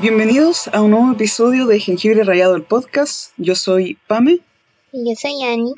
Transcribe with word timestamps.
Bienvenidos 0.00 0.68
a 0.68 0.80
un 0.80 0.92
nuevo 0.92 1.10
episodio 1.10 1.66
de 1.66 1.80
Jengibre 1.80 2.22
Rayado 2.22 2.54
el 2.54 2.62
podcast. 2.62 3.32
Yo 3.36 3.56
soy 3.56 3.98
Pame. 4.06 4.38
Y 4.92 5.10
yo 5.10 5.16
soy 5.20 5.42
Annie. 5.42 5.74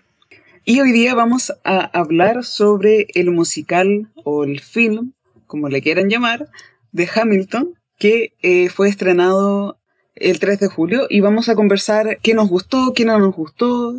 Y 0.66 0.82
hoy 0.82 0.92
día 0.92 1.14
vamos 1.14 1.54
a 1.64 1.86
hablar 1.98 2.44
sobre 2.44 3.06
el 3.14 3.30
musical 3.30 4.12
o 4.22 4.44
el 4.44 4.60
film, 4.60 5.14
como 5.46 5.70
le 5.70 5.80
quieran 5.80 6.10
llamar, 6.10 6.50
de 6.92 7.08
Hamilton, 7.08 7.78
que 7.98 8.34
eh, 8.42 8.68
fue 8.68 8.90
estrenado 8.90 9.78
el 10.14 10.38
3 10.38 10.60
de 10.60 10.68
julio 10.68 11.06
y 11.08 11.20
vamos 11.20 11.48
a 11.48 11.54
conversar 11.54 12.18
qué 12.22 12.34
nos 12.34 12.50
gustó, 12.50 12.92
qué 12.94 13.06
no 13.06 13.18
nos 13.18 13.34
gustó. 13.34 13.94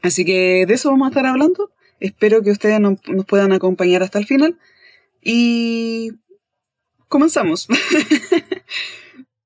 Así 0.00 0.24
que 0.24 0.64
de 0.66 0.72
eso 0.72 0.90
vamos 0.90 1.08
a 1.08 1.10
estar 1.10 1.26
hablando. 1.26 1.70
Espero 2.00 2.42
que 2.42 2.52
ustedes 2.52 2.80
nos 2.80 3.26
puedan 3.26 3.52
acompañar 3.52 4.02
hasta 4.02 4.18
el 4.18 4.24
final. 4.24 4.58
Y 5.22 6.12
comenzamos. 7.08 7.68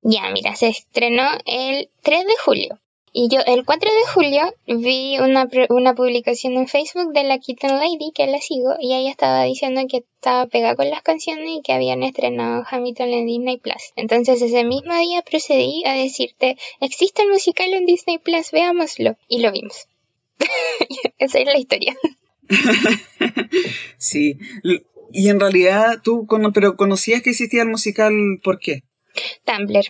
ya, 0.02 0.30
mira, 0.30 0.54
se 0.56 0.68
estrenó 0.68 1.24
el 1.46 1.88
3 2.02 2.26
de 2.26 2.36
julio. 2.44 2.78
Y 3.14 3.28
yo 3.28 3.40
el 3.46 3.64
4 3.66 3.90
de 3.90 4.10
julio 4.12 4.54
vi 4.66 5.18
una, 5.18 5.46
una 5.68 5.94
publicación 5.94 6.54
en 6.54 6.66
Facebook 6.66 7.12
de 7.12 7.24
la 7.24 7.38
Kitten 7.38 7.76
Lady, 7.76 8.10
que 8.14 8.26
la 8.26 8.38
sigo, 8.38 8.74
y 8.80 8.94
ella 8.94 9.10
estaba 9.10 9.44
diciendo 9.44 9.82
que 9.88 9.98
estaba 9.98 10.46
pegada 10.46 10.76
con 10.76 10.88
las 10.88 11.02
canciones 11.02 11.46
y 11.46 11.60
que 11.62 11.74
habían 11.74 12.02
estrenado 12.02 12.64
Hamilton 12.68 13.08
en 13.10 13.26
Disney 13.26 13.58
Plus. 13.58 13.92
Entonces 13.96 14.40
ese 14.40 14.64
mismo 14.64 14.96
día 14.96 15.20
procedí 15.22 15.84
a 15.84 15.92
decirte, 15.92 16.56
existe 16.80 17.22
el 17.22 17.28
musical 17.28 17.74
en 17.74 17.84
Disney 17.84 18.16
Plus, 18.16 18.50
veámoslo. 18.50 19.16
Y 19.28 19.40
lo 19.40 19.52
vimos. 19.52 19.88
Esa 21.18 21.38
es 21.38 21.46
la 21.46 21.58
historia. 21.58 21.94
sí. 23.98 24.38
Y 25.12 25.28
en 25.28 25.38
realidad 25.38 26.00
tú, 26.02 26.26
pero 26.54 26.76
conocías 26.76 27.20
que 27.20 27.30
existía 27.30 27.62
el 27.62 27.68
musical, 27.68 28.14
¿por 28.42 28.58
qué? 28.58 28.84
Tumblr. 29.44 29.84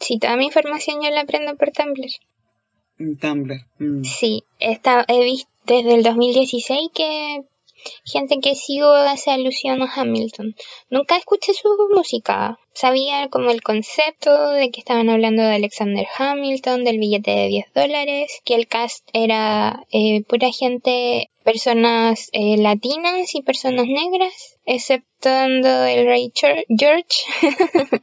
Sí, 0.00 0.18
toda 0.18 0.36
mi 0.36 0.46
información 0.46 1.02
yo 1.02 1.10
la 1.10 1.22
aprendo 1.22 1.56
por 1.56 1.70
Tumblr. 1.70 2.10
Tumblr. 3.20 3.60
Mm. 3.78 4.04
Sí, 4.04 4.44
he 4.58 5.24
visto 5.24 5.50
desde 5.66 5.94
el 5.94 6.02
2016 6.02 6.90
que 6.94 7.44
gente 8.04 8.38
que 8.40 8.54
sigo 8.54 8.92
hace 8.92 9.30
alusión 9.30 9.82
a 9.82 9.92
Hamilton. 9.92 10.54
Nunca 10.90 11.16
escuché 11.16 11.52
su 11.54 11.68
música. 11.94 12.58
Sabía 12.72 13.28
como 13.28 13.50
el 13.50 13.62
concepto 13.62 14.50
de 14.50 14.70
que 14.70 14.80
estaban 14.80 15.10
hablando 15.10 15.42
de 15.42 15.54
Alexander 15.54 16.06
Hamilton, 16.18 16.84
del 16.84 16.98
billete 16.98 17.30
de 17.30 17.48
10 17.48 17.72
dólares, 17.74 18.40
que 18.44 18.54
el 18.54 18.66
cast 18.66 19.08
era 19.12 19.84
eh, 19.92 20.22
pura 20.24 20.50
gente, 20.50 21.30
personas 21.44 22.30
eh, 22.32 22.56
latinas 22.56 23.34
y 23.34 23.42
personas 23.42 23.86
negras, 23.86 24.58
exceptuando 24.64 25.84
el 25.84 26.06
rey 26.06 26.32
George. 26.34 27.06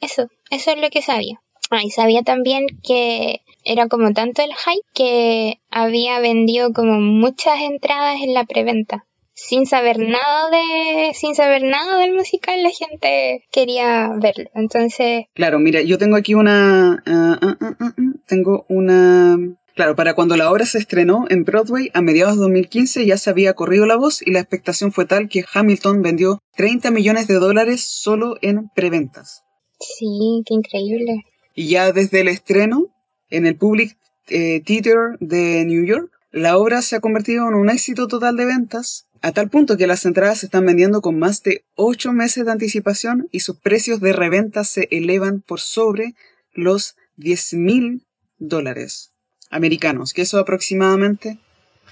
eso, 0.00 0.28
eso 0.50 0.70
es 0.70 0.80
lo 0.80 0.90
que 0.90 1.02
sabía. 1.02 1.40
Ah, 1.70 1.82
y 1.82 1.90
sabía 1.90 2.22
también 2.22 2.66
que 2.82 3.42
era 3.64 3.88
como 3.88 4.12
tanto 4.12 4.42
el 4.42 4.54
hype 4.54 4.86
que 4.94 5.60
había 5.70 6.18
vendido 6.20 6.72
como 6.72 7.00
muchas 7.00 7.60
entradas 7.60 8.20
en 8.22 8.32
la 8.32 8.44
preventa. 8.44 9.04
Sin 9.34 9.66
saber 9.66 9.98
nada 9.98 10.50
de, 10.50 11.12
sin 11.14 11.34
saber 11.34 11.62
nada 11.62 11.98
del 11.98 12.12
musical, 12.12 12.60
la 12.62 12.70
gente 12.70 13.44
quería 13.52 14.10
verlo. 14.16 14.50
Entonces. 14.54 15.26
Claro, 15.34 15.58
mira, 15.60 15.82
yo 15.82 15.98
tengo 15.98 16.16
aquí 16.16 16.34
una, 16.34 17.02
ah, 17.06 17.38
ah, 17.40 17.56
ah, 17.60 17.94
tengo 18.26 18.64
una, 18.68 19.36
Claro, 19.78 19.94
para 19.94 20.14
cuando 20.14 20.36
la 20.36 20.50
obra 20.50 20.66
se 20.66 20.78
estrenó 20.78 21.26
en 21.28 21.44
Broadway 21.44 21.88
a 21.94 22.02
mediados 22.02 22.34
de 22.34 22.40
2015 22.40 23.06
ya 23.06 23.16
se 23.16 23.30
había 23.30 23.54
corrido 23.54 23.86
la 23.86 23.94
voz 23.94 24.26
y 24.26 24.32
la 24.32 24.40
expectación 24.40 24.90
fue 24.90 25.06
tal 25.06 25.28
que 25.28 25.44
Hamilton 25.54 26.02
vendió 26.02 26.40
30 26.56 26.90
millones 26.90 27.28
de 27.28 27.34
dólares 27.34 27.86
solo 27.88 28.38
en 28.42 28.70
preventas. 28.74 29.44
Sí, 29.80 30.42
qué 30.46 30.54
increíble. 30.54 31.24
Y 31.54 31.68
ya 31.68 31.92
desde 31.92 32.20
el 32.20 32.28
estreno, 32.28 32.86
en 33.30 33.46
el 33.46 33.56
Public 33.56 33.96
eh, 34.28 34.60
Theater 34.64 35.18
de 35.20 35.64
New 35.64 35.84
York, 35.84 36.10
la 36.30 36.58
obra 36.58 36.82
se 36.82 36.96
ha 36.96 37.00
convertido 37.00 37.48
en 37.48 37.54
un 37.54 37.70
éxito 37.70 38.06
total 38.06 38.36
de 38.36 38.44
ventas, 38.44 39.06
a 39.22 39.32
tal 39.32 39.48
punto 39.50 39.76
que 39.76 39.86
las 39.86 40.04
entradas 40.04 40.40
se 40.40 40.46
están 40.46 40.66
vendiendo 40.66 41.00
con 41.00 41.18
más 41.18 41.42
de 41.42 41.64
8 41.74 42.12
meses 42.12 42.44
de 42.44 42.52
anticipación 42.52 43.28
y 43.32 43.40
sus 43.40 43.58
precios 43.58 44.00
de 44.00 44.12
reventa 44.12 44.62
se 44.64 44.88
elevan 44.90 45.40
por 45.40 45.60
sobre 45.60 46.14
los 46.52 46.96
10 47.16 47.54
mil 47.54 48.06
dólares 48.38 49.12
americanos, 49.50 50.12
que 50.12 50.22
eso 50.22 50.38
aproximadamente... 50.38 51.38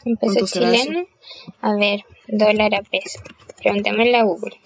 ¿En 0.05 0.17
peso 0.17 0.47
chileno? 0.47 1.07
A 1.61 1.75
ver, 1.75 2.05
dólar 2.29 2.75
a 2.75 2.83
peso. 2.83 3.21
Preguntémosle 3.61 4.17
a 4.17 4.23
Google. 4.23 4.57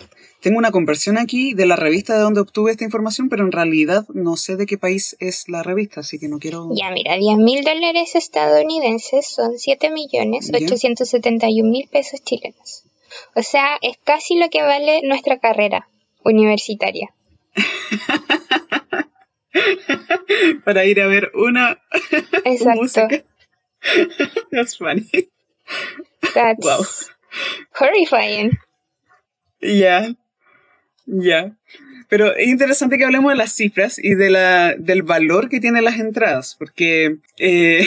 Tengo 0.40 0.58
una 0.58 0.70
conversión 0.70 1.18
aquí 1.18 1.52
de 1.52 1.66
la 1.66 1.76
revista 1.76 2.14
de 2.14 2.20
donde 2.20 2.40
obtuve 2.40 2.70
esta 2.70 2.84
información, 2.84 3.28
pero 3.28 3.44
en 3.44 3.52
realidad 3.52 4.06
no 4.14 4.36
sé 4.36 4.56
de 4.56 4.64
qué 4.64 4.78
país 4.78 5.16
es 5.20 5.48
la 5.48 5.62
revista, 5.62 6.00
así 6.00 6.18
que 6.18 6.28
no 6.28 6.38
quiero... 6.38 6.70
Ya, 6.74 6.90
mira, 6.90 7.16
10 7.16 7.36
mil 7.38 7.62
dólares 7.62 8.14
estadounidenses 8.14 9.26
son 9.26 9.58
7 9.58 9.90
millones 9.90 10.50
871 10.52 11.70
mil 11.70 11.88
pesos 11.88 12.22
chilenos. 12.24 12.84
O 13.34 13.42
sea, 13.42 13.76
es 13.82 13.98
casi 14.02 14.36
lo 14.36 14.48
que 14.48 14.62
vale 14.62 15.02
nuestra 15.02 15.38
carrera 15.38 15.88
universitaria. 16.24 17.12
Para 20.64 20.86
ir 20.86 21.00
a 21.00 21.06
ver 21.06 21.30
una 21.34 21.78
Exacto. 22.44 22.80
música. 22.80 23.24
That's 24.50 24.76
funny. 24.76 25.08
That's 26.34 26.64
wow. 26.64 26.84
horrifying. 27.78 28.58
Yeah. 29.60 30.14
Ya. 31.10 31.56
Pero 32.10 32.34
es 32.34 32.48
interesante 32.48 32.98
que 32.98 33.04
hablemos 33.04 33.30
de 33.30 33.38
las 33.38 33.52
cifras 33.52 33.98
y 34.02 34.16
de 34.16 34.30
la, 34.30 34.74
del 34.74 35.04
valor 35.04 35.48
que 35.48 35.60
tienen 35.60 35.84
las 35.84 36.00
entradas, 36.00 36.56
porque 36.58 37.18
eh, 37.38 37.86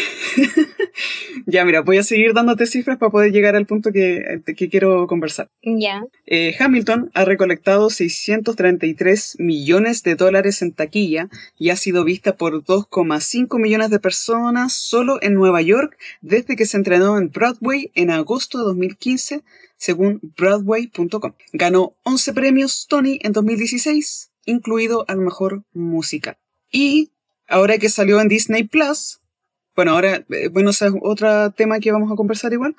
ya, 1.45 1.65
mira, 1.65 1.81
voy 1.81 1.97
a 1.97 2.03
seguir 2.03 2.33
dándote 2.33 2.65
cifras 2.65 2.97
para 2.97 3.11
poder 3.11 3.33
llegar 3.33 3.57
al 3.57 3.65
punto 3.65 3.91
que, 3.91 4.41
que 4.45 4.69
quiero 4.69 5.07
conversar. 5.07 5.49
Ya. 5.61 6.05
Eh, 6.25 6.55
Hamilton 6.57 7.11
ha 7.13 7.25
recolectado 7.25 7.89
633 7.89 9.35
millones 9.39 10.03
de 10.03 10.15
dólares 10.15 10.61
en 10.61 10.71
taquilla 10.71 11.27
y 11.59 11.69
ha 11.71 11.75
sido 11.75 12.05
vista 12.05 12.37
por 12.37 12.63
2,5 12.63 13.59
millones 13.59 13.89
de 13.89 13.99
personas 13.99 14.71
solo 14.71 15.19
en 15.21 15.33
Nueva 15.33 15.61
York 15.61 15.97
desde 16.21 16.55
que 16.55 16.65
se 16.65 16.77
entrenó 16.77 17.17
en 17.17 17.29
Broadway 17.29 17.91
en 17.93 18.09
agosto 18.09 18.59
de 18.59 18.63
2015 18.63 19.41
según 19.83 20.21
Broadway.com. 20.37 21.33
Ganó 21.51 21.93
11 22.03 22.33
premios 22.33 22.87
Tony 22.87 23.19
en 23.21 23.33
2016, 23.33 24.12
incluido 24.45 25.05
al 25.07 25.17
mejor 25.17 25.63
música. 25.73 26.37
Y 26.71 27.11
ahora 27.47 27.77
que 27.77 27.89
salió 27.89 28.19
en 28.19 28.27
Disney 28.27 28.63
Plus, 28.63 29.19
bueno, 29.75 29.91
ahora, 29.91 30.23
eh, 30.29 30.49
bueno, 30.49 30.69
es 30.69 30.83
otro 31.01 31.51
tema 31.51 31.79
que 31.79 31.91
vamos 31.91 32.11
a 32.11 32.15
conversar 32.15 32.53
igual. 32.53 32.75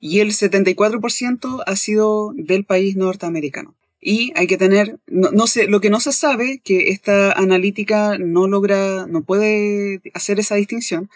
Y 0.00 0.20
el 0.20 0.30
74% 0.30 1.62
ha 1.66 1.76
sido 1.76 2.32
del 2.34 2.64
país 2.64 2.96
norteamericano. 2.96 3.74
Y 4.04 4.32
hay 4.34 4.48
que 4.48 4.58
tener, 4.58 4.98
no, 5.06 5.46
sé, 5.46 5.68
lo 5.68 5.80
que 5.80 5.88
no 5.88 6.00
se 6.00 6.10
sabe, 6.10 6.60
que 6.64 6.88
esta 6.90 7.30
analítica 7.30 8.18
no 8.18 8.48
logra, 8.48 9.06
no 9.06 9.22
puede 9.22 10.02
hacer 10.12 10.40
esa 10.40 10.56
distinción 10.56 11.08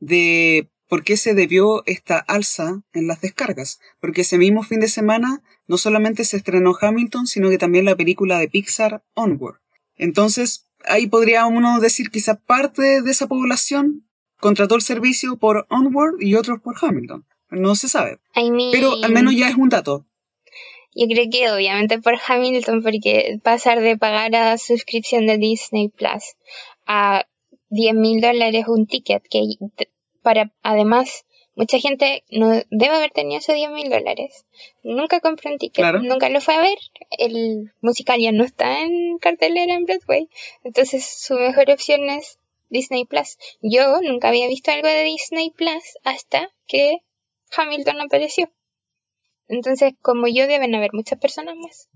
de 0.00 0.70
por 0.88 1.04
qué 1.04 1.18
se 1.18 1.34
debió 1.34 1.82
esta 1.84 2.16
alza 2.18 2.80
en 2.94 3.06
las 3.06 3.20
descargas. 3.20 3.80
Porque 4.00 4.22
ese 4.22 4.38
mismo 4.38 4.62
fin 4.62 4.80
de 4.80 4.88
semana 4.88 5.42
no 5.66 5.76
solamente 5.76 6.24
se 6.24 6.38
estrenó 6.38 6.74
Hamilton, 6.80 7.26
sino 7.26 7.50
que 7.50 7.58
también 7.58 7.84
la 7.84 7.96
película 7.96 8.38
de 8.38 8.48
Pixar 8.48 9.04
Onward. 9.12 9.60
Entonces, 9.96 10.66
ahí 10.86 11.08
podría 11.08 11.44
uno 11.44 11.80
decir 11.80 12.10
quizá 12.10 12.36
parte 12.36 13.02
de 13.02 13.10
esa 13.10 13.26
población 13.26 14.06
contrató 14.40 14.74
el 14.74 14.82
servicio 14.82 15.36
por 15.36 15.66
Onward 15.68 16.14
y 16.18 16.34
otros 16.34 16.60
por 16.62 16.76
Hamilton. 16.80 17.26
No 17.50 17.74
se 17.74 17.90
sabe. 17.90 18.20
Pero 18.72 18.94
al 19.04 19.12
menos 19.12 19.36
ya 19.36 19.50
es 19.50 19.56
un 19.56 19.68
dato. 19.68 20.06
Yo 20.94 21.06
creo 21.06 21.26
que 21.30 21.50
obviamente 21.50 21.98
por 21.98 22.18
Hamilton, 22.26 22.82
porque 22.82 23.38
pasar 23.42 23.80
de 23.80 23.96
pagar 23.96 24.34
a 24.34 24.58
suscripción 24.58 25.26
de 25.26 25.38
Disney 25.38 25.88
Plus 25.88 26.36
a 26.86 27.26
10 27.70 27.94
mil 27.94 28.20
dólares 28.20 28.66
un 28.68 28.86
ticket, 28.86 29.22
que 29.28 29.42
para 30.22 30.52
además 30.62 31.24
mucha 31.54 31.78
gente 31.78 32.24
no 32.30 32.50
debe 32.70 32.94
haber 32.94 33.10
tenido 33.10 33.38
esos 33.38 33.54
10 33.54 33.70
mil 33.70 33.90
dólares. 33.90 34.44
Nunca 34.82 35.20
compró 35.20 35.50
un 35.50 35.58
ticket, 35.58 35.84
nunca 36.02 36.28
lo 36.28 36.40
fue 36.40 36.54
a 36.54 36.60
ver. 36.60 36.78
El 37.18 37.72
musical 37.80 38.20
ya 38.20 38.32
no 38.32 38.44
está 38.44 38.82
en 38.82 39.18
cartelera 39.18 39.74
en 39.74 39.84
Broadway. 39.84 40.28
Entonces 40.64 41.04
su 41.06 41.34
mejor 41.34 41.70
opción 41.70 42.08
es 42.10 42.38
Disney 42.68 43.04
Plus. 43.04 43.38
Yo 43.60 44.00
nunca 44.02 44.28
había 44.28 44.48
visto 44.48 44.70
algo 44.70 44.88
de 44.88 45.04
Disney 45.04 45.50
Plus 45.50 45.98
hasta 46.04 46.50
que 46.66 46.98
Hamilton 47.56 48.00
apareció. 48.00 48.50
Entonces, 49.48 49.92
como 50.00 50.26
yo, 50.28 50.46
deben 50.46 50.74
haber 50.74 50.90
muchas 50.92 51.18
personas 51.18 51.56
más. 51.56 51.88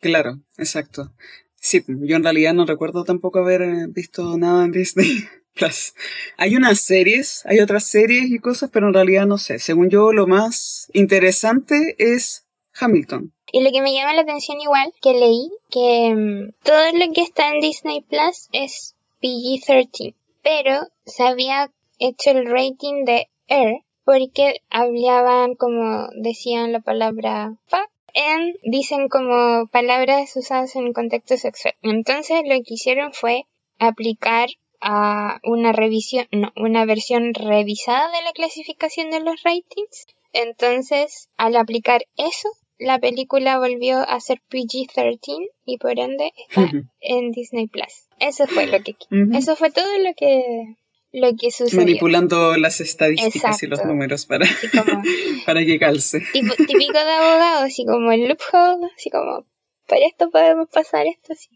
Claro, 0.00 0.40
exacto. 0.56 1.12
Sí, 1.56 1.84
yo 1.86 2.16
en 2.16 2.24
realidad 2.24 2.54
no 2.54 2.64
recuerdo 2.64 3.04
tampoco 3.04 3.40
haber 3.40 3.62
eh, 3.62 3.86
visto 3.88 4.38
nada 4.38 4.64
en 4.64 4.72
Disney 4.72 5.24
Plus. 5.54 5.94
Hay 6.38 6.56
unas 6.56 6.80
series, 6.80 7.44
hay 7.44 7.60
otras 7.60 7.84
series 7.84 8.30
y 8.30 8.38
cosas, 8.38 8.70
pero 8.72 8.88
en 8.88 8.94
realidad 8.94 9.26
no 9.26 9.36
sé. 9.36 9.58
Según 9.58 9.90
yo, 9.90 10.12
lo 10.12 10.26
más 10.26 10.88
interesante 10.94 11.96
es 11.98 12.46
Hamilton. 12.78 13.34
Y 13.52 13.62
lo 13.62 13.70
que 13.72 13.82
me 13.82 13.92
llama 13.92 14.14
la 14.14 14.22
atención 14.22 14.60
igual, 14.60 14.92
que 15.02 15.12
leí, 15.12 15.50
que 15.70 16.14
mm, 16.14 16.52
todo 16.64 16.92
lo 16.92 17.12
que 17.12 17.20
está 17.20 17.50
en 17.50 17.60
Disney 17.60 18.00
Plus 18.00 18.48
es 18.52 18.94
PG-13, 19.20 20.14
pero 20.42 20.88
se 21.04 21.24
había 21.24 21.70
hecho 21.98 22.30
el 22.30 22.46
rating 22.46 23.04
de 23.04 23.28
R 23.48 23.84
porque 24.04 24.62
hablaban 24.70 25.54
como 25.54 26.08
decían 26.14 26.72
la 26.72 26.80
palabra 26.80 27.54
fuck 27.66 27.90
en 28.14 28.54
dicen 28.62 29.08
como 29.08 29.66
palabras 29.68 30.34
usadas 30.36 30.74
en 30.76 30.92
contexto 30.92 31.36
sexual. 31.36 31.74
Entonces 31.82 32.42
lo 32.44 32.54
que 32.56 32.74
hicieron 32.74 33.12
fue 33.12 33.44
aplicar 33.78 34.48
a 34.80 35.40
una 35.44 35.72
revisión, 35.72 36.26
no, 36.32 36.52
una 36.56 36.84
versión 36.84 37.34
revisada 37.34 38.10
de 38.10 38.24
la 38.24 38.32
clasificación 38.32 39.10
de 39.10 39.20
los 39.20 39.42
ratings. 39.42 40.06
Entonces, 40.32 41.28
al 41.36 41.56
aplicar 41.56 42.06
eso, 42.16 42.48
la 42.78 42.98
película 42.98 43.58
volvió 43.58 43.98
a 43.98 44.20
ser 44.20 44.40
PG-13 44.50 45.50
y 45.66 45.78
por 45.78 45.98
ende 45.98 46.32
está 46.48 46.70
en 47.00 47.30
Disney 47.30 47.66
Plus. 47.66 48.08
Eso 48.18 48.46
fue 48.46 48.66
lo 48.66 48.82
que 48.82 48.96
eso 49.34 49.56
fue 49.56 49.70
todo 49.70 49.98
lo 49.98 50.14
que 50.14 50.76
lo 51.12 51.30
que 51.36 51.50
sucedió. 51.50 51.80
Manipulando 51.80 52.56
las 52.56 52.80
estadísticas 52.80 53.62
y 53.62 53.66
los 53.66 53.84
números 53.84 54.26
para, 54.26 54.46
para 55.46 55.64
que 55.64 55.78
calce. 55.78 56.20
típico 56.32 56.98
de 56.98 57.12
abogado, 57.12 57.64
así 57.64 57.84
como 57.84 58.12
el 58.12 58.28
loophole, 58.28 58.86
así 58.96 59.10
como, 59.10 59.46
para 59.86 60.06
esto 60.06 60.30
podemos 60.30 60.68
pasar 60.68 61.06
esto, 61.06 61.32
así 61.32 61.48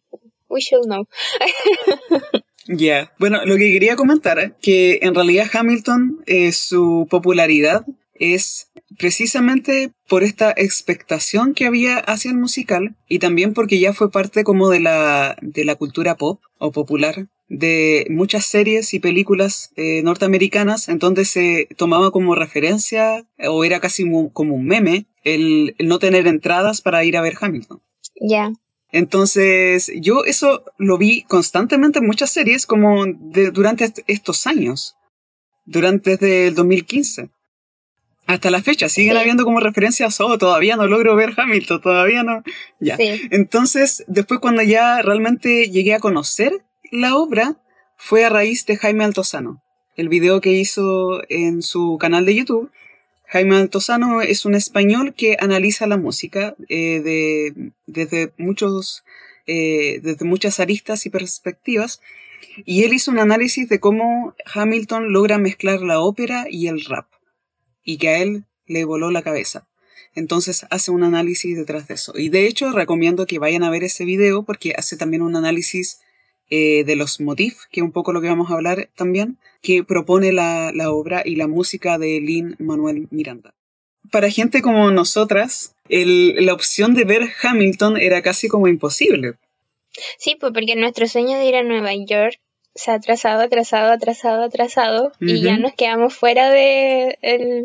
we 0.48 0.60
should 0.60 0.86
know. 0.86 1.06
Ya, 2.66 3.12
bueno, 3.18 3.44
lo 3.44 3.56
que 3.56 3.70
quería 3.72 3.94
comentar, 3.94 4.56
que 4.62 5.00
en 5.02 5.14
realidad 5.14 5.50
Hamilton, 5.52 6.22
eh, 6.24 6.50
su 6.52 7.06
popularidad 7.10 7.84
es 8.14 8.70
precisamente 8.98 9.92
por 10.08 10.22
esta 10.22 10.52
expectación 10.56 11.54
que 11.54 11.66
había 11.66 11.98
hacia 11.98 12.30
el 12.30 12.36
musical 12.36 12.96
y 13.08 13.18
también 13.18 13.54
porque 13.54 13.78
ya 13.80 13.92
fue 13.92 14.10
parte 14.10 14.44
como 14.44 14.68
de 14.70 14.80
la, 14.80 15.36
de 15.40 15.64
la 15.64 15.74
cultura 15.74 16.16
pop 16.16 16.40
o 16.58 16.72
popular 16.72 17.26
de 17.48 18.06
muchas 18.10 18.46
series 18.46 18.94
y 18.94 19.00
películas 19.00 19.70
eh, 19.76 20.02
norteamericanas 20.02 20.88
en 20.88 20.98
donde 20.98 21.24
se 21.24 21.68
tomaba 21.76 22.10
como 22.10 22.34
referencia 22.34 23.26
o 23.48 23.64
era 23.64 23.80
casi 23.80 24.04
como 24.32 24.54
un 24.54 24.64
meme 24.64 25.06
el, 25.24 25.74
no 25.78 25.98
tener 25.98 26.26
entradas 26.26 26.80
para 26.80 27.04
ir 27.04 27.16
a 27.16 27.22
ver 27.22 27.34
Hamilton. 27.40 27.82
Ya. 28.20 28.52
Entonces, 28.92 29.90
yo 29.96 30.24
eso 30.24 30.62
lo 30.78 30.98
vi 30.98 31.22
constantemente 31.22 31.98
en 31.98 32.06
muchas 32.06 32.30
series 32.30 32.64
como 32.64 33.04
durante 33.52 33.92
estos 34.06 34.46
años, 34.46 34.94
durante 35.64 36.12
desde 36.12 36.46
el 36.48 36.54
2015. 36.54 37.30
Hasta 38.26 38.50
la 38.50 38.62
fecha, 38.62 38.88
siguen 38.88 39.18
habiendo 39.18 39.44
como 39.44 39.60
referencias, 39.60 40.18
oh, 40.20 40.38
todavía 40.38 40.76
no 40.76 40.86
logro 40.86 41.14
ver 41.14 41.34
Hamilton, 41.36 41.80
todavía 41.80 42.22
no. 42.22 42.42
Ya. 42.80 42.96
Entonces, 43.30 44.02
después 44.06 44.40
cuando 44.40 44.62
ya 44.62 45.02
realmente 45.02 45.68
llegué 45.70 45.94
a 45.94 46.00
conocer 46.00 46.64
la 46.90 47.16
obra 47.16 47.56
fue 47.96 48.24
a 48.24 48.30
raíz 48.30 48.66
de 48.66 48.76
Jaime 48.76 49.04
Altozano. 49.04 49.62
El 49.96 50.08
video 50.08 50.40
que 50.40 50.52
hizo 50.52 51.22
en 51.28 51.62
su 51.62 51.98
canal 52.00 52.24
de 52.24 52.34
YouTube. 52.34 52.70
Jaime 53.26 53.56
Altozano 53.56 54.22
es 54.22 54.44
un 54.44 54.54
español 54.54 55.14
que 55.14 55.36
analiza 55.38 55.86
la 55.86 55.96
música 55.96 56.54
eh, 56.68 57.00
de, 57.00 57.72
desde, 57.86 58.32
muchos, 58.38 59.04
eh, 59.46 60.00
desde 60.02 60.24
muchas 60.24 60.60
aristas 60.60 61.06
y 61.06 61.10
perspectivas. 61.10 62.00
Y 62.64 62.84
él 62.84 62.92
hizo 62.92 63.10
un 63.10 63.18
análisis 63.18 63.68
de 63.68 63.80
cómo 63.80 64.34
Hamilton 64.52 65.12
logra 65.12 65.38
mezclar 65.38 65.80
la 65.80 66.00
ópera 66.00 66.46
y 66.48 66.68
el 66.68 66.84
rap. 66.84 67.06
Y 67.84 67.98
que 67.98 68.08
a 68.08 68.18
él 68.18 68.44
le 68.66 68.84
voló 68.84 69.10
la 69.10 69.22
cabeza. 69.22 69.66
Entonces 70.14 70.66
hace 70.70 70.90
un 70.90 71.02
análisis 71.02 71.56
detrás 71.56 71.88
de 71.88 71.94
eso. 71.94 72.12
Y 72.16 72.28
de 72.28 72.46
hecho 72.46 72.72
recomiendo 72.72 73.26
que 73.26 73.38
vayan 73.38 73.64
a 73.64 73.70
ver 73.70 73.84
ese 73.84 74.04
video 74.04 74.44
porque 74.44 74.74
hace 74.76 74.96
también 74.96 75.22
un 75.22 75.36
análisis 75.36 76.00
eh, 76.50 76.84
de 76.84 76.94
los 76.94 77.20
motifs, 77.20 77.66
que 77.70 77.80
es 77.80 77.84
un 77.84 77.92
poco 77.92 78.12
lo 78.12 78.20
que 78.20 78.28
vamos 78.28 78.50
a 78.50 78.54
hablar 78.54 78.90
también, 78.94 79.38
que 79.62 79.82
propone 79.82 80.32
la, 80.32 80.72
obra 80.90 81.22
y 81.24 81.36
la 81.36 81.48
música 81.48 81.98
de 81.98 82.20
Lin 82.20 82.54
Manuel 82.58 83.08
Miranda. 83.10 83.54
Para 84.10 84.30
gente 84.30 84.60
como 84.60 84.90
nosotras, 84.90 85.74
la 85.88 86.52
opción 86.52 86.94
de 86.94 87.04
ver 87.04 87.22
Hamilton 87.42 87.96
era 87.96 88.22
casi 88.22 88.48
como 88.48 88.68
imposible. 88.68 89.34
Sí, 90.18 90.36
pues 90.38 90.52
porque 90.52 90.76
nuestro 90.76 91.08
sueño 91.08 91.38
de 91.38 91.46
ir 91.46 91.56
a 91.56 91.62
Nueva 91.62 91.92
York 91.94 92.38
se 92.74 92.90
ha 92.90 92.94
atrasado, 92.94 93.42
atrasado, 93.42 93.92
atrasado, 93.92 94.42
atrasado 94.42 95.12
y 95.20 95.40
ya 95.40 95.58
nos 95.58 95.74
quedamos 95.74 96.14
fuera 96.14 96.50
de, 96.50 97.18
el, 97.22 97.64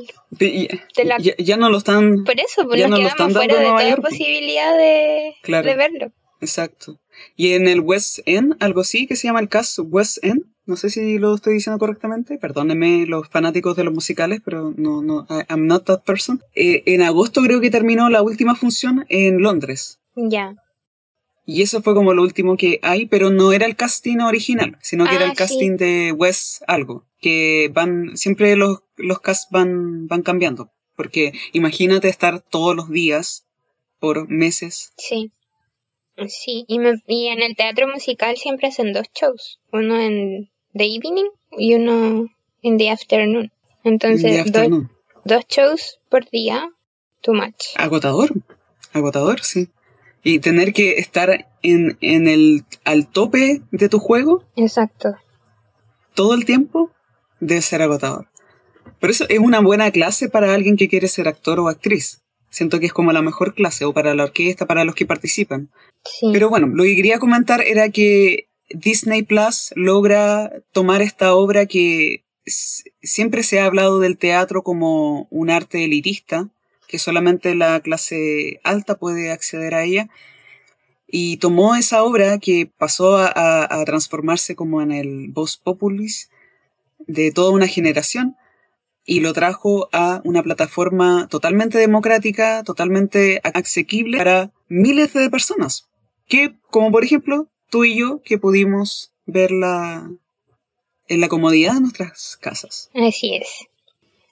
ya, 1.37 1.57
no 1.57 1.69
lo 1.69 1.77
están 1.77 2.23
por 2.23 2.39
eso 2.39 2.67
pues 2.67 2.87
nos 2.87 2.99
quedamos 2.99 3.33
fuera 3.33 3.59
de 3.59 3.65
toda 3.65 3.95
posibilidad 3.97 4.77
de, 4.77 5.35
de 5.45 5.75
verlo 5.75 6.11
exacto 6.41 6.99
y 7.35 7.53
en 7.53 7.67
el 7.67 7.81
West 7.81 8.19
End, 8.25 8.55
algo 8.59 8.81
así 8.81 9.07
que 9.07 9.15
se 9.15 9.27
llama 9.27 9.39
el 9.39 9.49
cast 9.49 9.79
West 9.81 10.23
End. 10.23 10.43
No 10.65 10.75
sé 10.75 10.89
si 10.89 11.17
lo 11.17 11.33
estoy 11.33 11.55
diciendo 11.55 11.79
correctamente. 11.79 12.37
Perdónenme 12.37 13.05
los 13.07 13.27
fanáticos 13.29 13.75
de 13.75 13.83
los 13.83 13.93
musicales, 13.93 14.41
pero 14.43 14.73
no, 14.77 15.01
no, 15.01 15.25
I'm 15.49 15.65
not 15.65 15.85
that 15.85 16.03
person. 16.03 16.41
Eh, 16.53 16.83
en 16.85 17.01
agosto 17.01 17.41
creo 17.41 17.59
que 17.59 17.71
terminó 17.71 18.09
la 18.09 18.21
última 18.21 18.55
función 18.55 19.05
en 19.09 19.41
Londres. 19.41 19.99
Ya. 20.15 20.55
Y 21.49 21.63
eso 21.63 21.81
fue 21.81 21.95
como 21.95 22.13
lo 22.13 22.21
último 22.21 22.57
que 22.57 22.79
hay, 22.83 23.07
pero 23.07 23.31
no 23.31 23.53
era 23.53 23.65
el 23.65 23.75
casting 23.75 24.19
original, 24.19 24.77
sino 24.83 25.07
que 25.07 25.15
era 25.15 25.25
el 25.25 25.31
ah, 25.31 25.35
casting 25.35 25.77
de 25.77 26.11
West 26.11 26.61
algo. 26.67 27.07
Que 27.19 27.71
van, 27.73 28.15
siempre 28.17 28.55
los, 28.55 28.83
los 28.97 29.19
casts 29.19 29.47
van, 29.49 30.05
van 30.05 30.21
cambiando. 30.21 30.69
Porque 30.95 31.33
imagínate 31.51 32.07
estar 32.07 32.39
todos 32.39 32.75
los 32.75 32.91
días 32.91 33.47
por 33.97 34.29
meses. 34.29 34.93
Sí. 34.97 35.31
Sí, 36.27 36.65
y, 36.67 36.79
y 37.07 37.27
en 37.29 37.41
el 37.41 37.55
teatro 37.55 37.87
musical 37.87 38.37
siempre 38.37 38.67
hacen 38.67 38.93
dos 38.93 39.07
shows, 39.19 39.59
uno 39.71 39.99
en 39.99 40.51
the 40.75 40.85
evening 40.85 41.29
y 41.57 41.73
uno 41.73 42.27
en 42.61 42.77
the 42.77 42.91
afternoon. 42.91 43.51
Entonces, 43.83 44.51
dos 45.25 45.47
shows 45.47 45.99
por 46.09 46.29
día, 46.29 46.69
too 47.21 47.33
much. 47.33 47.73
Agotador, 47.75 48.33
agotador, 48.93 49.41
sí. 49.41 49.69
Y 50.23 50.39
tener 50.39 50.73
que 50.73 50.97
estar 50.97 51.47
en, 51.61 51.97
en 52.01 52.27
el, 52.27 52.63
al 52.83 53.07
tope 53.07 53.61
de 53.71 53.89
tu 53.89 53.99
juego. 53.99 54.43
Exacto. 54.55 55.15
Todo 56.13 56.33
el 56.33 56.45
tiempo 56.45 56.91
debe 57.39 57.61
ser 57.61 57.81
agotador. 57.81 58.27
Por 58.99 59.09
eso 59.09 59.25
es 59.29 59.39
una 59.39 59.61
buena 59.61 59.91
clase 59.91 60.29
para 60.29 60.53
alguien 60.53 60.75
que 60.75 60.89
quiere 60.89 61.07
ser 61.07 61.27
actor 61.27 61.59
o 61.59 61.69
actriz. 61.69 62.21
Siento 62.49 62.79
que 62.79 62.87
es 62.87 62.93
como 62.93 63.13
la 63.13 63.21
mejor 63.21 63.53
clase, 63.53 63.85
o 63.85 63.93
para 63.93 64.15
la 64.15 64.23
orquesta, 64.25 64.65
para 64.65 64.83
los 64.83 64.95
que 64.95 65.05
participan. 65.05 65.69
Pero 66.33 66.49
bueno, 66.49 66.67
lo 66.67 66.83
que 66.83 66.95
quería 66.95 67.19
comentar 67.19 67.61
era 67.61 67.89
que 67.89 68.49
Disney 68.69 69.23
Plus 69.23 69.71
logra 69.75 70.51
tomar 70.71 71.01
esta 71.01 71.35
obra 71.35 71.65
que 71.65 72.25
siempre 72.45 73.43
se 73.43 73.59
ha 73.59 73.65
hablado 73.65 73.99
del 73.99 74.17
teatro 74.17 74.63
como 74.63 75.27
un 75.29 75.49
arte 75.49 75.83
elitista, 75.85 76.49
que 76.89 76.97
solamente 76.97 77.53
la 77.53 77.79
clase 77.81 78.59
alta 78.63 78.95
puede 78.97 79.31
acceder 79.31 79.75
a 79.75 79.83
ella, 79.83 80.09
y 81.07 81.37
tomó 81.37 81.75
esa 81.75 82.03
obra 82.03 82.39
que 82.39 82.65
pasó 82.65 83.17
a, 83.17 83.83
transformarse 83.85 84.55
como 84.55 84.81
en 84.81 84.91
el 84.91 85.27
Voz 85.29 85.57
Populis 85.57 86.31
de 86.99 87.31
toda 87.31 87.51
una 87.51 87.67
generación, 87.67 88.35
y 89.05 89.19
lo 89.19 89.33
trajo 89.33 89.87
a 89.91 90.21
una 90.23 90.41
plataforma 90.41 91.27
totalmente 91.29 91.77
democrática, 91.77 92.63
totalmente 92.63 93.39
asequible 93.43 94.17
para 94.17 94.51
miles 94.67 95.13
de 95.13 95.29
personas. 95.29 95.87
Que, 96.27 96.55
como 96.71 96.91
por 96.91 97.03
ejemplo, 97.03 97.47
tú 97.69 97.85
y 97.85 97.95
yo, 97.95 98.21
que 98.23 98.39
pudimos 98.39 99.13
verla 99.25 100.09
en 101.07 101.21
la 101.21 101.27
comodidad 101.27 101.75
de 101.75 101.81
nuestras 101.81 102.37
casas. 102.37 102.89
Así 102.95 103.35
es. 103.35 103.68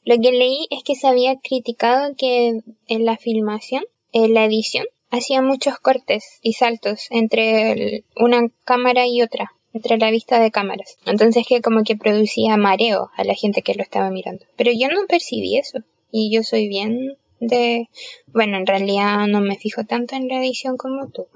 Lo 0.08 0.16
que 0.22 0.32
leí 0.32 0.68
es 0.70 0.84
que 0.86 0.96
se 0.96 1.06
había 1.06 1.36
criticado 1.36 2.16
que 2.16 2.62
en 2.88 3.06
la 3.06 3.18
filmación, 3.18 3.84
en 4.14 4.34
la 4.34 4.46
edición, 4.46 4.86
hacía 5.10 5.42
muchos 5.42 5.80
cortes 5.80 6.40
y 6.42 6.54
saltos 6.54 7.08
entre 7.10 8.06
una 8.16 8.48
cámara 8.64 9.06
y 9.06 9.22
otra. 9.22 9.52
entre 9.74 9.98
la 9.98 10.12
vista 10.12 10.40
de 10.40 10.50
cámaras. 10.52 10.98
Entonces 11.06 11.46
que 11.48 11.62
como 11.62 11.84
que 11.84 11.96
producía 11.96 12.58
mareo 12.58 13.10
a 13.16 13.24
la 13.24 13.36
gente 13.36 13.62
que 13.62 13.74
lo 13.76 13.84
estaba 13.84 14.10
mirando. 14.10 14.46
Pero 14.56 14.72
yo 14.74 14.88
no 14.88 15.06
percibí 15.08 15.58
eso. 15.58 15.80
Y 16.12 16.34
yo 16.34 16.44
soy 16.44 16.68
bien 16.68 17.18
de... 17.40 17.90
Bueno, 18.28 18.58
en 18.58 18.66
realidad 18.66 19.28
no 19.28 19.42
me 19.42 19.58
fijo 19.58 19.84
tanto 19.84 20.16
en 20.16 20.28
la 20.30 20.40
edición 20.40 20.78
como 20.78 21.10
tú. 21.10 21.28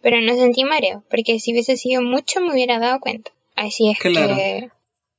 Pero 0.00 0.20
no 0.20 0.34
sentí 0.36 0.64
mareo, 0.64 1.02
porque 1.10 1.38
si 1.38 1.52
hubiese 1.52 1.76
sido 1.76 2.02
mucho 2.02 2.40
me 2.40 2.52
hubiera 2.52 2.78
dado 2.78 3.00
cuenta. 3.00 3.32
Así 3.54 3.90
es 3.90 3.98
que... 3.98 4.70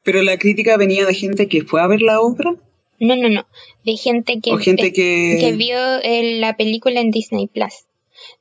Pero 0.04 0.22
la 0.22 0.38
crítica 0.38 0.78
venía 0.78 1.06
de 1.06 1.14
gente 1.14 1.48
que 1.48 1.64
fue 1.64 1.82
a 1.82 1.88
ver 1.88 2.02
la 2.02 2.22
obra. 2.22 2.56
No, 3.00 3.16
no, 3.16 3.30
no. 3.30 3.46
De 3.84 3.98
gente 3.98 4.40
que, 4.40 4.58
gente 4.60 4.94
que... 4.94 5.54
vio 5.58 5.78
la 6.40 6.56
película 6.56 7.02
en 7.02 7.12
Disney 7.12 7.48
Plus. 7.48 7.86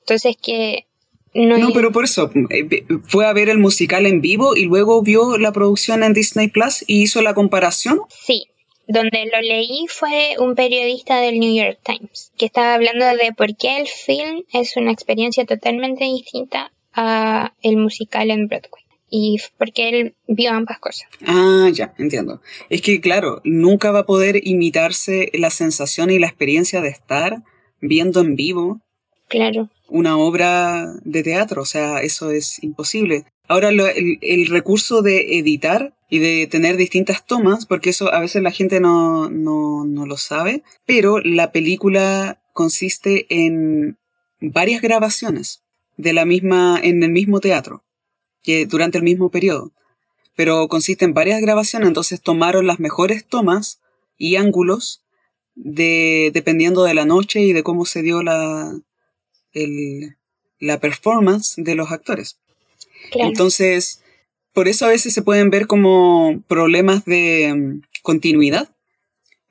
Entonces 0.00 0.36
que 0.40 0.86
no, 1.34 1.56
no, 1.56 1.72
pero 1.72 1.92
por 1.92 2.04
eso, 2.04 2.30
eh, 2.50 2.84
fue 3.04 3.26
a 3.26 3.32
ver 3.32 3.48
el 3.48 3.58
musical 3.58 4.04
en 4.04 4.20
vivo 4.20 4.54
y 4.54 4.66
luego 4.66 5.02
vio 5.02 5.38
la 5.38 5.52
producción 5.52 6.02
en 6.02 6.12
Disney 6.12 6.48
Plus 6.48 6.84
y 6.86 7.02
hizo 7.02 7.22
la 7.22 7.32
comparación. 7.32 8.00
Sí, 8.10 8.48
donde 8.86 9.30
lo 9.32 9.40
leí 9.40 9.86
fue 9.88 10.36
un 10.38 10.54
periodista 10.54 11.20
del 11.20 11.40
New 11.40 11.54
York 11.54 11.78
Times, 11.82 12.32
que 12.36 12.46
estaba 12.46 12.74
hablando 12.74 13.06
de 13.06 13.32
por 13.32 13.56
qué 13.56 13.78
el 13.78 13.88
film 13.88 14.44
es 14.52 14.76
una 14.76 14.92
experiencia 14.92 15.46
totalmente 15.46 16.04
distinta 16.04 16.70
a 16.92 17.54
el 17.62 17.78
musical 17.78 18.30
en 18.30 18.48
Broadway. 18.48 18.81
Y 19.14 19.36
porque 19.58 19.90
él 19.90 20.14
vio 20.26 20.52
ambas 20.52 20.78
cosas. 20.78 21.06
Ah, 21.26 21.68
ya, 21.70 21.92
entiendo. 21.98 22.40
Es 22.70 22.80
que, 22.80 23.00
claro, 23.02 23.42
nunca 23.44 23.90
va 23.90 24.00
a 24.00 24.06
poder 24.06 24.40
imitarse 24.42 25.30
la 25.34 25.50
sensación 25.50 26.10
y 26.10 26.18
la 26.18 26.28
experiencia 26.28 26.80
de 26.80 26.88
estar 26.88 27.42
viendo 27.80 28.22
en 28.22 28.36
vivo 28.36 28.80
Claro. 29.32 29.70
Una 29.88 30.18
obra 30.18 30.92
de 31.04 31.22
teatro, 31.22 31.62
o 31.62 31.64
sea, 31.64 32.02
eso 32.02 32.30
es 32.30 32.62
imposible. 32.62 33.24
Ahora, 33.48 33.70
el, 33.70 34.46
recurso 34.48 35.00
de 35.00 35.38
editar 35.38 35.94
y 36.10 36.18
de 36.18 36.46
tener 36.48 36.76
distintas 36.76 37.24
tomas, 37.24 37.64
porque 37.64 37.88
eso 37.88 38.12
a 38.12 38.20
veces 38.20 38.42
la 38.42 38.50
gente 38.50 38.78
no, 38.78 39.30
no, 39.30 39.86
no 39.86 40.04
lo 40.04 40.18
sabe, 40.18 40.62
pero 40.84 41.18
la 41.20 41.50
película 41.50 42.42
consiste 42.52 43.24
en 43.30 43.96
varias 44.38 44.82
grabaciones 44.82 45.62
de 45.96 46.12
la 46.12 46.26
misma, 46.26 46.78
en 46.82 47.02
el 47.02 47.10
mismo 47.10 47.40
teatro, 47.40 47.84
que 48.42 48.66
durante 48.66 48.98
el 48.98 49.04
mismo 49.04 49.30
periodo. 49.30 49.72
Pero 50.34 50.68
consiste 50.68 51.04
en 51.04 51.14
varias 51.14 51.40
grabaciones, 51.40 51.88
entonces 51.88 52.20
tomaron 52.20 52.66
las 52.66 52.80
mejores 52.80 53.26
tomas 53.26 53.80
y 54.16 54.36
ángulos 54.36 55.02
de, 55.54 56.30
dependiendo 56.32 56.84
de 56.84 56.94
la 56.94 57.04
noche 57.04 57.40
y 57.40 57.52
de 57.52 57.62
cómo 57.62 57.84
se 57.84 58.02
dio 58.02 58.22
la, 58.22 58.72
el, 59.52 60.16
la 60.58 60.78
performance 60.78 61.54
de 61.56 61.74
los 61.74 61.90
actores. 61.90 62.38
Entonces, 63.12 64.02
por 64.52 64.68
eso 64.68 64.86
a 64.86 64.90
veces 64.90 65.12
se 65.12 65.22
pueden 65.22 65.50
ver 65.50 65.66
como 65.66 66.42
problemas 66.46 67.04
de 67.04 67.52
mm, 67.54 67.82
continuidad, 68.02 68.68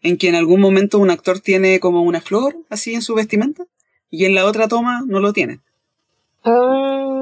en 0.01 0.17
que 0.17 0.29
en 0.29 0.35
algún 0.35 0.61
momento 0.61 0.97
un 0.97 1.11
actor 1.11 1.39
tiene 1.39 1.79
como 1.79 2.01
una 2.01 2.21
flor 2.21 2.57
así 2.69 2.95
en 2.95 3.01
su 3.01 3.13
vestimenta 3.13 3.65
y 4.09 4.25
en 4.25 4.33
la 4.33 4.45
otra 4.45 4.67
toma 4.67 5.03
no 5.05 5.19
lo 5.19 5.31
tiene. 5.31 5.59
Oh. 6.43 7.20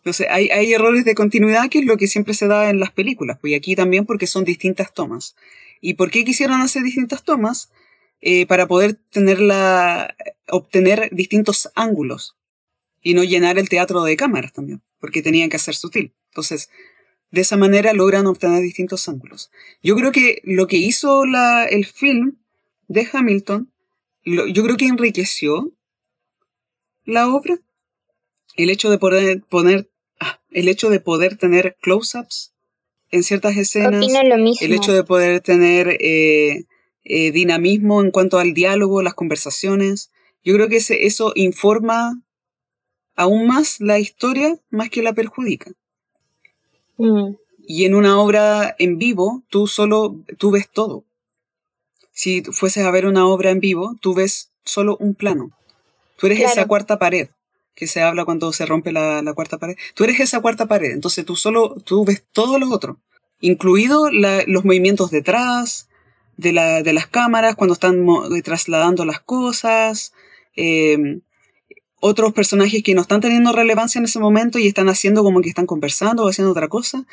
Entonces, 0.00 0.26
hay, 0.30 0.48
hay, 0.48 0.72
errores 0.72 1.04
de 1.04 1.14
continuidad 1.14 1.68
que 1.68 1.80
es 1.80 1.84
lo 1.84 1.96
que 1.96 2.06
siempre 2.06 2.34
se 2.34 2.46
da 2.46 2.70
en 2.70 2.80
las 2.80 2.90
películas, 2.90 3.38
pues 3.40 3.52
y 3.52 3.54
aquí 3.54 3.76
también 3.76 4.06
porque 4.06 4.26
son 4.26 4.44
distintas 4.44 4.94
tomas. 4.94 5.36
¿Y 5.80 5.94
por 5.94 6.10
qué 6.10 6.24
quisieron 6.24 6.60
hacer 6.60 6.82
distintas 6.82 7.24
tomas? 7.24 7.70
Eh, 8.22 8.46
para 8.46 8.66
poder 8.66 8.98
tenerla, 9.10 10.14
obtener 10.48 11.08
distintos 11.10 11.70
ángulos 11.74 12.36
y 13.02 13.14
no 13.14 13.24
llenar 13.24 13.58
el 13.58 13.70
teatro 13.70 14.02
de 14.02 14.16
cámaras 14.16 14.52
también, 14.52 14.82
porque 14.98 15.22
tenían 15.22 15.48
que 15.48 15.58
ser 15.58 15.74
sutil. 15.74 16.12
Entonces, 16.28 16.68
de 17.30 17.40
esa 17.40 17.56
manera 17.56 17.92
logran 17.94 18.26
obtener 18.26 18.62
distintos 18.62 19.08
ángulos. 19.08 19.50
Yo 19.82 19.96
creo 19.96 20.12
que 20.12 20.42
lo 20.44 20.66
que 20.66 20.76
hizo 20.76 21.24
la, 21.24 21.64
el 21.64 21.86
film 21.86 22.36
de 22.88 23.08
Hamilton, 23.10 23.72
yo 24.24 24.62
creo 24.64 24.76
que 24.76 24.86
enriqueció 24.86 25.72
la 27.04 27.28
obra. 27.28 27.58
El 28.56 28.68
hecho 28.68 28.90
de 28.90 28.98
poder 28.98 29.42
poner, 29.48 29.89
el 30.50 30.68
hecho 30.68 30.90
de 30.90 31.00
poder 31.00 31.36
tener 31.36 31.76
close-ups 31.80 32.52
en 33.10 33.22
ciertas 33.22 33.56
escenas, 33.56 34.04
el 34.60 34.72
hecho 34.72 34.92
de 34.92 35.04
poder 35.04 35.40
tener 35.40 35.96
eh, 36.00 36.64
eh, 37.04 37.32
dinamismo 37.32 38.02
en 38.02 38.10
cuanto 38.10 38.38
al 38.38 38.54
diálogo, 38.54 39.02
las 39.02 39.14
conversaciones. 39.14 40.10
Yo 40.44 40.54
creo 40.54 40.68
que 40.68 40.76
eso 40.76 41.32
informa 41.34 42.22
aún 43.16 43.46
más 43.46 43.80
la 43.80 43.98
historia 43.98 44.58
más 44.70 44.90
que 44.90 45.02
la 45.02 45.12
perjudica. 45.12 45.72
Mm. 46.98 47.34
Y 47.66 47.84
en 47.84 47.94
una 47.94 48.20
obra 48.20 48.74
en 48.78 48.98
vivo, 48.98 49.42
tú 49.48 49.66
solo, 49.66 50.16
tú 50.38 50.50
ves 50.50 50.68
todo. 50.70 51.04
Si 52.12 52.42
fueses 52.42 52.84
a 52.84 52.90
ver 52.90 53.06
una 53.06 53.26
obra 53.26 53.50
en 53.50 53.60
vivo, 53.60 53.96
tú 54.00 54.14
ves 54.14 54.50
solo 54.64 54.96
un 54.98 55.14
plano. 55.14 55.50
Tú 56.16 56.26
eres 56.26 56.40
esa 56.40 56.66
cuarta 56.66 56.98
pared 56.98 57.28
que 57.80 57.86
se 57.86 58.02
habla 58.02 58.26
cuando 58.26 58.52
se 58.52 58.66
rompe 58.66 58.92
la, 58.92 59.32
cuarta 59.34 59.56
pared. 59.56 59.76
Tú 59.94 60.04
eres 60.04 60.20
esa 60.20 60.40
cuarta 60.40 60.66
pared, 60.66 60.92
entonces 60.92 61.24
tú 61.24 61.34
solo, 61.34 61.76
tú 61.82 62.04
ves 62.04 62.22
todo 62.30 62.58
lo 62.58 62.68
otro, 62.70 63.00
incluido 63.40 64.10
los 64.10 64.64
movimientos 64.66 65.10
detrás, 65.10 65.88
de, 66.36 66.52
la, 66.52 66.82
de 66.82 66.92
las 66.92 67.06
cámaras 67.06 67.54
cuando 67.54 67.72
están 67.72 68.06
eh, 68.36 68.42
trasladando 68.42 69.04
las 69.04 69.20
cosas, 69.20 70.12
em, 70.56 71.22
otros 72.00 72.32
personajes 72.34 72.82
que 72.82 72.94
no 72.94 73.00
están 73.00 73.20
teniendo 73.22 73.52
relevancia 73.52 73.98
en 73.98 74.04
ese 74.04 74.18
momento 74.18 74.58
y 74.58 74.66
están 74.66 74.88
haciendo 74.90 75.22
como 75.22 75.40
que 75.40 75.48
están 75.48 75.66
conversando 75.66 76.24
o 76.24 76.28
haciendo 76.28 76.52
otra 76.52 76.68
cosa. 76.68 77.06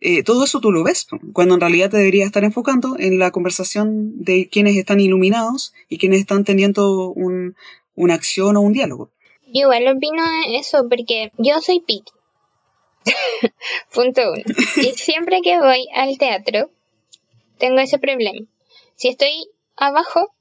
Eh, 0.00 0.22
todo 0.22 0.44
eso 0.44 0.60
tú 0.60 0.72
lo 0.72 0.82
ves, 0.84 1.06
cuando 1.32 1.54
en 1.54 1.60
realidad 1.60 1.90
te 1.90 1.96
deberías 1.96 2.26
estar 2.26 2.44
enfocando 2.44 2.96
en 2.98 3.18
la 3.18 3.30
conversación 3.32 4.22
de 4.22 4.48
quienes 4.48 4.76
están 4.76 5.00
iluminados 5.00 5.74
y 5.88 5.98
quienes 5.98 6.20
están 6.20 6.44
teniendo 6.44 7.10
un, 7.10 7.54
una 7.94 8.14
acción 8.14 8.56
o 8.56 8.60
un 8.60 8.72
diálogo. 8.72 9.10
Yo 9.52 9.62
igual 9.62 9.96
opino 9.96 10.22
eso 10.48 10.88
porque 10.88 11.30
yo 11.36 11.60
soy 11.60 11.80
Pete. 11.80 12.10
Punto 13.94 14.22
uno. 14.32 14.42
y 14.76 14.92
siempre 14.96 15.40
que 15.42 15.58
voy 15.60 15.88
al 15.94 16.16
teatro, 16.16 16.70
tengo 17.58 17.80
ese 17.80 17.98
problema. 17.98 18.46
Si 18.94 19.08
estoy 19.08 19.50
abajo, 19.76 20.32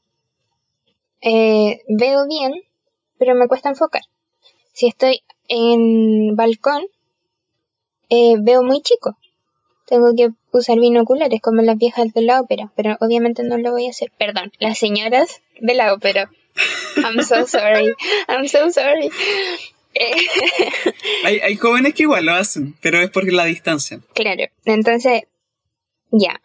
eh, 1.22 1.82
veo 1.88 2.26
bien, 2.28 2.54
pero 3.18 3.36
me 3.36 3.48
cuesta 3.48 3.70
enfocar. 3.70 4.04
Si 4.74 4.88
estoy 4.88 5.24
en 5.48 6.36
balcón, 6.36 6.84
eh, 8.10 8.36
veo 8.40 8.64
muy 8.64 8.82
chico. 8.82 9.18
Tengo 9.88 10.14
que 10.16 10.30
usar 10.52 10.80
binoculares 10.80 11.42
como 11.42 11.62
las 11.62 11.78
viejas 11.78 12.14
de 12.14 12.22
la 12.22 12.40
ópera, 12.40 12.72
pero 12.76 12.96
obviamente 13.02 13.44
no 13.44 13.58
lo 13.58 13.72
voy 13.72 13.88
a 13.88 13.90
hacer. 13.90 14.12
Perdón, 14.18 14.52
las 14.60 14.78
señoras 14.78 15.42
de 15.60 15.74
la 15.74 15.94
ópera. 15.94 16.32
I'm 16.98 17.22
so 17.24 17.46
sorry. 17.46 17.96
I'm 18.28 18.48
so 18.48 18.70
sorry. 18.72 19.10
hay, 21.26 21.40
hay 21.40 21.56
jóvenes 21.58 21.94
que 21.94 22.04
igual 22.04 22.26
lo 22.26 22.34
hacen, 22.34 22.76
pero 22.82 23.00
es 23.02 23.10
por 23.10 23.32
la 23.32 23.46
distancia. 23.46 24.00
Claro, 24.14 24.46
entonces, 24.66 25.24
ya. 26.12 26.42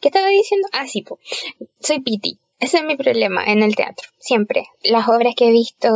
¿Qué 0.00 0.08
estaba 0.08 0.28
diciendo? 0.28 0.68
Ah, 0.72 0.86
sí, 0.86 1.04
soy 1.80 2.00
Piti. 2.00 2.38
Ese 2.60 2.78
es 2.78 2.84
mi 2.84 2.96
problema 2.96 3.44
en 3.44 3.62
el 3.62 3.76
teatro, 3.76 4.08
siempre. 4.18 4.66
Las 4.82 5.08
obras 5.08 5.34
que 5.36 5.48
he 5.48 5.52
visto, 5.52 5.88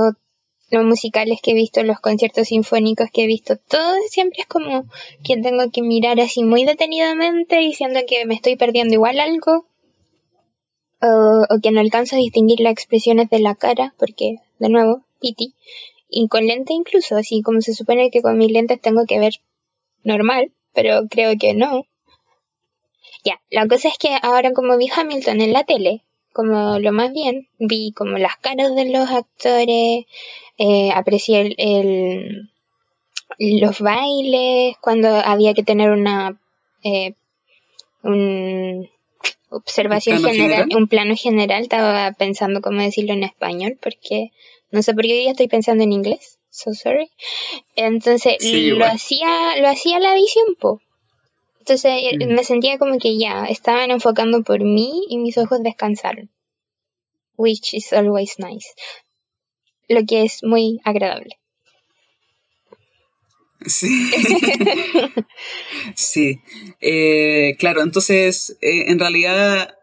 los 0.70 0.84
musicales 0.84 1.40
que 1.42 1.52
he 1.52 1.54
visto, 1.54 1.82
los 1.82 2.00
conciertos 2.00 2.48
sinfónicos 2.48 3.08
que 3.12 3.24
he 3.24 3.26
visto, 3.26 3.56
todo 3.56 3.96
siempre 4.08 4.42
es 4.42 4.46
como 4.46 4.84
que 5.24 5.36
tengo 5.38 5.70
que 5.72 5.82
mirar 5.82 6.20
así 6.20 6.44
muy 6.44 6.64
detenidamente 6.64 7.58
diciendo 7.58 8.00
que 8.08 8.26
me 8.26 8.34
estoy 8.34 8.56
perdiendo 8.56 8.94
igual 8.94 9.18
algo. 9.18 9.66
O, 11.02 11.58
que 11.60 11.72
no 11.72 11.80
alcanzo 11.80 12.16
a 12.16 12.20
distinguir 12.20 12.60
las 12.60 12.72
expresiones 12.72 13.28
de 13.28 13.40
la 13.40 13.54
cara, 13.56 13.92
porque, 13.98 14.36
de 14.58 14.68
nuevo, 14.68 15.02
Piti. 15.20 15.54
Y 16.08 16.28
con 16.28 16.46
lente 16.46 16.72
incluso, 16.74 17.16
así 17.16 17.42
como 17.42 17.60
se 17.60 17.74
supone 17.74 18.10
que 18.10 18.22
con 18.22 18.38
mis 18.38 18.52
lentes 18.52 18.80
tengo 18.80 19.04
que 19.06 19.18
ver 19.18 19.34
normal, 20.04 20.52
pero 20.72 21.08
creo 21.10 21.36
que 21.38 21.54
no. 21.54 21.86
Ya, 23.24 23.40
la 23.50 23.66
cosa 23.66 23.88
es 23.88 23.98
que 23.98 24.16
ahora 24.22 24.52
como 24.52 24.76
vi 24.76 24.88
Hamilton 24.94 25.40
en 25.40 25.52
la 25.52 25.64
tele, 25.64 26.02
como 26.32 26.78
lo 26.78 26.92
más 26.92 27.12
bien, 27.12 27.48
vi 27.58 27.92
como 27.92 28.18
las 28.18 28.36
caras 28.36 28.74
de 28.74 28.90
los 28.90 29.10
actores, 29.10 30.06
eh, 30.58 30.90
aprecié 30.94 31.54
el, 31.58 32.50
los 33.38 33.80
bailes, 33.80 34.76
cuando 34.80 35.08
había 35.08 35.54
que 35.54 35.62
tener 35.62 35.90
una 35.90 36.38
eh, 36.82 37.14
un, 38.02 38.88
observación 39.52 40.22
general, 40.22 40.68
un 40.74 40.88
plano 40.88 41.14
general, 41.16 41.62
estaba 41.62 42.12
pensando 42.12 42.60
cómo 42.60 42.80
decirlo 42.80 43.12
en 43.12 43.24
español, 43.24 43.78
porque 43.80 44.30
no 44.70 44.82
sé 44.82 44.94
por 44.94 45.04
qué 45.04 45.12
hoy 45.12 45.20
día 45.20 45.30
estoy 45.32 45.48
pensando 45.48 45.84
en 45.84 45.92
inglés, 45.92 46.38
so 46.50 46.72
sorry. 46.74 47.10
Entonces 47.76 48.36
lo 48.42 48.84
hacía, 48.84 49.56
lo 49.60 49.68
hacía 49.68 49.98
la 50.00 50.14
edición, 50.14 50.56
po. 50.58 50.80
Entonces 51.58 51.92
eh, 52.12 52.26
me 52.26 52.42
sentía 52.42 52.78
como 52.78 52.98
que 52.98 53.18
ya, 53.18 53.44
estaban 53.44 53.90
enfocando 53.90 54.42
por 54.42 54.60
mí 54.60 55.04
y 55.08 55.18
mis 55.18 55.38
ojos 55.38 55.62
descansaron. 55.62 56.30
Which 57.36 57.74
is 57.74 57.92
always 57.92 58.38
nice. 58.38 58.68
Lo 59.88 60.04
que 60.04 60.22
es 60.22 60.42
muy 60.42 60.80
agradable. 60.84 61.38
Sí. 63.66 64.10
sí. 65.94 66.40
Eh, 66.80 67.56
claro, 67.58 67.82
entonces, 67.82 68.56
eh, 68.60 68.84
en 68.88 68.98
realidad 68.98 69.76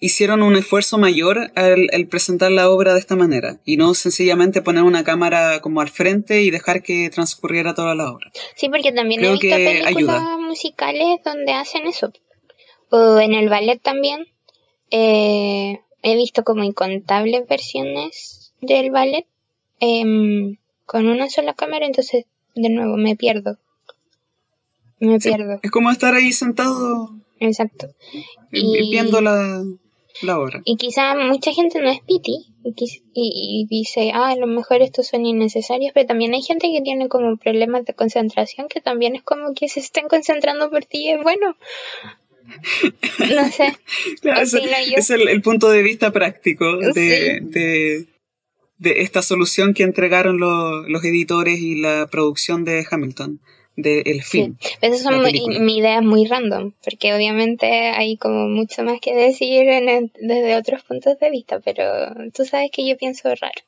hicieron 0.00 0.42
un 0.42 0.56
esfuerzo 0.56 0.98
mayor 0.98 1.50
al, 1.56 2.06
presentar 2.08 2.52
la 2.52 2.70
obra 2.70 2.94
de 2.94 3.00
esta 3.00 3.16
manera 3.16 3.60
y 3.64 3.76
no 3.76 3.94
sencillamente 3.94 4.62
poner 4.62 4.84
una 4.84 5.04
cámara 5.04 5.60
como 5.60 5.80
al 5.80 5.88
frente 5.88 6.42
y 6.42 6.50
dejar 6.50 6.82
que 6.82 7.10
transcurriera 7.10 7.74
toda 7.74 7.94
la 7.94 8.12
obra. 8.12 8.30
Sí, 8.54 8.68
porque 8.68 8.92
también 8.92 9.24
he 9.24 9.32
visto 9.32 9.48
películas 9.48 10.38
musicales 10.38 11.20
donde 11.24 11.52
hacen 11.52 11.86
eso. 11.86 12.12
O 12.90 13.18
en 13.18 13.34
el 13.34 13.48
ballet 13.48 13.80
también. 13.82 14.26
Eh, 14.90 15.80
he 16.02 16.16
visto 16.16 16.44
como 16.44 16.64
incontables 16.64 17.46
versiones 17.46 18.54
del 18.60 18.90
ballet 18.90 19.26
em, 19.80 20.56
con 20.86 21.06
una 21.06 21.28
sola 21.28 21.54
cámara, 21.54 21.86
entonces 21.86 22.24
de 22.62 22.70
nuevo 22.70 22.96
me 22.96 23.16
pierdo. 23.16 23.58
Me 25.00 25.18
pierdo. 25.18 25.60
Es 25.62 25.70
como 25.70 25.90
estar 25.90 26.14
ahí 26.14 26.32
sentado. 26.32 27.10
Exacto. 27.40 27.88
Y, 28.50 28.90
viendo 28.90 29.20
la, 29.20 29.62
la 30.22 30.38
obra. 30.38 30.60
Y 30.64 30.76
quizá 30.76 31.14
mucha 31.14 31.52
gente 31.52 31.80
no 31.80 31.90
es 31.90 32.00
piti 32.00 32.48
y, 33.14 33.66
dice, 33.68 34.10
ah, 34.14 34.30
a 34.30 34.36
lo 34.36 34.46
mejor 34.46 34.82
estos 34.82 35.06
son 35.06 35.26
innecesarios, 35.26 35.92
pero 35.94 36.06
también 36.06 36.34
hay 36.34 36.42
gente 36.42 36.70
que 36.72 36.82
tiene 36.82 37.08
como 37.08 37.36
problemas 37.36 37.84
de 37.84 37.94
concentración 37.94 38.68
que 38.68 38.80
también 38.80 39.16
es 39.16 39.22
como 39.22 39.54
que 39.54 39.68
se 39.68 39.80
estén 39.80 40.08
concentrando 40.08 40.70
por 40.70 40.84
ti, 40.84 41.10
es 41.10 41.22
bueno. 41.22 41.56
No 43.34 43.48
sé. 43.50 43.76
es 44.96 45.10
el, 45.10 45.42
punto 45.42 45.68
de 45.70 45.82
vista 45.82 46.12
práctico 46.12 46.78
de, 46.78 47.40
de, 47.42 48.06
esta 48.80 49.22
solución 49.22 49.74
que 49.74 49.82
entregaron 49.82 50.38
los 50.38 51.04
editores 51.04 51.60
y 51.60 51.80
la 51.80 52.06
producción 52.10 52.64
de 52.64 52.86
Hamilton 52.90 53.40
del 53.76 54.22
film. 54.22 54.56
Sí. 54.60 54.70
Esas 54.80 55.02
son 55.02 55.22
mi, 55.22 55.78
ideas 55.78 56.02
muy 56.02 56.26
random, 56.26 56.72
porque 56.82 57.14
obviamente 57.14 57.66
hay 57.66 58.16
como 58.16 58.48
mucho 58.48 58.82
más 58.82 59.00
que 59.00 59.14
decir 59.14 59.66
desde 60.20 60.56
otros 60.56 60.82
puntos 60.82 61.18
de 61.20 61.30
vista, 61.30 61.60
pero 61.60 61.84
tú 62.34 62.44
sabes 62.44 62.70
que 62.72 62.86
yo 62.88 62.96
pienso 62.96 63.28
raro. 63.28 63.62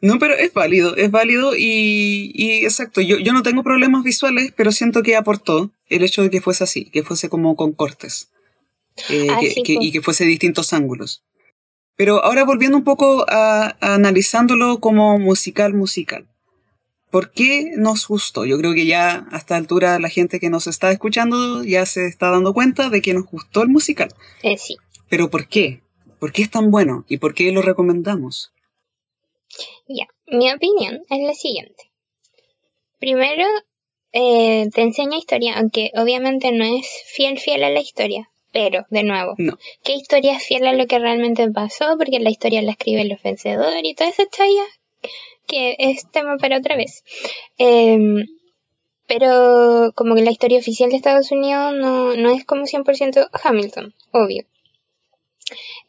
No, 0.00 0.18
pero 0.18 0.34
es 0.34 0.52
válido, 0.52 0.96
es 0.96 1.10
válido 1.10 1.54
y, 1.56 2.32
y 2.34 2.64
exacto, 2.64 3.00
yo, 3.00 3.18
yo 3.18 3.32
no 3.32 3.44
tengo 3.44 3.62
problemas 3.62 4.02
visuales, 4.02 4.52
pero 4.56 4.72
siento 4.72 5.02
que 5.02 5.14
aportó 5.14 5.70
el 5.88 6.02
hecho 6.02 6.22
de 6.22 6.30
que 6.30 6.40
fuese 6.40 6.64
así, 6.64 6.86
que 6.86 7.04
fuese 7.04 7.28
como 7.28 7.54
con 7.54 7.72
cortes 7.72 8.30
eh, 9.10 9.28
ah, 9.30 9.40
y 9.42 9.92
que 9.92 10.00
fuese 10.00 10.24
distintos 10.24 10.72
ángulos. 10.72 11.22
Pero 12.02 12.24
ahora 12.24 12.44
volviendo 12.44 12.76
un 12.76 12.82
poco 12.82 13.24
a, 13.28 13.76
analizándolo 13.80 14.80
como 14.80 15.20
musical 15.20 15.72
musical. 15.72 16.26
¿Por 17.12 17.30
qué 17.30 17.74
nos 17.76 18.08
gustó? 18.08 18.44
Yo 18.44 18.58
creo 18.58 18.74
que 18.74 18.86
ya 18.86 19.28
a 19.30 19.36
esta 19.36 19.54
altura 19.54 20.00
la 20.00 20.08
gente 20.08 20.40
que 20.40 20.50
nos 20.50 20.66
está 20.66 20.90
escuchando 20.90 21.62
ya 21.62 21.86
se 21.86 22.06
está 22.06 22.30
dando 22.30 22.54
cuenta 22.54 22.90
de 22.90 23.02
que 23.02 23.14
nos 23.14 23.26
gustó 23.26 23.62
el 23.62 23.68
musical. 23.68 24.12
Eh, 24.42 24.58
sí. 24.58 24.78
Pero 25.08 25.30
¿por 25.30 25.46
qué? 25.46 25.82
¿Por 26.18 26.32
qué 26.32 26.42
es 26.42 26.50
tan 26.50 26.72
bueno? 26.72 27.04
¿Y 27.06 27.18
por 27.18 27.34
qué 27.34 27.52
lo 27.52 27.62
recomendamos? 27.62 28.52
Ya, 29.86 30.08
mi 30.26 30.52
opinión 30.52 31.02
es 31.08 31.24
la 31.24 31.34
siguiente. 31.34 31.92
Primero, 32.98 33.44
eh, 34.10 34.68
te 34.74 34.82
enseña 34.82 35.18
historia, 35.18 35.56
aunque 35.56 35.92
obviamente 35.94 36.50
no 36.50 36.64
es 36.64 36.84
fiel 37.14 37.38
fiel 37.38 37.62
a 37.62 37.70
la 37.70 37.78
historia. 37.78 38.31
Pero, 38.52 38.84
de 38.90 39.02
nuevo, 39.02 39.34
¿qué 39.82 39.94
historia 39.94 40.36
es 40.36 40.44
fiel 40.44 40.66
a 40.66 40.74
lo 40.74 40.86
que 40.86 40.98
realmente 40.98 41.50
pasó? 41.50 41.96
Porque 41.96 42.20
la 42.20 42.30
historia 42.30 42.60
la 42.62 42.72
escribe 42.72 43.00
el 43.00 43.18
vencedor 43.22 43.72
y 43.82 43.94
toda 43.94 44.10
esa 44.10 44.28
chaya 44.28 44.64
que 45.46 45.76
es 45.78 46.10
tema 46.10 46.36
para 46.36 46.58
otra 46.58 46.76
vez. 46.76 47.02
Em, 47.58 48.26
pero 49.06 49.92
como 49.94 50.14
que 50.14 50.22
la 50.22 50.30
historia 50.30 50.58
oficial 50.58 50.90
de 50.90 50.96
Estados 50.96 51.32
Unidos 51.32 51.74
no, 51.74 52.14
no 52.14 52.30
es 52.30 52.44
como 52.44 52.66
100% 52.66 53.28
Hamilton, 53.42 53.94
obvio. 54.12 54.44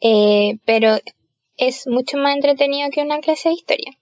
Eh, 0.00 0.58
pero 0.64 0.98
es 1.56 1.86
mucho 1.86 2.16
más 2.16 2.34
entretenido 2.34 2.90
que 2.90 3.02
una 3.02 3.20
clase 3.20 3.50
de 3.50 3.54
historia. 3.54 3.98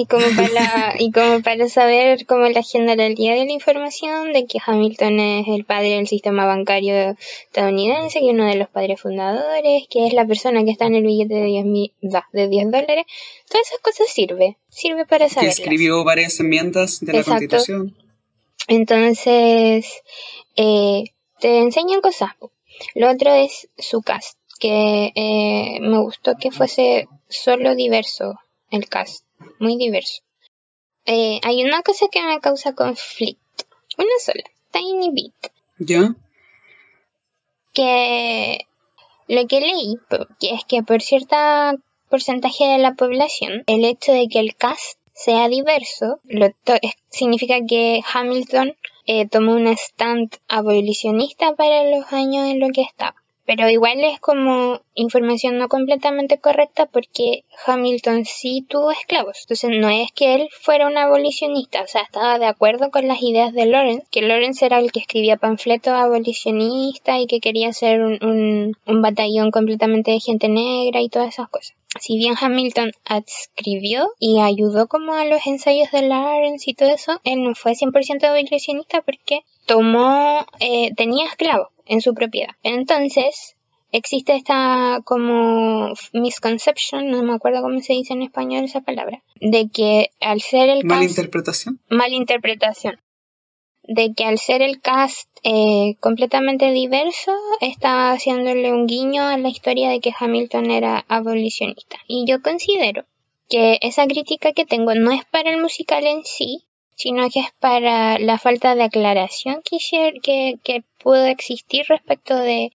Y 0.00 0.06
como 0.06 0.24
para, 0.34 0.94
y 0.98 1.12
como 1.12 1.42
para 1.42 1.68
saber 1.68 2.24
como 2.24 2.48
la 2.48 2.62
generalidad 2.62 3.34
de 3.34 3.44
la 3.44 3.52
información 3.52 4.32
de 4.32 4.46
que 4.46 4.58
Hamilton 4.64 5.20
es 5.20 5.48
el 5.48 5.66
padre 5.66 5.96
del 5.96 6.08
sistema 6.08 6.46
bancario 6.46 7.16
estadounidense, 7.44 8.20
que 8.20 8.28
es 8.28 8.32
uno 8.32 8.46
de 8.46 8.56
los 8.56 8.70
padres 8.70 8.98
fundadores, 8.98 9.82
que 9.90 10.06
es 10.06 10.14
la 10.14 10.24
persona 10.24 10.64
que 10.64 10.70
está 10.70 10.86
en 10.86 10.94
el 10.94 11.02
billete 11.02 11.34
de 11.34 11.44
10, 11.44 11.92
de 12.32 12.48
10 12.48 12.70
dólares, 12.70 13.04
todas 13.46 13.66
esas 13.66 13.80
cosas 13.80 14.06
sirve, 14.08 14.56
sirve 14.70 15.04
para 15.04 15.28
saber. 15.28 15.50
Que 15.50 15.62
escribió 15.62 16.02
varias 16.02 16.40
enmiendas 16.40 17.00
de 17.00 17.12
la 17.12 17.22
Constitución. 17.22 17.94
Entonces, 18.68 20.02
eh, 20.56 21.04
te 21.40 21.58
enseñan 21.58 22.00
cosas. 22.00 22.30
Lo 22.94 23.10
otro 23.10 23.34
es 23.34 23.68
su 23.76 24.00
cast, 24.00 24.38
que 24.58 25.12
eh, 25.14 25.78
me 25.82 25.98
gustó 25.98 26.36
que 26.40 26.50
fuese 26.50 27.06
solo 27.28 27.74
diverso 27.74 28.40
el 28.70 28.88
cast, 28.88 29.26
muy 29.58 29.76
diverso. 29.76 30.22
Eh, 31.06 31.40
hay 31.42 31.64
una 31.64 31.82
cosa 31.82 32.06
que 32.10 32.22
me 32.22 32.40
causa 32.40 32.74
conflicto, 32.74 33.64
una 33.98 34.10
sola, 34.20 34.44
tiny 34.70 35.10
bit. 35.12 35.34
¿Ya? 35.78 36.14
Que 37.72 38.66
lo 39.28 39.46
que 39.46 39.60
leí 39.60 39.96
que 40.38 40.50
es 40.54 40.64
que 40.64 40.82
por 40.82 41.02
cierto 41.02 41.36
porcentaje 42.08 42.64
de 42.64 42.78
la 42.78 42.94
población, 42.94 43.62
el 43.66 43.84
hecho 43.84 44.12
de 44.12 44.28
que 44.28 44.40
el 44.40 44.56
cast 44.56 44.98
sea 45.14 45.48
diverso 45.48 46.20
lo 46.24 46.48
significa 47.10 47.58
que 47.66 48.02
Hamilton 48.12 48.76
eh, 49.06 49.28
tomó 49.28 49.52
un 49.52 49.68
stand 49.68 50.36
abolicionista 50.48 51.54
para 51.54 51.84
los 51.90 52.12
años 52.12 52.46
en 52.46 52.60
lo 52.60 52.68
que 52.70 52.82
estaba 52.82 53.19
pero 53.50 53.68
igual 53.68 54.04
es 54.04 54.20
como 54.20 54.80
información 54.94 55.58
no 55.58 55.66
completamente 55.66 56.38
correcta 56.38 56.86
porque 56.86 57.42
Hamilton 57.66 58.24
sí 58.24 58.64
tuvo 58.68 58.92
esclavos. 58.92 59.38
Entonces 59.40 59.70
no 59.76 59.88
es 59.88 60.12
que 60.12 60.36
él 60.36 60.48
fuera 60.52 60.86
un 60.86 60.96
abolicionista, 60.96 61.82
o 61.82 61.86
sea, 61.88 62.02
estaba 62.02 62.38
de 62.38 62.46
acuerdo 62.46 62.92
con 62.92 63.08
las 63.08 63.20
ideas 63.20 63.52
de 63.52 63.66
Lawrence, 63.66 64.06
que 64.12 64.22
Lawrence 64.22 64.64
era 64.64 64.78
el 64.78 64.92
que 64.92 65.00
escribía 65.00 65.36
panfletos 65.36 65.94
abolicionistas 65.94 67.18
y 67.18 67.26
que 67.26 67.40
quería 67.40 67.70
hacer 67.70 68.00
un, 68.02 68.76
un, 68.86 69.02
batallón 69.02 69.50
completamente 69.50 70.12
de 70.12 70.20
gente 70.20 70.48
negra 70.48 71.00
y 71.00 71.08
todas 71.08 71.30
esas 71.30 71.48
cosas. 71.48 71.74
Si 71.98 72.18
bien 72.18 72.34
Hamilton 72.40 72.92
adscribió 73.04 74.10
y 74.20 74.40
ayudó 74.40 74.86
como 74.86 75.14
a 75.14 75.24
los 75.24 75.44
ensayos 75.46 75.90
de 75.90 76.02
Lawrence 76.02 76.70
y 76.70 76.74
todo 76.74 76.90
eso, 76.90 77.20
él 77.24 77.42
no 77.42 77.54
fue 77.54 77.72
100% 77.72 78.24
abolicionista 78.24 79.02
porque 79.02 79.40
tomó, 79.66 80.46
eh, 80.60 80.92
tenía 80.94 81.26
esclavos 81.26 81.68
en 81.86 82.00
su 82.00 82.14
propiedad. 82.14 82.54
Entonces, 82.62 83.56
existe 83.90 84.36
esta 84.36 85.00
como 85.04 85.92
misconception, 86.12 87.10
no 87.10 87.22
me 87.24 87.34
acuerdo 87.34 87.62
cómo 87.62 87.80
se 87.80 87.94
dice 87.94 88.12
en 88.12 88.22
español 88.22 88.64
esa 88.64 88.80
palabra, 88.80 89.22
de 89.40 89.68
que 89.68 90.10
al 90.20 90.40
ser 90.40 90.68
el. 90.68 90.84
Malinterpretación. 90.84 91.80
Malinterpretación. 91.88 93.00
De 93.82 94.12
que 94.14 94.24
al 94.24 94.38
ser 94.38 94.62
el 94.62 94.80
cast 94.80 95.28
eh, 95.42 95.96
completamente 96.00 96.70
diverso, 96.70 97.32
estaba 97.60 98.12
haciéndole 98.12 98.72
un 98.72 98.86
guiño 98.86 99.24
a 99.24 99.38
la 99.38 99.48
historia 99.48 99.90
de 99.90 100.00
que 100.00 100.12
Hamilton 100.18 100.70
era 100.70 101.04
abolicionista. 101.08 101.96
Y 102.06 102.24
yo 102.26 102.42
considero 102.42 103.04
que 103.48 103.78
esa 103.82 104.06
crítica 104.06 104.52
que 104.52 104.64
tengo 104.64 104.94
no 104.94 105.10
es 105.10 105.24
para 105.24 105.50
el 105.50 105.60
musical 105.60 106.06
en 106.06 106.24
sí, 106.24 106.64
sino 106.94 107.28
que 107.30 107.40
es 107.40 107.50
para 107.58 108.18
la 108.18 108.38
falta 108.38 108.74
de 108.74 108.84
aclaración 108.84 109.62
que, 109.62 110.58
que, 110.62 110.84
pudo 111.02 111.24
existir 111.24 111.86
respecto 111.88 112.36
de 112.36 112.72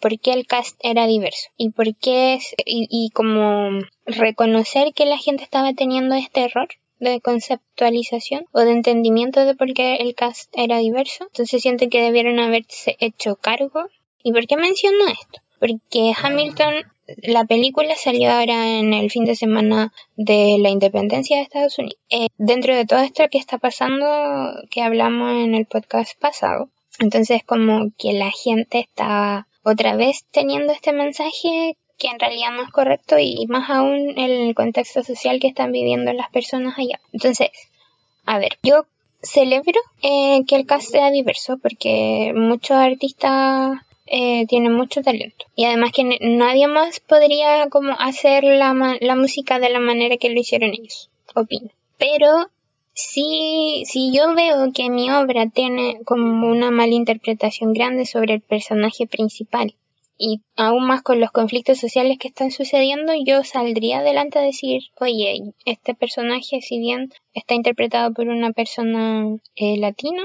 por 0.00 0.18
qué 0.18 0.32
el 0.32 0.46
cast 0.46 0.78
era 0.82 1.06
diverso 1.06 1.50
y 1.58 1.70
por 1.70 1.94
qué 1.94 2.38
y, 2.64 2.88
y 2.90 3.10
como 3.10 3.82
reconocer 4.06 4.94
que 4.94 5.04
la 5.04 5.18
gente 5.18 5.44
estaba 5.44 5.74
teniendo 5.74 6.14
este 6.14 6.44
error 6.44 6.68
de 7.10 7.20
conceptualización 7.20 8.46
o 8.52 8.60
de 8.60 8.72
entendimiento 8.72 9.44
de 9.44 9.54
por 9.54 9.72
qué 9.72 9.96
el 9.96 10.14
cast 10.14 10.50
era 10.56 10.78
diverso. 10.78 11.24
Entonces 11.24 11.62
siento 11.62 11.88
que 11.88 12.02
debieron 12.02 12.38
haberse 12.38 12.96
hecho 13.00 13.36
cargo. 13.36 13.88
¿Y 14.22 14.32
por 14.32 14.46
qué 14.46 14.56
menciono 14.56 15.06
esto? 15.08 15.40
Porque 15.60 16.12
Hamilton 16.20 16.84
la 17.22 17.44
película 17.44 17.94
salió 17.96 18.30
ahora 18.30 18.78
en 18.78 18.94
el 18.94 19.10
fin 19.10 19.24
de 19.24 19.36
semana 19.36 19.92
de 20.16 20.56
la 20.58 20.70
independencia 20.70 21.36
de 21.36 21.42
Estados 21.42 21.78
Unidos. 21.78 21.98
Eh, 22.08 22.28
dentro 22.38 22.74
de 22.74 22.86
todo 22.86 23.00
esto 23.00 23.24
que 23.30 23.38
está 23.38 23.58
pasando, 23.58 24.06
que 24.70 24.82
hablamos 24.82 25.32
en 25.32 25.54
el 25.54 25.66
podcast 25.66 26.18
pasado, 26.18 26.70
entonces 26.98 27.42
como 27.44 27.90
que 27.98 28.12
la 28.12 28.30
gente 28.30 28.80
está 28.80 29.48
otra 29.62 29.96
vez 29.96 30.24
teniendo 30.30 30.72
este 30.72 30.92
mensaje 30.92 31.76
que 32.04 32.10
en 32.10 32.20
realidad 32.20 32.50
no 32.50 32.62
es 32.64 32.70
correcto 32.70 33.16
y 33.18 33.46
más 33.46 33.70
aún 33.70 34.18
el 34.18 34.54
contexto 34.54 35.02
social 35.02 35.40
que 35.40 35.48
están 35.48 35.72
viviendo 35.72 36.12
las 36.12 36.28
personas 36.28 36.78
allá. 36.78 37.00
Entonces, 37.14 37.48
a 38.26 38.38
ver, 38.38 38.58
yo 38.62 38.84
celebro 39.22 39.80
eh, 40.02 40.42
que 40.46 40.56
el 40.56 40.66
cast 40.66 40.90
sea 40.90 41.10
diverso 41.10 41.56
porque 41.56 42.34
muchos 42.36 42.76
artistas 42.76 43.78
eh, 44.04 44.44
tiene 44.48 44.68
mucho 44.68 45.00
talento. 45.00 45.46
Y 45.56 45.64
además 45.64 45.92
que 45.92 46.18
nadie 46.20 46.68
más 46.68 47.00
podría 47.00 47.70
como 47.70 47.94
hacer 47.98 48.44
la, 48.44 48.98
la 49.00 49.16
música 49.16 49.58
de 49.58 49.70
la 49.70 49.80
manera 49.80 50.18
que 50.18 50.28
lo 50.28 50.38
hicieron 50.38 50.74
ellos, 50.74 51.08
opino. 51.34 51.70
Pero 51.96 52.50
si, 52.92 53.84
si 53.86 54.12
yo 54.12 54.34
veo 54.34 54.72
que 54.74 54.90
mi 54.90 55.10
obra 55.10 55.48
tiene 55.48 56.00
como 56.04 56.48
una 56.48 56.70
mala 56.70 56.92
interpretación 56.92 57.72
grande 57.72 58.04
sobre 58.04 58.34
el 58.34 58.40
personaje 58.42 59.06
principal 59.06 59.74
y 60.16 60.42
aún 60.56 60.86
más 60.86 61.02
con 61.02 61.20
los 61.20 61.30
conflictos 61.30 61.78
sociales 61.78 62.18
que 62.18 62.28
están 62.28 62.50
sucediendo, 62.50 63.12
yo 63.24 63.42
saldría 63.44 63.98
adelante 63.98 64.38
a 64.38 64.42
decir, 64.42 64.82
oye, 65.00 65.54
este 65.64 65.94
personaje, 65.94 66.60
si 66.60 66.78
bien 66.78 67.12
está 67.32 67.54
interpretado 67.54 68.12
por 68.12 68.28
una 68.28 68.52
persona 68.52 69.26
eh, 69.56 69.76
latina 69.76 70.22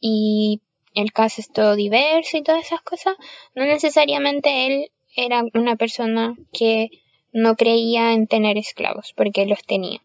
y 0.00 0.60
el 0.94 1.12
caso 1.12 1.40
es 1.40 1.50
todo 1.50 1.74
diverso 1.74 2.36
y 2.36 2.42
todas 2.42 2.64
esas 2.64 2.82
cosas, 2.82 3.16
no 3.54 3.64
necesariamente 3.64 4.66
él 4.66 4.90
era 5.16 5.44
una 5.54 5.76
persona 5.76 6.34
que 6.52 6.90
no 7.32 7.56
creía 7.56 8.12
en 8.12 8.28
tener 8.28 8.56
esclavos, 8.56 9.12
porque 9.16 9.46
los 9.46 9.62
tenía. 9.64 10.00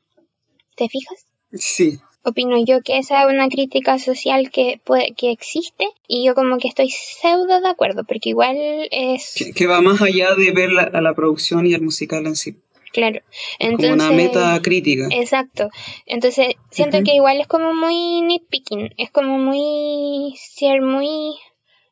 ¿Te 0.75 0.89
fijas? 0.89 1.25
Sí, 1.53 1.99
opino 2.23 2.57
yo 2.63 2.81
que 2.81 2.97
esa 2.97 3.23
es 3.23 3.33
una 3.33 3.47
crítica 3.47 3.97
social 3.99 4.51
que 4.51 4.79
puede, 4.83 5.13
que 5.13 5.31
existe 5.31 5.85
y 6.07 6.25
yo 6.25 6.35
como 6.35 6.57
que 6.57 6.67
estoy 6.67 6.89
pseudo 6.89 7.61
de 7.61 7.69
acuerdo 7.69 8.03
porque 8.03 8.29
igual 8.29 8.57
es 8.91 9.35
que, 9.55 9.67
va 9.67 9.81
más 9.81 10.01
allá 10.01 10.35
de 10.35 10.51
ver 10.51 10.71
la, 10.71 10.83
a 10.83 11.01
la 11.01 11.13
producción 11.13 11.65
y 11.65 11.73
el 11.73 11.81
musical 11.81 12.25
en 12.25 12.35
sí. 12.35 12.57
Claro. 12.91 13.21
Entonces 13.59 13.91
como 13.91 14.03
una 14.03 14.11
meta 14.11 14.59
crítica 14.63 15.07
exacto. 15.11 15.69
Entonces 16.05 16.55
siento 16.71 17.03
que 17.03 17.13
igual 17.13 17.39
es 17.39 17.47
como 17.47 17.73
muy 17.73 18.21
nitpicking 18.21 18.93
es 18.97 19.11
como 19.11 19.37
muy 19.37 20.35
ser 20.37 20.81
muy 20.81 21.35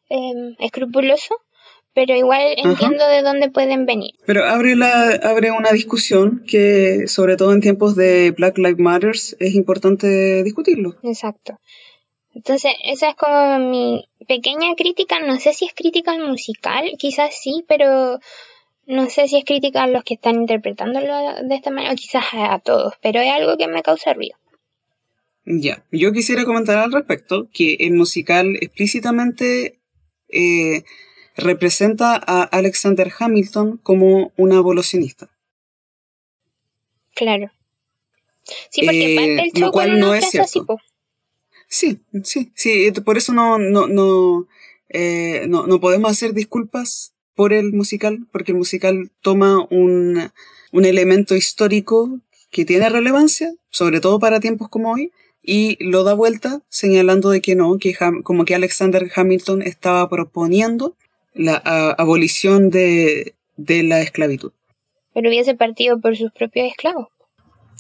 em, 0.10 0.56
escrupuloso 0.60 1.36
pero 1.98 2.16
igual 2.16 2.54
entiendo 2.58 3.08
de 3.08 3.24
dónde 3.24 3.50
pueden 3.50 3.88
venir. 3.88 4.12
Pero 4.28 4.46
abre, 4.46 4.76
la, 4.76 5.20
abre 5.24 5.50
una 5.50 5.72
discusión 5.72 6.44
que, 6.46 7.08
sobre 7.08 7.38
todo 7.38 7.54
en 7.54 7.60
tiempos 7.60 7.96
de 7.96 8.30
Black 8.38 8.60
Lives 8.60 8.78
Matter, 8.78 9.16
es 9.16 9.56
importante 9.56 10.44
discutirlo. 10.44 10.96
Exacto. 11.02 11.60
Entonces, 12.36 12.74
esa 12.86 13.10
es 13.10 13.16
como 13.16 13.58
mi 13.58 14.08
pequeña 14.28 14.76
crítica. 14.76 15.20
No 15.22 15.40
sé 15.40 15.54
si 15.54 15.66
es 15.66 15.74
crítica 15.74 16.12
al 16.12 16.30
musical, 16.30 16.86
quizás 17.00 17.34
sí, 17.34 17.66
pero 17.68 18.20
no 18.86 19.10
sé 19.10 19.28
si 19.28 19.38
es 19.38 19.44
crítica 19.44 19.82
a 19.82 19.88
los 19.88 20.04
que 20.04 20.14
están 20.14 20.36
interpretándolo 20.36 21.16
de 21.48 21.56
esta 21.56 21.72
manera, 21.72 21.94
o 21.94 21.96
quizás 21.96 22.26
a, 22.32 22.60
todos, 22.60 22.94
pero 23.02 23.22
es 23.22 23.32
algo 23.32 23.58
que 23.58 23.68
me 23.68 23.82
causa 23.82 24.14
ruido. 24.14 24.38
Ya, 25.46 25.84
yo 25.92 26.12
quisiera 26.12 26.46
comentar 26.46 26.78
al 26.78 26.92
respecto 26.92 27.48
que 27.52 27.78
el 27.80 27.94
musical 27.94 28.56
explícitamente 28.62 29.80
eh, 30.30 30.84
representa 31.38 32.16
a 32.16 32.44
Alexander 32.44 33.12
Hamilton 33.18 33.78
como 33.84 34.32
un 34.36 34.54
abolicionista. 34.54 35.30
Claro. 37.16 37.52
Sí, 38.70 38.82
porque 38.82 39.16
eh, 39.16 39.52
el 39.54 39.62
lo 39.62 39.72
cual 39.72 40.00
no 40.00 40.14
es 40.14 40.30
cierto. 40.30 40.80
sí, 41.68 42.00
sí, 42.24 42.52
sí, 42.56 42.92
por 43.04 43.18
eso 43.18 43.34
no, 43.34 43.58
no, 43.58 43.88
no, 43.88 44.48
eh, 44.90 45.46
no, 45.48 45.68
no, 45.68 45.80
podemos 45.80 46.12
hacer 46.12 46.34
disculpas 46.34 47.14
por 47.36 47.54
el 47.54 47.74
musical, 47.74 48.28
porque 48.32 48.52
el 48.52 48.58
musical 48.58 49.12
toma 49.22 49.66
un, 49.70 50.32
un 50.72 50.86
elemento 50.86 51.36
histórico 51.36 52.20
que 52.50 52.66
tiene 52.66 52.90
relevancia, 52.90 53.54
sobre 53.70 54.00
todo 54.00 54.20
para 54.20 54.40
tiempos 54.40 54.70
como 54.70 54.94
hoy, 54.94 55.12
y 55.44 55.78
lo 55.84 56.04
da 56.04 56.14
vuelta 56.14 56.62
señalando 56.70 57.30
de 57.30 57.42
que 57.42 57.56
no, 57.56 57.78
que 57.78 57.96
como 58.24 58.46
que 58.46 58.56
Alexander 58.56 59.10
Hamilton 59.16 59.62
estaba 59.62 60.08
proponiendo 60.10 60.96
la 61.38 61.56
abolición 61.98 62.70
de, 62.70 63.36
la 63.58 64.02
esclavitud. 64.02 64.52
Pero 65.14 65.30
hubiese 65.30 65.56
partido 65.56 66.00
por 66.00 66.16
sus 66.16 66.32
propios 66.32 66.70
esclavos. 66.70 67.08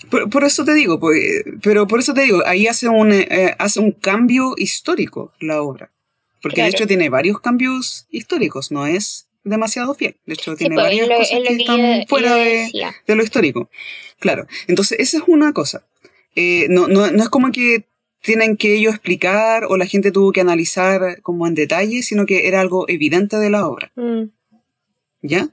Por, 0.09 0.43
eso 0.43 0.63
te 0.63 0.75
digo, 0.75 0.99
pues, 0.99 1.43
pero 1.63 1.87
por 1.87 1.99
eso 1.99 2.13
te 2.13 2.21
digo, 2.21 2.43
ahí 2.45 2.67
hace 2.67 2.87
un, 2.87 3.11
eh, 3.11 3.55
hace 3.57 3.79
un 3.79 3.91
cambio 3.91 4.53
histórico 4.55 5.33
la 5.39 5.61
obra. 5.61 5.91
Porque 6.41 6.61
de 6.61 6.69
hecho 6.69 6.85
tiene 6.85 7.09
varios 7.09 7.39
cambios 7.39 8.05
históricos, 8.11 8.71
no 8.71 8.85
es 8.85 9.27
demasiado 9.43 9.95
fiel. 9.95 10.17
De 10.25 10.35
hecho, 10.35 10.55
tiene 10.55 10.75
pues, 10.75 10.85
varias 10.85 11.07
cosas 11.07 11.39
que, 11.47 11.55
están 11.55 12.07
fuera 12.07 12.35
de, 12.35 12.93
lo 13.07 13.23
histórico. 13.23 13.69
Claro. 14.19 14.45
Entonces, 14.67 14.99
esa 14.99 15.17
es 15.17 15.23
una 15.27 15.53
cosa. 15.53 15.85
Eh, 16.35 16.67
no, 16.69 16.87
no, 16.87 17.09
no 17.09 17.23
es 17.23 17.29
como 17.29 17.51
que 17.51 17.85
tienen 18.27 18.57
que 18.57 18.75
ellos 18.75 18.93
explicar 18.93 19.63
o 19.69 19.77
la 19.77 19.85
gente 19.85 20.11
tuvo 20.11 20.33
que 20.33 20.41
analizar 20.41 21.21
como 21.21 21.47
en 21.47 21.55
detalle, 21.55 22.03
sino 22.03 22.25
que 22.25 22.49
era 22.49 22.59
algo 22.59 22.83
evidente 22.89 23.37
de 23.37 23.49
la 23.49 23.65
obra. 23.65 23.93
Mm. 23.95 24.23
¿Ya? 25.21 25.47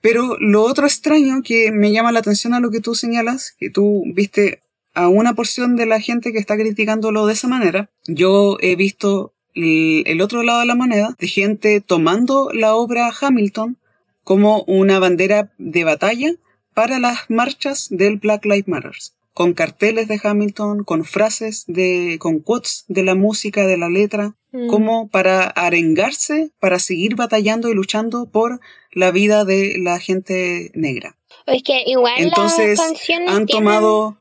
Pero 0.00 0.36
lo 0.38 0.62
otro 0.62 0.86
extraño 0.86 1.42
que 1.42 1.72
me 1.72 1.90
llama 1.90 2.12
la 2.12 2.20
atención 2.20 2.54
a 2.54 2.60
lo 2.60 2.70
que 2.70 2.78
tú 2.78 2.94
señalas, 2.94 3.56
que 3.58 3.70
tú 3.70 4.04
viste 4.14 4.60
a 4.94 5.08
una 5.08 5.34
porción 5.34 5.74
de 5.74 5.86
la 5.86 5.98
gente 5.98 6.32
que 6.32 6.38
está 6.38 6.54
criticándolo 6.54 7.26
de 7.26 7.32
esa 7.32 7.48
manera, 7.48 7.90
yo 8.06 8.56
he 8.60 8.76
visto 8.76 9.32
el, 9.56 10.04
el 10.06 10.20
otro 10.20 10.44
lado 10.44 10.60
de 10.60 10.66
la 10.66 10.76
moneda, 10.76 11.16
de 11.18 11.26
gente 11.26 11.80
tomando 11.80 12.50
la 12.52 12.76
obra 12.76 13.10
Hamilton 13.20 13.78
como 14.22 14.62
una 14.68 15.00
bandera 15.00 15.50
de 15.58 15.82
batalla 15.82 16.36
para 16.72 17.00
las 17.00 17.28
marchas 17.28 17.88
del 17.90 18.18
Black 18.18 18.44
Lives 18.44 18.68
Matter 18.68 18.94
con 19.34 19.54
carteles 19.54 20.08
de 20.08 20.20
Hamilton, 20.22 20.84
con 20.84 21.04
frases 21.04 21.64
de, 21.66 22.16
con 22.20 22.40
quotes 22.40 22.84
de 22.88 23.02
la 23.02 23.14
música, 23.14 23.66
de 23.66 23.78
la 23.78 23.88
letra, 23.88 24.34
mm. 24.52 24.68
como 24.68 25.08
para 25.08 25.44
arengarse, 25.44 26.50
para 26.60 26.78
seguir 26.78 27.16
batallando 27.16 27.70
y 27.70 27.74
luchando 27.74 28.26
por 28.26 28.60
la 28.92 29.10
vida 29.10 29.44
de 29.44 29.76
la 29.78 29.98
gente 29.98 30.70
negra. 30.74 31.16
Es 31.46 31.62
que 31.62 31.82
igual 31.86 32.14
Entonces 32.18 32.78
han 33.26 33.46
tomado... 33.46 34.18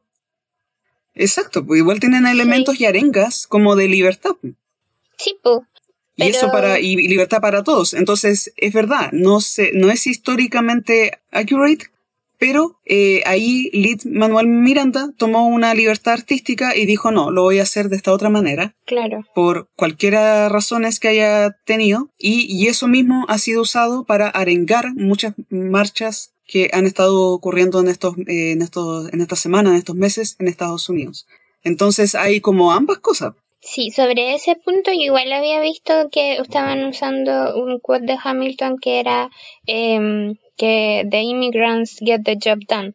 Exacto, 1.13 1.65
pues 1.65 1.79
igual 1.79 1.99
tienen 1.99 2.25
elementos 2.25 2.79
y 2.79 2.85
arengas 2.85 3.45
como 3.45 3.75
de 3.75 3.89
libertad. 3.89 4.31
Sí, 5.17 5.37
pues. 5.43 5.59
Y 6.15 6.23
eso 6.23 6.51
para, 6.51 6.79
y 6.79 6.95
libertad 6.95 7.41
para 7.41 7.63
todos. 7.63 7.93
Entonces, 7.93 8.53
es 8.55 8.73
verdad, 8.73 9.11
no 9.11 9.41
se, 9.41 9.71
no 9.73 9.89
es 9.91 10.07
históricamente 10.07 11.19
accurate, 11.31 11.87
pero 12.41 12.79
eh, 12.85 13.21
ahí 13.27 13.69
Lid 13.71 14.01
Manuel 14.05 14.47
Miranda 14.47 15.13
tomó 15.15 15.45
una 15.45 15.75
libertad 15.75 16.13
artística 16.13 16.75
y 16.75 16.87
dijo, 16.87 17.11
no, 17.11 17.29
lo 17.29 17.43
voy 17.43 17.59
a 17.59 17.61
hacer 17.61 17.87
de 17.87 17.97
esta 17.97 18.11
otra 18.11 18.31
manera. 18.31 18.75
Claro. 18.87 19.23
Por 19.35 19.69
cualquiera 19.75 20.49
razones 20.49 20.99
que 20.99 21.09
haya 21.09 21.55
tenido. 21.65 22.09
Y, 22.17 22.65
eso 22.65 22.87
mismo 22.87 23.25
ha 23.27 23.37
sido 23.37 23.61
usado 23.61 24.05
para 24.05 24.27
arengar 24.27 24.95
muchas 24.95 25.35
marchas 25.51 26.33
que 26.47 26.71
han 26.73 26.87
estado 26.87 27.29
ocurriendo 27.29 27.79
en 27.79 27.89
estos, 27.89 28.17
eh, 28.17 28.53
en 28.53 28.63
estos, 28.63 29.13
en 29.13 29.21
esta 29.21 29.35
semana, 29.35 29.69
en 29.69 29.75
estos 29.75 29.95
meses 29.95 30.35
en 30.39 30.47
Estados 30.47 30.89
Unidos. 30.89 31.27
Entonces 31.61 32.15
hay 32.15 32.41
como 32.41 32.71
ambas 32.71 32.97
cosas. 32.97 33.35
Sí, 33.63 33.91
sobre 33.91 34.33
ese 34.33 34.55
punto 34.55 34.91
yo 34.91 35.01
igual 35.01 35.31
había 35.31 35.61
visto 35.61 36.09
que 36.11 36.33
estaban 36.33 36.83
usando 36.83 37.55
un 37.55 37.79
quote 37.79 38.05
de 38.05 38.17
Hamilton 38.21 38.79
que 38.79 38.99
era 38.99 39.29
em, 39.67 40.35
que 40.57 41.05
The 41.09 41.21
Immigrants 41.21 41.99
Get 41.99 42.23
the 42.23 42.37
Job 42.43 42.59
Done. 42.67 42.93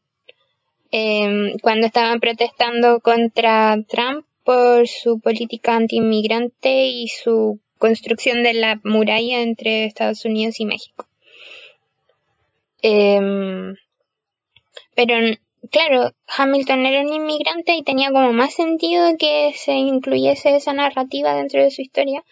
Em, 0.90 1.57
cuando 1.62 1.87
estaban 1.87 2.18
protestando 2.18 3.00
contra 3.00 3.76
Trump 3.88 4.26
por 4.44 4.88
su 4.88 5.20
política 5.20 5.76
anti-inmigrante 5.76 6.87
y 6.87 7.09
su 7.09 7.61
construcción 7.79 8.42
de 8.42 8.55
la 8.55 8.81
muralla 8.83 9.42
entre 9.42 9.85
Estados 9.85 10.24
Unidos 10.24 10.59
y 10.59 10.64
México. 10.66 11.07
Em, 12.83 13.76
pero 14.96 15.14
claro, 15.70 16.12
Hamilton 16.37 16.87
era 16.87 17.02
un 17.02 17.12
inmigrante 17.12 17.74
y 17.76 17.83
tenía 17.83 18.11
como 18.11 18.33
más 18.33 18.55
sentido 18.55 19.16
que 19.18 19.52
se 19.57 19.72
incluyese 19.72 20.57
esa 20.57 20.72
narrativa 20.72 21.35
dentro 21.35 21.62
de 21.62 21.70
su 21.70 21.83
historia, 21.83 22.24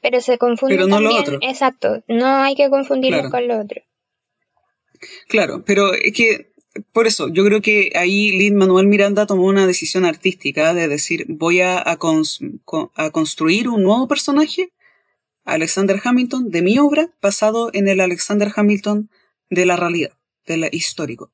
pero 0.00 0.20
se 0.20 0.38
confunde 0.38 0.76
pero 0.76 0.86
no 0.86 1.00
Lo 1.00 1.14
otro. 1.14 1.38
Exacto, 1.42 2.02
no 2.08 2.26
hay 2.26 2.54
que 2.54 2.70
confundirlo 2.70 3.30
con 3.30 3.48
lo 3.48 3.60
otro. 3.60 3.82
Claro, 5.28 5.62
pero 5.64 5.92
es 5.92 6.12
que 6.12 6.52
por 6.92 7.06
eso, 7.06 7.28
yo 7.28 7.44
creo 7.44 7.60
que 7.60 7.92
ahí 7.94 8.32
Lin 8.32 8.56
Manuel 8.56 8.86
Miranda 8.86 9.26
tomó 9.26 9.46
una 9.46 9.66
decisión 9.66 10.04
artística 10.04 10.74
de 10.74 10.88
decir, 10.88 11.26
voy 11.28 11.60
a, 11.60 11.82
a, 11.84 11.96
construir 11.96 13.68
un 13.68 13.82
nuevo 13.82 14.08
personaje, 14.08 14.72
Alexander 15.44 16.00
Hamilton, 16.02 16.50
de 16.50 16.62
mi 16.62 16.78
obra, 16.78 17.14
basado 17.22 17.70
en 17.72 17.88
el 17.88 18.00
Alexander 18.00 18.50
Hamilton 18.54 19.10
de 19.48 19.66
la 19.66 19.76
realidad, 19.76 20.18
del 20.46 20.68
histórico. 20.72 21.32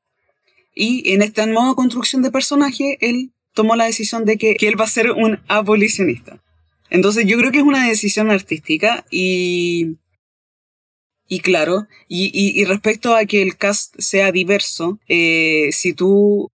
Y 0.74 1.12
en 1.12 1.22
esta 1.22 1.46
nueva 1.46 1.74
construcción 1.74 2.22
de 2.22 2.30
personaje, 2.30 2.98
él 3.00 3.32
tomó 3.54 3.76
la 3.76 3.84
decisión 3.84 4.24
de 4.24 4.38
que, 4.38 4.54
que 4.56 4.68
él 4.68 4.80
va 4.80 4.84
a 4.84 4.88
ser 4.88 5.10
un 5.10 5.40
abolicionista. 5.48 6.42
Entonces 6.90 7.26
yo 7.26 7.38
creo 7.38 7.52
que 7.52 7.58
es 7.58 7.64
una 7.64 7.88
decisión 7.88 8.30
artística 8.30 9.04
y 9.10 9.96
y 11.32 11.40
claro, 11.40 11.88
y, 12.08 12.62
respecto 12.66 13.16
a 13.16 13.24
que 13.24 13.40
el 13.40 13.56
cast 13.56 13.98
sea 13.98 14.32
diverso, 14.32 15.00
eh, 15.08 15.70
si 15.72 15.94
tú 15.94 16.50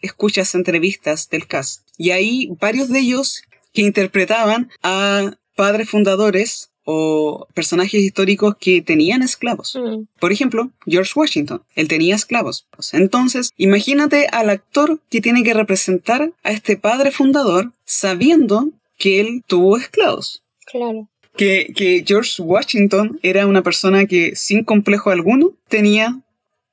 escuchas 0.00 0.54
entrevistas 0.54 1.28
del 1.28 1.46
cast, 1.46 1.86
y 1.98 2.12
hay 2.12 2.48
varios 2.58 2.88
de 2.88 3.00
ellos 3.00 3.42
que 3.74 3.82
interpretaban 3.82 4.70
a 4.82 5.36
padres 5.54 5.90
fundadores 5.90 6.71
o 6.84 7.46
personajes 7.54 8.00
históricos 8.02 8.56
que 8.58 8.82
tenían 8.82 9.22
esclavos. 9.22 9.76
Mm, 9.76 10.04
Por 10.18 10.32
ejemplo, 10.32 10.70
George 10.86 11.12
Washington, 11.14 11.62
él 11.76 11.88
tenía 11.88 12.14
esclavos. 12.16 12.66
Entonces, 12.92 13.50
imagínate 13.56 14.26
al 14.32 14.50
actor 14.50 15.00
que 15.10 15.20
tiene 15.20 15.42
que 15.44 15.54
representar 15.54 16.32
a 16.42 16.50
este 16.50 16.76
padre 16.76 17.10
fundador 17.10 17.72
sabiendo 17.84 18.68
que 18.98 19.20
él 19.20 19.42
tuvo 19.46 19.76
esclavos. 19.76 20.42
claro. 20.66 21.08
Que, 21.34 21.72
que 21.74 22.04
George 22.06 22.42
Washington 22.42 23.18
era 23.22 23.46
una 23.46 23.62
persona 23.62 24.04
que 24.04 24.36
sin 24.36 24.64
complejo 24.64 25.08
alguno 25.08 25.52
tenía 25.66 26.20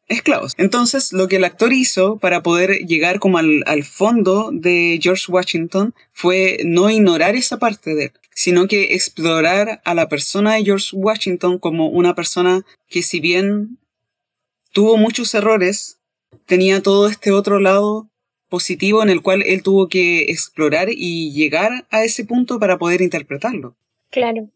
esclavos. 0.09 0.53
Entonces, 0.57 1.13
lo 1.13 1.29
que 1.29 1.37
el 1.37 1.45
actor 1.45 1.71
hizo 1.71 2.17
para 2.17 2.43
poder 2.43 2.79
llegar 2.85 3.19
como 3.19 3.37
al, 3.37 3.63
al 3.67 3.83
fondo 3.85 4.49
de 4.51 4.99
George 5.01 5.31
Washington 5.31 5.93
fue 6.11 6.57
no 6.65 6.89
ignorar 6.89 7.35
esa 7.37 7.57
parte 7.57 7.95
de 7.95 8.05
él, 8.05 8.11
sino 8.41 8.67
que 8.67 8.93
explorar 8.93 9.81
a 9.83 9.93
la 9.93 10.07
persona 10.07 10.53
de 10.53 10.63
George 10.63 10.95
Washington 10.95 11.59
como 11.59 11.87
una 11.89 12.15
persona 12.15 12.61
que 12.87 13.01
si 13.01 13.19
bien 13.19 13.77
tuvo 14.71 14.95
muchos 14.95 15.33
errores, 15.33 15.99
tenía 16.45 16.81
todo 16.81 17.09
este 17.09 17.33
otro 17.33 17.59
lado 17.59 18.07
positivo 18.47 19.03
en 19.03 19.09
el 19.09 19.21
cual 19.21 19.43
él 19.45 19.61
tuvo 19.61 19.89
que 19.89 20.31
explorar 20.31 20.87
y 20.89 21.33
llegar 21.33 21.85
a 21.89 22.05
ese 22.05 22.23
punto 22.23 22.59
para 22.59 22.77
poder 22.77 23.01
interpretarlo. 23.01 23.75
Claro. 24.09 24.47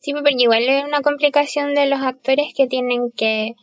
Sí, 0.00 0.12
porque 0.12 0.34
igual 0.36 0.64
es 0.68 0.84
una 0.84 1.00
complicación 1.00 1.74
de 1.76 1.86
los 1.86 2.00
actores 2.00 2.48
que 2.56 2.66
tienen 2.66 3.12
que 3.16 3.54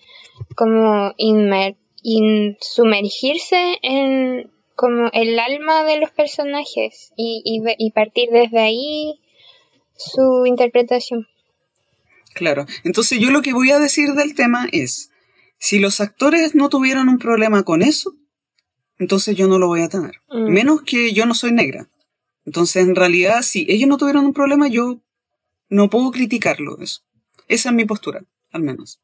como 0.56 1.12
inmer- 1.18 1.76
in- 2.04 2.56
sumergirse 2.62 3.80
en 3.82 4.50
como 4.76 5.10
el 5.12 5.38
alma 5.40 5.84
de 5.84 6.00
los 6.00 6.12
personajes 6.12 7.12
y, 7.18 7.42
y, 7.44 7.62
y 7.78 7.92
partir 7.92 8.30
desde 8.32 8.60
ahí 8.60 9.20
su 9.98 10.46
interpretación. 10.46 11.28
Claro. 12.34 12.66
Entonces 12.84 13.20
yo 13.20 13.32
lo 13.32 13.42
que 13.42 13.54
voy 13.54 13.72
a 13.72 13.80
decir 13.80 14.12
del 14.14 14.36
tema 14.36 14.68
es, 14.72 15.12
si 15.58 15.80
los 15.80 16.02
actores 16.02 16.54
no 16.54 16.70
tuvieron 16.70 17.10
un 17.10 17.18
problema 17.18 17.64
con 17.64 17.82
eso, 17.82 18.16
entonces 19.00 19.36
yo 19.36 19.48
no 19.48 19.58
lo 19.58 19.68
voy 19.68 19.82
a 19.82 19.90
tener. 19.90 20.22
Mm. 20.30 20.52
Menos 20.52 20.82
que 20.84 21.14
yo 21.14 21.26
no 21.26 21.34
soy 21.34 21.52
negra. 21.52 21.90
Entonces, 22.46 22.86
en 22.86 22.96
realidad, 22.96 23.42
si 23.42 23.66
ellos 23.70 23.90
no 23.90 23.98
tuvieron 23.98 24.26
un 24.26 24.34
problema, 24.34 24.68
yo 24.68 25.00
no 25.70 25.90
puedo 25.90 26.12
criticarlo. 26.12 26.80
Eso. 26.80 27.02
Esa 27.48 27.70
es 27.70 27.76
mi 27.76 27.86
postura, 27.86 28.24
al 28.52 28.62
menos. 28.62 29.00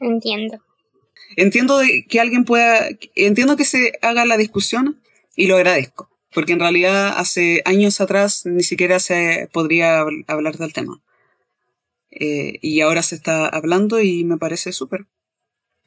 Entiendo. 0.00 0.58
Entiendo 1.36 1.78
de 1.78 2.04
que 2.08 2.20
alguien 2.20 2.44
pueda, 2.44 2.88
entiendo 3.14 3.56
que 3.56 3.64
se 3.64 3.98
haga 4.02 4.24
la 4.24 4.36
discusión 4.36 5.00
y 5.36 5.46
lo 5.46 5.56
agradezco, 5.56 6.10
porque 6.34 6.52
en 6.52 6.60
realidad 6.60 7.14
hace 7.16 7.62
años 7.64 8.00
atrás 8.00 8.42
ni 8.44 8.62
siquiera 8.62 8.98
se 8.98 9.48
podría 9.52 10.02
habl- 10.02 10.24
hablar 10.26 10.58
del 10.58 10.72
tema. 10.72 11.00
Eh, 12.10 12.58
y 12.60 12.80
ahora 12.80 13.02
se 13.02 13.14
está 13.14 13.46
hablando 13.46 14.00
y 14.00 14.24
me 14.24 14.38
parece 14.38 14.72
súper. 14.72 15.06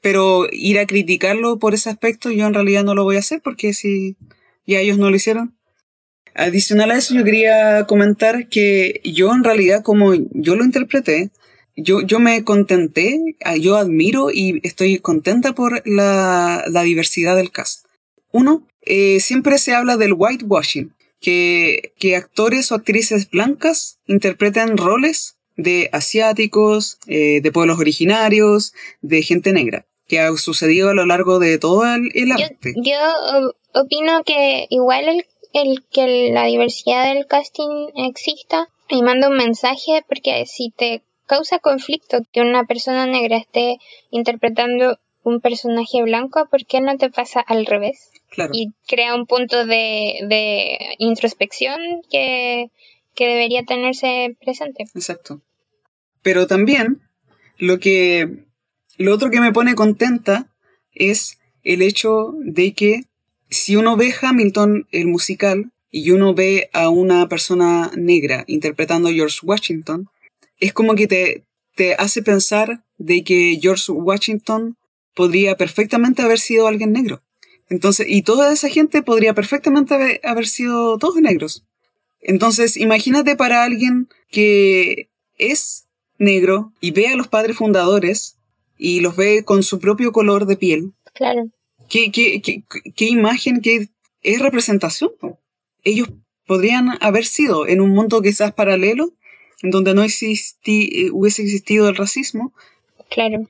Pero 0.02 0.48
ir 0.52 0.80
a 0.80 0.86
criticarlo 0.86 1.58
por 1.60 1.74
ese 1.74 1.90
aspecto 1.90 2.32
yo 2.32 2.48
en 2.48 2.54
realidad 2.54 2.84
no 2.84 2.96
lo 2.96 3.04
voy 3.04 3.16
a 3.16 3.20
hacer 3.20 3.42
porque 3.42 3.74
si 3.74 4.16
ya 4.66 4.80
ellos 4.80 4.98
no 4.98 5.10
lo 5.10 5.16
hicieron. 5.16 5.56
Adicional 6.36 6.92
a 6.92 6.98
eso 6.98 7.16
yo 7.16 7.24
quería 7.24 7.86
comentar 7.88 8.48
que 8.48 9.02
yo 9.04 9.34
en 9.34 9.44
realidad 9.44 9.84
como 9.84 10.14
yo 10.14 10.56
lo 10.56 10.64
interpreté, 10.64 11.32
yo, 11.76 12.02
yo 12.02 12.20
me 12.20 12.44
contenté, 12.44 13.20
ah, 13.44 13.56
yo 13.56 13.76
admiro 13.76 14.30
y 14.32 14.60
estoy 14.64 15.00
contenta 15.00 15.54
por 15.54 15.82
la, 15.88 16.64
la 16.68 16.84
diversidad 16.84 17.36
del 17.36 17.52
cast. 17.52 17.86
Uno, 18.32 18.68
eh, 18.88 19.20
siempre 19.20 19.58
se 19.58 19.74
habla 19.74 19.98
del 19.98 20.14
whitewashing, 20.14 20.94
que, 21.20 21.94
que 22.00 22.16
actores 22.16 22.72
o 22.72 22.76
actrices 22.76 23.30
blancas 23.30 24.00
interpreten 24.06 24.78
roles 24.78 25.38
de 25.56 25.90
asiáticos, 25.92 27.00
eh, 27.08 27.42
de 27.42 27.52
pueblos 27.52 27.80
originarios, 27.80 28.74
de 29.02 29.24
gente 29.24 29.52
negra, 29.54 29.86
que 30.08 30.20
ha 30.20 30.32
sucedido 30.38 30.90
a 30.90 30.94
lo 30.94 31.06
largo 31.06 31.40
de 31.40 31.58
todo 31.58 31.84
el, 31.86 32.12
el 32.14 32.32
arte. 32.32 32.74
yo 32.76 33.00
opino 33.74 34.24
que 34.24 34.68
igual 34.70 35.08
el, 35.10 35.26
el 35.54 35.84
que 35.92 36.30
la 36.32 36.46
diversidad 36.46 37.14
del 37.14 37.26
casting 37.26 37.90
exista 37.96 38.70
y 38.90 39.02
manda 39.02 39.30
un 39.30 39.38
mensaje 39.38 40.04
porque 40.08 40.46
si 40.46 40.72
te 40.76 41.02
causa 41.26 41.60
conflicto 41.60 42.20
que 42.32 42.42
una 42.42 42.66
persona 42.66 43.06
negra 43.06 43.38
esté 43.38 43.78
interpretando 44.12 44.98
un 45.28 45.42
personaje 45.42 46.02
blanco, 46.04 46.48
¿por 46.50 46.66
qué 46.66 46.80
no 46.80 46.98
te 46.98 47.10
pasa 47.10 47.42
al 47.42 47.66
revés? 47.66 48.12
Claro. 48.30 48.52
Y 48.54 48.72
crea 48.88 49.14
un 49.14 49.26
punto 49.26 49.66
de, 49.66 50.20
de 50.28 50.78
introspección 51.00 51.78
que, 52.10 52.72
que 53.14 53.28
debería 53.28 53.64
tenerse 53.64 54.38
presente. 54.40 54.86
Exacto. 54.96 55.42
Pero 56.22 56.48
también 56.48 57.02
lo 57.58 57.80
que 57.80 58.46
lo 58.98 59.14
otro 59.14 59.30
que 59.30 59.42
me 59.42 59.52
pone 59.52 59.76
contenta 59.76 60.48
es 60.94 61.38
el 61.64 61.82
hecho 61.82 62.34
de 62.40 62.72
que 62.72 63.02
si 63.50 63.76
uno 63.76 63.98
ve 63.98 64.14
Hamilton 64.20 64.88
el 64.92 65.08
musical 65.08 65.72
y 65.92 66.12
uno 66.12 66.34
ve 66.34 66.70
a 66.72 66.88
una 66.88 67.28
persona 67.28 67.92
negra 67.98 68.46
interpretando 68.48 69.10
a 69.10 69.14
George 69.14 69.40
Washington, 69.44 70.08
es 70.60 70.72
como 70.72 70.96
que 70.96 71.08
te, 71.08 71.44
te 71.76 71.96
hace 71.96 72.22
pensar 72.22 72.84
de 72.98 73.24
que 73.26 73.60
George 73.62 73.92
Washington 73.92 74.78
podría 75.18 75.58
perfectamente 75.58 76.22
haber 76.22 76.40
sido 76.40 76.68
alguien 76.68 76.92
negro. 76.94 77.22
Entonces, 77.70 78.06
y 78.10 78.22
toda 78.22 78.54
esa 78.54 78.70
gente 78.70 79.02
podría 79.02 79.34
perfectamente 79.34 79.96
haber, 79.96 80.22
haber 80.24 80.48
sido 80.48 80.98
todos 81.00 81.18
negros. 81.18 81.66
Entonces, 82.22 82.78
imagínate 82.78 83.36
para 83.36 83.64
alguien 83.64 84.08
que 84.32 85.10
es 85.38 85.88
negro 86.18 86.72
y 86.80 86.92
ve 86.92 87.08
a 87.08 87.16
los 87.16 87.28
padres 87.28 87.58
fundadores 87.58 88.38
y 88.78 89.00
los 89.02 89.16
ve 89.16 89.44
con 89.44 89.64
su 89.64 89.80
propio 89.80 90.12
color 90.12 90.46
de 90.46 90.56
piel. 90.56 90.94
Claro. 91.14 91.50
¿Qué, 91.90 92.12
qué, 92.12 92.42
qué, 92.42 92.64
qué 92.96 93.06
imagen, 93.06 93.62
qué 93.62 93.90
es 94.22 94.40
representación? 94.40 95.12
Ellos 95.84 96.10
podrían 96.46 96.98
haber 97.02 97.26
sido 97.26 97.68
en 97.68 97.82
un 97.82 97.90
mundo 97.90 98.22
quizás 98.22 98.54
paralelo, 98.54 99.14
en 99.64 99.72
donde 99.72 99.94
no 99.96 100.04
existi- 100.04 100.90
eh, 100.92 101.10
hubiese 101.12 101.42
existido 101.42 101.90
el 101.90 101.96
racismo, 101.96 102.54
Claro. 103.10 103.48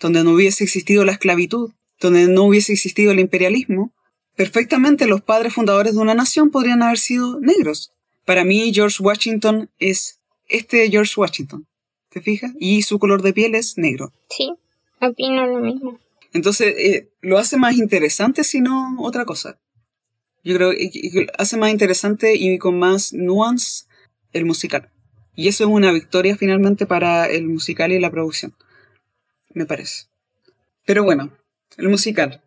Donde 0.00 0.24
no 0.24 0.32
hubiese 0.32 0.64
existido 0.64 1.04
la 1.04 1.12
esclavitud, 1.12 1.72
donde 2.00 2.28
no 2.28 2.44
hubiese 2.44 2.72
existido 2.72 3.12
el 3.12 3.20
imperialismo, 3.20 3.92
perfectamente 4.36 5.06
los 5.06 5.20
padres 5.20 5.54
fundadores 5.54 5.94
de 5.94 6.00
una 6.00 6.14
nación 6.14 6.50
podrían 6.50 6.82
haber 6.82 6.98
sido 6.98 7.40
negros. 7.40 7.92
Para 8.24 8.44
mí, 8.44 8.72
George 8.72 9.02
Washington 9.02 9.70
es 9.78 10.20
este 10.48 10.88
George 10.90 11.12
Washington. 11.16 11.66
¿Te 12.10 12.20
fijas? 12.20 12.52
Y 12.58 12.82
su 12.82 12.98
color 12.98 13.22
de 13.22 13.32
piel 13.32 13.54
es 13.54 13.76
negro. 13.78 14.12
Sí, 14.30 14.52
opino 15.00 15.46
lo 15.46 15.58
mismo. 15.58 15.98
Entonces, 16.32 16.74
eh, 16.78 17.08
lo 17.20 17.38
hace 17.38 17.56
más 17.56 17.76
interesante, 17.76 18.44
si 18.44 18.60
no 18.60 18.96
otra 19.00 19.24
cosa. 19.24 19.58
Yo 20.44 20.54
creo 20.54 20.70
que 20.70 20.90
que 20.90 21.26
hace 21.36 21.56
más 21.56 21.70
interesante 21.70 22.36
y 22.36 22.58
con 22.58 22.78
más 22.78 23.12
nuance 23.12 23.86
el 24.32 24.44
musical. 24.44 24.90
Y 25.34 25.48
eso 25.48 25.64
es 25.64 25.70
una 25.70 25.92
victoria 25.92 26.36
finalmente 26.36 26.86
para 26.86 27.26
el 27.26 27.48
musical 27.48 27.92
y 27.92 27.98
la 27.98 28.10
producción. 28.10 28.54
Me 29.58 29.66
parece. 29.66 30.04
Pero 30.86 31.02
bueno, 31.02 31.32
el 31.78 31.88
musical. 31.88 32.40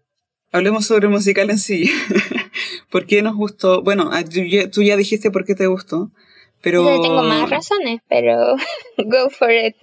Hablemos 0.54 0.86
sobre 0.86 1.08
el 1.08 1.12
musical 1.12 1.50
en 1.50 1.60
sí. 1.60 1.92
¿Por 2.90 3.06
qué 3.06 3.22
nos 3.22 3.36
gustó? 3.36 3.82
Bueno, 3.84 4.12
ah, 4.14 4.24
tú 4.24 4.40
ya, 4.44 4.72
tú 4.72 4.82
ya 4.82 4.96
dijiste 4.96 5.30
por 5.30 5.44
qué 5.44 5.54
te 5.54 5.68
gustó. 5.68 6.10
Pero... 6.62 6.86
Yo 6.86 7.02
tengo 7.02 7.22
más 7.22 7.50
razones, 7.50 8.00
pero 8.08 8.56
go 8.98 9.30
for 9.30 9.52
it. 9.52 9.76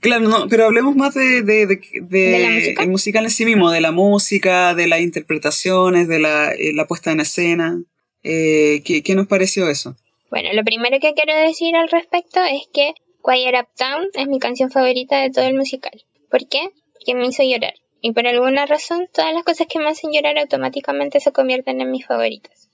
Claro, 0.00 0.28
no, 0.28 0.46
pero 0.46 0.66
hablemos 0.66 0.94
más 0.94 1.14
de, 1.14 1.40
de, 1.40 1.66
de, 1.66 1.80
de 2.02 2.02
¿De 2.02 2.38
la 2.38 2.50
música? 2.50 2.82
el 2.82 2.90
musical 2.90 3.24
en 3.24 3.30
sí 3.30 3.46
mismo, 3.46 3.70
de 3.70 3.80
la 3.80 3.92
música, 3.92 4.74
de 4.74 4.86
las 4.86 5.00
interpretaciones, 5.00 6.06
de 6.06 6.18
la, 6.18 6.52
eh, 6.52 6.74
la 6.74 6.86
puesta 6.86 7.12
en 7.12 7.20
escena. 7.20 7.82
Eh, 8.22 8.82
¿qué, 8.84 9.02
¿Qué 9.02 9.14
nos 9.14 9.26
pareció 9.26 9.70
eso? 9.70 9.96
Bueno, 10.28 10.52
lo 10.52 10.64
primero 10.64 10.98
que 11.00 11.14
quiero 11.14 11.34
decir 11.46 11.76
al 11.76 11.88
respecto 11.88 12.40
es 12.42 12.68
que 12.74 12.92
Quiet 13.24 13.54
Uptown 13.58 14.08
es 14.12 14.28
mi 14.28 14.38
canción 14.38 14.70
favorita 14.70 15.22
de 15.22 15.30
todo 15.30 15.46
el 15.46 15.54
musical. 15.54 16.04
¿Por 16.34 16.48
qué? 16.48 16.68
Porque 16.94 17.14
me 17.14 17.28
hizo 17.28 17.44
llorar. 17.44 17.74
Y 18.00 18.10
por 18.10 18.26
alguna 18.26 18.66
razón, 18.66 19.06
todas 19.14 19.32
las 19.32 19.44
cosas 19.44 19.68
que 19.70 19.78
me 19.78 19.86
hacen 19.86 20.10
llorar 20.10 20.36
automáticamente 20.36 21.20
se 21.20 21.30
convierten 21.30 21.80
en 21.80 21.92
mis 21.92 22.04
favoritas. 22.04 22.68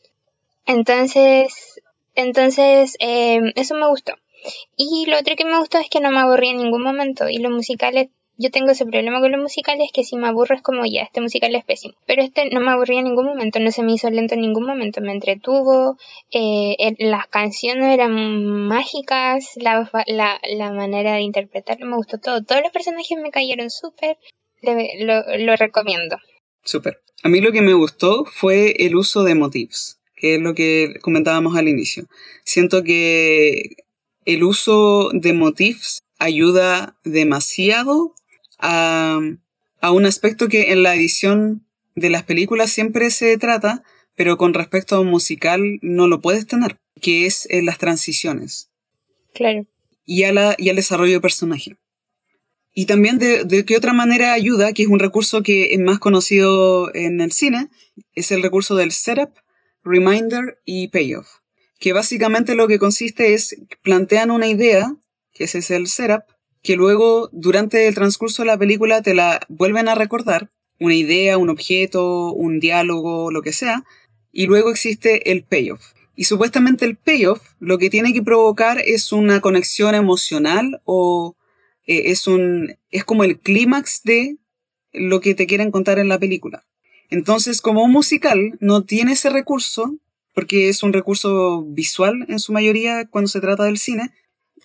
Entonces, 0.64 1.78
entonces, 2.14 2.96
eh, 3.00 3.38
eso 3.56 3.74
me 3.74 3.86
gustó. 3.86 4.14
Y 4.78 5.04
lo 5.10 5.18
otro 5.18 5.36
que 5.36 5.44
me 5.44 5.58
gustó 5.58 5.76
es 5.76 5.90
que 5.90 6.00
no 6.00 6.10
me 6.10 6.20
aburrí 6.20 6.48
en 6.48 6.56
ningún 6.56 6.82
momento. 6.82 7.28
Y 7.28 7.36
los 7.36 7.52
musicales, 7.52 8.08
yo 8.40 8.50
tengo 8.50 8.70
ese 8.70 8.86
problema 8.86 9.20
con 9.20 9.32
los 9.32 9.40
musicales 9.40 9.90
que 9.92 10.02
si 10.02 10.16
me 10.16 10.26
aburro 10.26 10.56
es 10.56 10.62
como 10.62 10.86
ya, 10.86 11.02
este 11.02 11.20
musical 11.20 11.54
es 11.54 11.62
pésimo. 11.62 11.94
Pero 12.06 12.22
este 12.22 12.48
no 12.48 12.62
me 12.62 12.70
aburrí 12.70 12.96
en 12.96 13.04
ningún 13.04 13.26
momento, 13.26 13.60
no 13.60 13.70
se 13.70 13.82
me 13.82 13.92
hizo 13.92 14.08
lento 14.08 14.34
en 14.34 14.40
ningún 14.40 14.64
momento, 14.64 15.02
me 15.02 15.12
entretuvo, 15.12 15.98
eh, 16.30 16.74
las 16.98 17.26
canciones 17.28 17.92
eran 17.92 18.66
mágicas, 18.66 19.50
la, 19.56 19.90
la, 20.06 20.72
manera 20.72 21.14
de 21.14 21.20
interpretarlo 21.20 21.84
me 21.84 21.96
gustó 21.96 22.16
todo. 22.18 22.42
Todos 22.42 22.62
los 22.62 22.72
personajes 22.72 23.18
me 23.22 23.30
cayeron 23.30 23.68
súper, 23.68 24.16
lo, 24.62 25.36
lo 25.36 25.56
recomiendo. 25.56 26.16
Súper. 26.64 27.02
A 27.22 27.28
mí 27.28 27.42
lo 27.42 27.52
que 27.52 27.60
me 27.60 27.74
gustó 27.74 28.24
fue 28.24 28.74
el 28.78 28.96
uso 28.96 29.22
de 29.22 29.34
motifs. 29.34 29.98
que 30.16 30.36
es 30.36 30.40
lo 30.40 30.54
que 30.54 30.94
comentábamos 31.02 31.56
al 31.56 31.68
inicio. 31.68 32.04
Siento 32.44 32.84
que 32.84 33.76
el 34.24 34.44
uso 34.44 35.10
de 35.12 35.34
motifs 35.34 36.00
ayuda 36.18 36.96
demasiado 37.04 38.14
a, 38.60 39.20
a 39.80 39.92
un 39.92 40.06
aspecto 40.06 40.48
que 40.48 40.72
en 40.72 40.82
la 40.82 40.94
edición 40.94 41.66
de 41.94 42.10
las 42.10 42.22
películas 42.22 42.70
siempre 42.70 43.10
se 43.10 43.36
trata, 43.38 43.82
pero 44.14 44.36
con 44.36 44.54
respecto 44.54 44.96
a 44.96 45.00
un 45.00 45.08
musical 45.08 45.78
no 45.82 46.06
lo 46.06 46.20
puedes 46.20 46.46
tener, 46.46 46.78
que 47.00 47.26
es 47.26 47.46
en 47.50 47.66
las 47.66 47.78
transiciones. 47.78 48.70
Claro. 49.34 49.66
Y, 50.04 50.24
a 50.24 50.32
la, 50.32 50.54
y 50.58 50.68
al 50.68 50.76
desarrollo 50.76 51.14
de 51.14 51.20
personaje. 51.20 51.76
Y 52.72 52.86
también 52.86 53.18
de, 53.18 53.44
de 53.44 53.64
qué 53.64 53.76
otra 53.76 53.92
manera 53.92 54.32
ayuda, 54.32 54.72
que 54.72 54.82
es 54.82 54.88
un 54.88 54.98
recurso 54.98 55.42
que 55.42 55.74
es 55.74 55.80
más 55.80 55.98
conocido 55.98 56.94
en 56.94 57.20
el 57.20 57.32
cine, 57.32 57.68
es 58.14 58.30
el 58.30 58.42
recurso 58.42 58.76
del 58.76 58.92
setup, 58.92 59.30
reminder 59.82 60.58
y 60.64 60.88
payoff. 60.88 61.28
Que 61.78 61.92
básicamente 61.92 62.54
lo 62.54 62.68
que 62.68 62.78
consiste 62.78 63.34
es 63.34 63.56
plantean 63.82 64.30
una 64.30 64.46
idea, 64.46 64.94
que 65.32 65.44
ese 65.44 65.58
es 65.58 65.70
el 65.70 65.86
setup, 65.86 66.24
que 66.62 66.76
luego 66.76 67.28
durante 67.32 67.88
el 67.88 67.94
transcurso 67.94 68.42
de 68.42 68.46
la 68.46 68.58
película 68.58 69.02
te 69.02 69.14
la 69.14 69.40
vuelven 69.48 69.88
a 69.88 69.94
recordar, 69.94 70.50
una 70.78 70.94
idea, 70.94 71.38
un 71.38 71.50
objeto, 71.50 72.32
un 72.32 72.60
diálogo, 72.60 73.30
lo 73.30 73.42
que 73.42 73.52
sea, 73.52 73.84
y 74.32 74.46
luego 74.46 74.70
existe 74.70 75.30
el 75.30 75.42
payoff. 75.42 75.92
Y 76.16 76.24
supuestamente 76.24 76.84
el 76.84 76.96
payoff 76.96 77.40
lo 77.60 77.78
que 77.78 77.90
tiene 77.90 78.12
que 78.12 78.22
provocar 78.22 78.82
es 78.84 79.12
una 79.12 79.40
conexión 79.40 79.94
emocional 79.94 80.80
o 80.84 81.36
eh, 81.86 82.10
es 82.10 82.26
un 82.26 82.76
es 82.90 83.04
como 83.04 83.24
el 83.24 83.38
clímax 83.38 84.02
de 84.02 84.36
lo 84.92 85.20
que 85.20 85.34
te 85.34 85.46
quieren 85.46 85.70
contar 85.70 85.98
en 85.98 86.08
la 86.08 86.18
película. 86.18 86.64
Entonces, 87.08 87.60
como 87.60 87.82
un 87.82 87.92
musical 87.92 88.56
no 88.60 88.84
tiene 88.84 89.12
ese 89.12 89.30
recurso, 89.30 89.96
porque 90.34 90.68
es 90.68 90.82
un 90.82 90.92
recurso 90.92 91.62
visual 91.62 92.24
en 92.28 92.38
su 92.38 92.52
mayoría 92.52 93.06
cuando 93.06 93.28
se 93.28 93.40
trata 93.40 93.64
del 93.64 93.78
cine, 93.78 94.12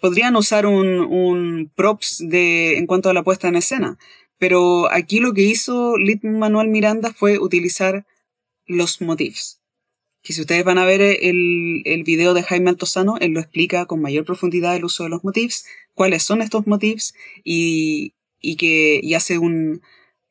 podrían 0.02 0.36
usar 0.36 0.66
un, 0.66 1.00
un 1.00 1.72
props 1.76 2.18
de, 2.20 2.78
en 2.78 2.88
cuanto 2.88 3.10
a 3.10 3.14
la 3.14 3.24
puesta 3.24 3.48
en 3.48 3.56
escena. 3.56 3.98
Pero 4.38 4.92
aquí 4.92 5.20
lo 5.20 5.34
que 5.34 5.44
hizo 5.44 5.98
Lit 5.98 6.24
Manuel 6.24 6.68
Miranda 6.68 7.14
fue 7.14 7.40
utilizar 7.40 8.06
los 8.66 9.02
motifs. 9.02 9.62
Que 10.22 10.34
si 10.34 10.42
ustedes 10.42 10.64
van 10.64 10.78
a 10.78 10.86
ver 10.86 11.02
el, 11.02 11.84
el 11.86 12.04
video 12.04 12.34
de 12.34 12.44
Jaime 12.44 12.72
Altozano, 12.72 13.18
él 13.20 13.32
lo 13.32 13.40
explica 13.40 13.86
con 13.86 14.02
mayor 14.02 14.26
profundidad 14.26 14.76
el 14.76 14.86
uso 14.86 15.04
de 15.04 15.10
los 15.10 15.24
motifs, 15.24 15.66
cuáles 15.94 16.24
son 16.24 16.42
estos 16.42 16.66
motifs 16.68 17.14
y, 17.44 18.14
y 18.42 18.56
que 18.56 19.00
y 19.04 19.14
hace 19.14 19.38
un, 19.38 19.82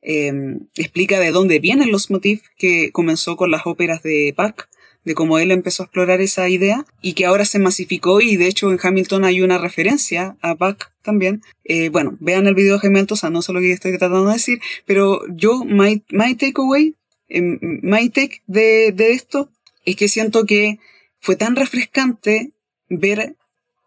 eh, 0.03 0.33
explica 0.77 1.19
de 1.19 1.31
dónde 1.31 1.61
vienen 1.61 1.93
los 1.93 2.11
motifs 2.11 2.51
que 2.59 2.91
comenzó 2.93 3.37
con 3.37 3.51
las 3.51 3.63
óperas 3.67 4.03
de 4.03 4.35
Bach, 4.37 4.69
de 5.05 5.15
cómo 5.15 5.39
él 5.39 5.51
empezó 5.51 5.83
a 5.83 5.87
explorar 5.87 6.21
esa 6.21 6.49
idea 6.49 6.87
y 7.03 7.13
que 7.13 7.27
ahora 7.27 7.45
se 7.45 7.59
masificó 7.59 8.21
y 8.21 8.37
de 8.37 8.47
hecho 8.47 8.71
en 8.71 8.79
Hamilton 8.83 9.25
hay 9.25 9.43
una 9.43 9.59
referencia 9.59 10.37
a 10.41 10.55
Bach 10.55 10.91
también. 11.03 11.43
Eh, 11.65 11.91
bueno, 11.91 12.17
vean 12.21 12.47
el 12.47 12.55
video 12.55 12.75
de 12.75 12.81
Jaime 12.81 13.07
no 13.31 13.43
sé 13.43 13.53
lo 13.53 13.61
que 13.61 13.73
estoy 13.73 13.99
tratando 13.99 14.27
de 14.27 14.35
decir, 14.35 14.61
pero 14.87 15.21
yo, 15.29 15.65
my, 15.65 16.03
my 16.11 16.35
takeaway 16.35 16.95
Em, 17.29 17.59
my 17.83 18.09
take 18.11 18.43
de, 18.47 18.93
de 18.93 19.13
esto 19.13 19.51
es 19.85 19.97
que 19.97 20.09
siento 20.09 20.45
que 20.45 20.79
fue 21.21 21.37
tan 21.37 21.57
refrescante 21.57 22.53
ver 22.89 23.37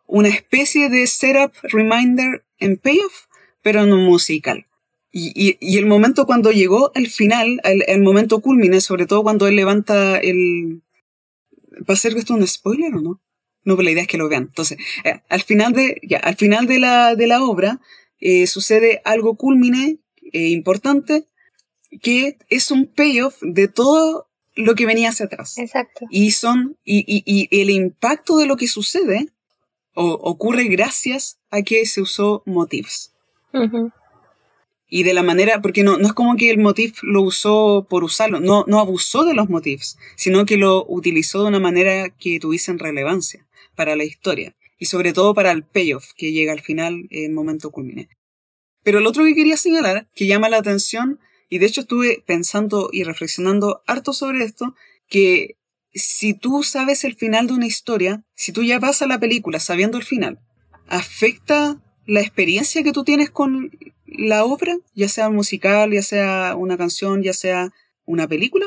una 0.06 0.30
especie 0.30 0.90
de 0.90 1.06
setup, 1.08 1.54
reminder 1.64 2.44
en 2.60 2.78
payoff, 2.78 3.26
pero 3.62 3.84
un 3.84 4.04
musical. 4.06 4.66
Y, 5.12 5.32
y, 5.36 5.58
y, 5.60 5.78
el 5.78 5.86
momento 5.86 6.26
cuando 6.26 6.52
llegó 6.52 6.92
al 6.94 7.08
final, 7.08 7.60
el, 7.64 7.84
el, 7.88 8.02
momento 8.02 8.42
culmine, 8.42 8.82
sobre 8.82 9.06
todo 9.06 9.24
cuando 9.24 9.48
él 9.48 9.56
levanta 9.56 10.18
el... 10.18 10.82
¿Va 11.88 11.94
a 11.94 11.98
ser 11.98 12.16
esto 12.18 12.34
un 12.34 12.46
spoiler 12.48 12.94
o 12.96 13.02
no? 13.02 13.22
No, 13.64 13.76
pero 13.76 13.84
la 13.84 13.92
idea 13.92 14.04
es 14.04 14.08
que 14.08 14.18
lo 14.18 14.30
vean. 14.30 14.44
Entonces, 14.44 14.78
eh, 15.04 15.22
al 15.30 15.42
final 15.42 15.74
de, 15.74 16.00
ya, 16.04 16.18
al 16.20 16.36
final 16.36 16.68
de 16.68 16.80
la, 16.80 17.16
de 17.16 17.28
la 17.28 17.44
obra, 17.44 17.82
eh, 18.20 18.48
sucede 18.48 19.02
algo 19.04 19.36
culmine 19.36 20.00
eh, 20.32 20.48
importante 20.50 21.26
que 22.02 22.38
es 22.50 22.72
un 22.72 22.88
payoff 22.88 23.38
de 23.42 23.68
todo 23.68 24.28
lo 24.56 24.76
que 24.76 24.86
venía 24.86 25.10
hacia 25.10 25.28
atrás. 25.28 25.58
Exacto. 25.58 26.06
Y 26.10 26.32
son, 26.32 26.78
y, 26.84 27.00
y, 27.08 27.24
y 27.26 27.62
el 27.62 27.70
impacto 27.70 28.38
de 28.38 28.46
lo 28.46 28.58
que 28.58 28.68
sucede 28.68 29.28
o, 29.94 30.12
ocurre 30.14 30.66
gracias 30.66 31.40
a 31.50 31.62
que 31.62 31.86
se 31.86 32.02
usó 32.02 32.44
motifs. 32.46 33.14
Uh 33.54 33.60
-huh. 33.60 33.94
Y 34.90 35.04
de 35.04 35.14
la 35.14 35.24
manera, 35.24 35.62
porque 35.62 35.84
no, 35.84 35.98
no 35.98 36.08
es 36.08 36.14
como 36.14 36.38
que 36.38 36.50
el 36.50 36.60
motif 36.60 37.00
lo 37.04 37.22
usó 37.22 37.86
por 37.90 38.04
usarlo, 38.04 38.40
no, 38.40 38.64
no 38.68 38.80
abusó 38.80 39.26
de 39.26 39.34
los 39.34 39.50
motifs, 39.50 39.98
sino 40.16 40.46
que 40.46 40.58
lo 40.58 40.86
utilizó 40.88 41.42
de 41.42 41.50
una 41.50 41.60
manera 41.60 42.10
que 42.10 42.40
tuviesen 42.40 42.80
relevancia 42.80 43.46
para 43.76 43.96
la 43.96 44.06
historia. 44.06 44.56
Y 44.80 44.86
sobre 44.86 45.12
todo 45.12 45.34
para 45.34 45.52
el 45.52 45.64
payoff 45.64 46.12
que 46.16 46.32
llega 46.32 46.54
al 46.54 46.62
final, 46.62 47.08
en 47.10 47.34
momento 47.34 47.72
culmine. 47.72 48.10
Pero 48.84 49.00
el 49.00 49.08
otro 49.08 49.26
que 49.26 49.36
quería 49.36 49.58
señalar, 49.58 50.08
que 50.16 50.28
llama 50.28 50.50
la 50.50 50.58
atención, 50.58 51.20
y 51.50 51.58
de 51.58 51.66
hecho 51.66 51.82
estuve 51.82 52.24
pensando 52.26 52.90
y 52.94 53.04
reflexionando 53.04 53.82
harto 53.86 54.14
sobre 54.14 54.44
esto, 54.44 54.76
que 55.10 55.58
si 55.94 56.34
tú 56.34 56.64
sabes 56.64 57.04
el 57.04 57.16
final 57.16 57.48
de 57.48 57.54
una 57.54 57.66
historia, 57.66 58.24
si 58.36 58.52
tú 58.52 58.64
ya 58.64 58.80
vas 58.80 59.02
a 59.02 59.08
la 59.08 59.20
película 59.20 59.60
sabiendo 59.60 59.98
el 59.98 60.04
final, 60.04 60.40
¿afecta 60.88 61.82
la 62.08 62.22
experiencia 62.22 62.82
que 62.82 62.92
tú 62.92 63.04
tienes 63.04 63.30
con 63.30 63.72
la 64.06 64.44
obra? 64.46 64.76
Ya 64.96 65.08
sea 65.08 65.30
musical, 65.30 65.92
ya 65.92 66.02
sea 66.02 66.56
una 66.58 66.78
canción, 66.78 67.22
ya 67.22 67.34
sea 67.34 67.72
una 68.06 68.28
película. 68.28 68.66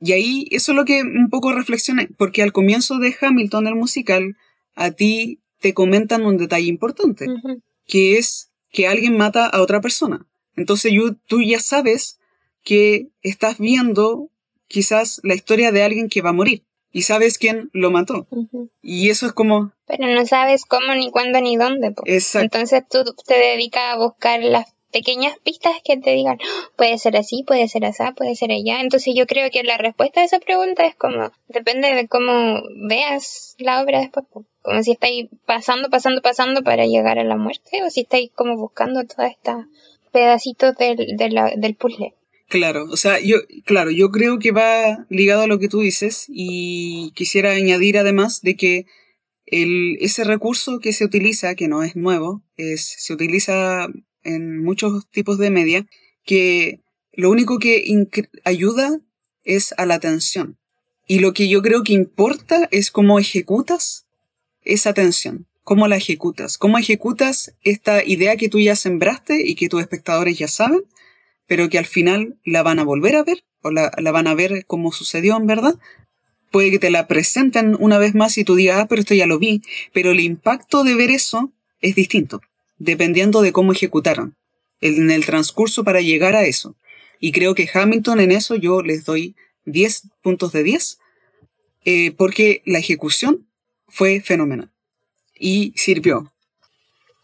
Y 0.00 0.12
ahí 0.12 0.46
eso 0.50 0.72
es 0.72 0.76
lo 0.76 0.84
que 0.84 1.02
un 1.02 1.28
poco 1.28 1.52
reflexioné, 1.52 2.08
porque 2.16 2.42
al 2.42 2.52
comienzo 2.52 2.98
de 2.98 3.14
Hamilton, 3.20 3.66
el 3.66 3.74
musical, 3.74 4.36
a 4.74 4.90
ti 4.90 5.40
te 5.60 5.74
comentan 5.74 6.24
un 6.24 6.36
detalle 6.36 6.68
importante, 6.68 7.28
uh 7.28 7.34
-huh. 7.34 7.62
que 7.86 8.18
es 8.18 8.50
que 8.70 8.86
alguien 8.86 9.16
mata 9.16 9.46
a 9.46 9.60
otra 9.60 9.80
persona. 9.80 10.26
Entonces 10.54 10.92
you, 10.92 11.16
tú 11.26 11.42
ya 11.42 11.60
sabes 11.60 12.18
que 12.62 13.08
estás 13.22 13.58
viendo 13.58 14.30
quizás 14.68 15.20
la 15.22 15.34
historia 15.34 15.72
de 15.72 15.82
alguien 15.82 16.08
que 16.08 16.22
va 16.22 16.30
a 16.30 16.34
morir 16.40 16.62
y 16.92 17.02
sabes 17.02 17.38
quién 17.38 17.70
lo 17.72 17.90
mató. 17.90 18.26
Uh 18.30 18.46
-huh. 18.50 18.70
Y 18.82 19.10
eso 19.10 19.26
es 19.26 19.32
como... 19.32 19.72
Pero 19.86 20.08
no 20.08 20.26
sabes 20.26 20.64
cómo, 20.64 20.94
ni 20.94 21.10
cuándo, 21.10 21.40
ni 21.40 21.56
dónde. 21.56 21.92
Po. 21.92 22.02
Exacto. 22.06 22.44
Entonces 22.44 22.84
tú 22.88 23.04
te 23.26 23.38
dedicas 23.38 23.94
a 23.94 23.98
buscar 23.98 24.42
las 24.42 24.76
pequeñas 24.92 25.36
pistas 25.42 25.74
que 25.84 25.98
te 25.98 26.12
digan, 26.12 26.38
oh, 26.40 26.76
puede 26.76 26.96
ser 26.98 27.16
así, 27.16 27.42
puede 27.46 27.68
ser 27.68 27.84
así, 27.84 28.02
puede 28.16 28.34
ser 28.34 28.50
allá. 28.50 28.80
Entonces 28.80 29.14
yo 29.14 29.26
creo 29.26 29.50
que 29.50 29.62
la 29.62 29.76
respuesta 29.76 30.20
a 30.20 30.24
esa 30.24 30.38
pregunta 30.38 30.86
es 30.86 30.94
como, 30.94 31.30
depende 31.48 31.94
de 31.94 32.08
cómo 32.08 32.62
veas 32.88 33.56
la 33.58 33.82
obra 33.82 34.00
después. 34.00 34.24
Como 34.62 34.82
si 34.82 34.92
estáis 34.92 35.28
pasando, 35.44 35.90
pasando, 35.90 36.22
pasando 36.22 36.62
para 36.62 36.86
llegar 36.86 37.18
a 37.18 37.24
la 37.24 37.36
muerte 37.36 37.82
o 37.84 37.90
si 37.90 38.00
estáis 38.00 38.30
como 38.34 38.56
buscando 38.56 39.04
todas 39.04 39.32
estas 39.32 39.66
pedacitos 40.12 40.74
del, 40.76 40.96
de 40.96 41.52
del 41.56 41.74
puzzle. 41.74 42.14
Claro, 42.48 42.84
o 42.84 42.96
sea, 42.96 43.18
yo, 43.20 43.38
claro, 43.64 43.90
yo 43.90 44.10
creo 44.10 44.38
que 44.38 44.52
va 44.52 45.04
ligado 45.10 45.42
a 45.42 45.46
lo 45.48 45.58
que 45.58 45.68
tú 45.68 45.80
dices 45.80 46.26
y 46.28 47.10
quisiera 47.16 47.50
añadir 47.50 47.98
además 47.98 48.40
de 48.42 48.56
que 48.56 48.86
el, 49.46 49.96
ese 50.00 50.22
recurso 50.22 50.78
que 50.78 50.92
se 50.92 51.04
utiliza, 51.04 51.56
que 51.56 51.66
no 51.66 51.82
es 51.82 51.96
nuevo, 51.96 52.42
es, 52.56 52.84
se 52.98 53.12
utiliza 53.12 53.88
en 54.22 54.62
muchos 54.62 55.08
tipos 55.10 55.38
de 55.38 55.50
media, 55.50 55.86
que 56.24 56.80
lo 57.12 57.30
único 57.30 57.58
que 57.58 57.84
ayuda 58.44 59.00
es 59.44 59.74
a 59.76 59.86
la 59.86 59.94
atención. 59.94 60.56
Y 61.08 61.20
lo 61.20 61.32
que 61.32 61.48
yo 61.48 61.62
creo 61.62 61.82
que 61.82 61.94
importa 61.94 62.68
es 62.70 62.90
cómo 62.90 63.18
ejecutas 63.18 64.06
esa 64.62 64.90
atención, 64.90 65.46
cómo 65.62 65.88
la 65.88 65.96
ejecutas, 65.96 66.58
cómo 66.58 66.78
ejecutas 66.78 67.54
esta 67.62 68.04
idea 68.04 68.36
que 68.36 68.48
tú 68.48 68.60
ya 68.60 68.76
sembraste 68.76 69.46
y 69.46 69.54
que 69.54 69.68
tus 69.68 69.80
espectadores 69.80 70.38
ya 70.38 70.48
saben, 70.48 70.82
pero 71.46 71.68
que 71.68 71.78
al 71.78 71.86
final 71.86 72.36
la 72.44 72.62
van 72.62 72.78
a 72.78 72.84
volver 72.84 73.16
a 73.16 73.24
ver 73.24 73.44
o 73.62 73.70
la, 73.70 73.92
la 73.98 74.12
van 74.12 74.26
a 74.26 74.34
ver 74.34 74.64
como 74.66 74.92
sucedió 74.92 75.36
en 75.36 75.46
verdad. 75.46 75.74
Puede 76.50 76.70
que 76.70 76.78
te 76.78 76.90
la 76.90 77.08
presenten 77.08 77.76
una 77.78 77.98
vez 77.98 78.14
más 78.14 78.38
y 78.38 78.44
tú 78.44 78.54
digas, 78.54 78.80
ah, 78.80 78.86
pero 78.88 79.00
esto 79.00 79.14
ya 79.14 79.26
lo 79.26 79.38
vi, 79.38 79.62
pero 79.92 80.12
el 80.12 80.20
impacto 80.20 80.84
de 80.84 80.94
ver 80.94 81.10
eso 81.10 81.52
es 81.80 81.94
distinto, 81.94 82.40
dependiendo 82.78 83.42
de 83.42 83.52
cómo 83.52 83.72
ejecutaron 83.72 84.36
en 84.80 85.10
el 85.10 85.24
transcurso 85.24 85.84
para 85.84 86.00
llegar 86.00 86.36
a 86.36 86.44
eso. 86.44 86.76
Y 87.20 87.32
creo 87.32 87.54
que 87.54 87.68
Hamilton 87.72 88.20
en 88.20 88.32
eso 88.32 88.54
yo 88.54 88.82
les 88.82 89.04
doy 89.04 89.34
10 89.64 90.08
puntos 90.22 90.52
de 90.52 90.62
10, 90.62 90.98
eh, 91.84 92.12
porque 92.12 92.62
la 92.64 92.78
ejecución 92.78 93.46
fue 93.88 94.20
fenomenal 94.20 94.70
y 95.38 95.72
sirvió. 95.76 96.32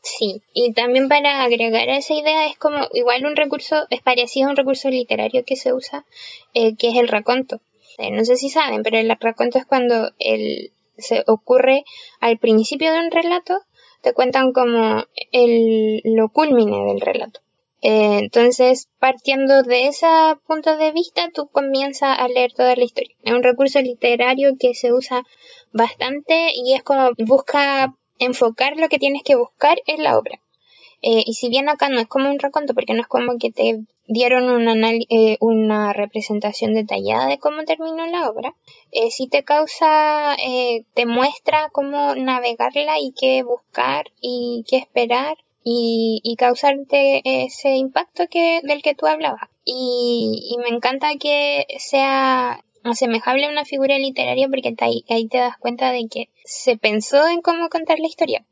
Sí, 0.03 0.43
y 0.53 0.73
también 0.73 1.09
para 1.09 1.45
agregar 1.45 1.89
a 1.89 1.97
esa 1.97 2.15
idea 2.15 2.47
es 2.47 2.59
como 2.59 2.89
igual 2.93 3.25
un 3.25 3.37
recurso, 3.37 3.87
es 3.89 4.03
parecido 4.03 4.49
a 4.49 4.51
un 4.51 4.57
recurso 4.57 4.91
literario 4.91 5.45
que 5.45 5.55
se 5.55 5.73
usa, 5.73 6.05
eh, 6.55 6.77
que 6.77 6.89
es 6.89 6.97
el 6.97 7.07
raconto. 7.07 7.61
Eh, 7.99 8.11
no 8.11 8.25
sé 8.25 8.37
si 8.37 8.49
saben, 8.49 8.83
pero 8.83 8.99
el 8.99 9.17
raconto 9.21 9.59
es 9.59 9.65
cuando 9.67 10.11
el, 10.19 10.73
se 10.99 11.23
ocurre 11.29 11.85
al 12.21 12.39
principio 12.39 12.93
de 12.93 12.99
un 12.99 13.13
relato, 13.13 13.61
te 14.01 14.13
cuentan 14.13 14.53
como 14.53 15.05
el, 15.31 16.01
lo 16.05 16.29
culmine 16.31 16.85
del 16.85 17.01
relato. 17.01 17.41
Eh, 17.81 18.19
entonces, 18.19 18.89
partiendo 18.99 19.63
de 19.63 19.87
ese 19.87 20.07
punto 20.47 20.77
de 20.77 20.91
vista, 20.91 21.31
tú 21.33 21.49
comienzas 21.49 22.19
a 22.19 22.27
leer 22.27 22.53
toda 22.53 22.75
la 22.75 22.85
historia. 22.85 23.15
Es 23.23 23.33
un 23.33 23.43
recurso 23.45 23.81
literario 23.81 24.57
que 24.59 24.75
se 24.75 24.93
usa 24.93 25.23
bastante 25.73 26.53
y 26.55 26.75
es 26.75 26.83
como 26.83 27.11
busca 27.19 27.95
enfocar 28.25 28.77
lo 28.77 28.89
que 28.89 28.99
tienes 28.99 29.23
que 29.23 29.37
buscar 29.37 29.79
en 29.87 30.03
la 30.03 30.19
obra. 30.19 30.41
Eh, 31.03 31.23
y 31.27 31.35
si 31.35 31.49
bien 31.49 31.69
acá 31.69 31.89
no 31.89 31.99
es 31.99 32.07
como 32.07 32.31
un 32.31 32.39
reconto, 32.39 32.75
porque 32.75 32.95
no 32.95 33.01
es 33.01 33.09
como 33.09 33.37
que 33.39 33.51
te 33.51 33.81
dieron 34.07 34.51
una, 34.51 34.91
eh, 34.93 35.37
una 35.41 35.93
representación 35.93 36.75
detallada 36.75 37.27
de 37.27 37.39
cómo 37.39 37.65
terminó 37.65 38.07
la 38.07 38.29
obra, 38.29 38.55
eh, 38.91 39.11
sí 39.11 39.27
te 39.27 39.43
causa, 39.43 40.35
eh, 40.35 40.85
te 40.95 41.07
muestra 41.07 41.71
cómo 41.73 42.15
navegarla 42.15 42.99
y 43.01 43.13
qué 43.19 43.43
buscar 43.43 44.07
y 44.21 44.65
qué 44.69 44.77
esperar 44.77 45.39
y, 45.65 46.21
y 46.23 46.37
causarte 46.37 47.23
ese 47.25 47.77
impacto 47.77 48.25
que, 48.31 48.61
del 48.63 48.83
que 48.83 48.95
tú 48.95 49.07
hablabas. 49.07 49.49
Y, 49.65 50.51
y 50.51 50.59
me 50.59 50.75
encanta 50.75 51.15
que 51.21 51.67
sea 51.79 52.65
asemejable 52.85 53.47
a 53.47 53.51
una 53.51 53.65
figura 53.65 53.99
literaria 53.99 54.49
porque 54.49 54.75
ahí, 54.79 55.05
ahí, 55.09 55.29
te 55.29 55.39
das 55.39 55.57
cuenta 55.59 55.93
de 55.93 56.07
que 56.11 56.31
se 56.45 56.77
pensó 56.77 57.29
en 57.29 57.41
cómo 57.41 57.69
contar 57.69 57.99
la 57.99 58.09
historia 58.09 58.45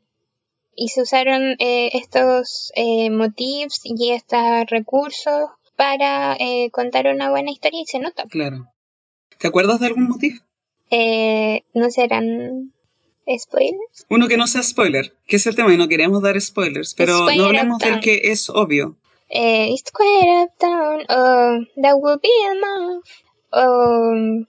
y 0.75 0.89
se 0.89 1.01
usaron 1.01 1.55
eh, 1.59 1.89
estos 1.93 2.71
eh, 2.75 3.09
motivos 3.09 3.81
y 3.83 4.11
estos 4.11 4.65
recursos 4.67 5.49
para 5.75 6.35
eh, 6.39 6.69
contar 6.71 7.07
una 7.07 7.29
buena 7.29 7.51
historia 7.51 7.81
y 7.81 7.85
se 7.85 7.99
nota. 7.99 8.25
Claro. 8.25 8.67
¿Te 9.37 9.47
acuerdas 9.47 9.79
de 9.79 9.87
algún 9.87 10.07
motivo? 10.07 10.39
Eh, 10.91 11.63
¿No 11.73 11.89
serán 11.89 12.73
spoilers? 13.37 14.05
Uno 14.09 14.27
que 14.27 14.37
no 14.37 14.45
sea 14.45 14.61
spoiler, 14.61 15.13
que 15.25 15.37
es 15.37 15.47
el 15.47 15.55
tema 15.55 15.73
y 15.73 15.77
no 15.77 15.87
queremos 15.87 16.21
dar 16.21 16.39
spoilers, 16.39 16.93
pero 16.93 17.17
Square 17.17 17.37
no 17.37 17.45
hablemos 17.45 17.79
del 17.79 17.99
que 17.99 18.21
es 18.25 18.49
obvio. 18.49 18.97
Eh, 19.29 19.69
it's 19.71 19.91
quite 19.91 20.27
up 20.43 20.51
down, 20.59 21.05
oh, 21.09 21.65
that 21.81 21.95
will 21.95 22.19
be 22.21 22.29
enough. 22.51 23.03
Um, 23.51 24.47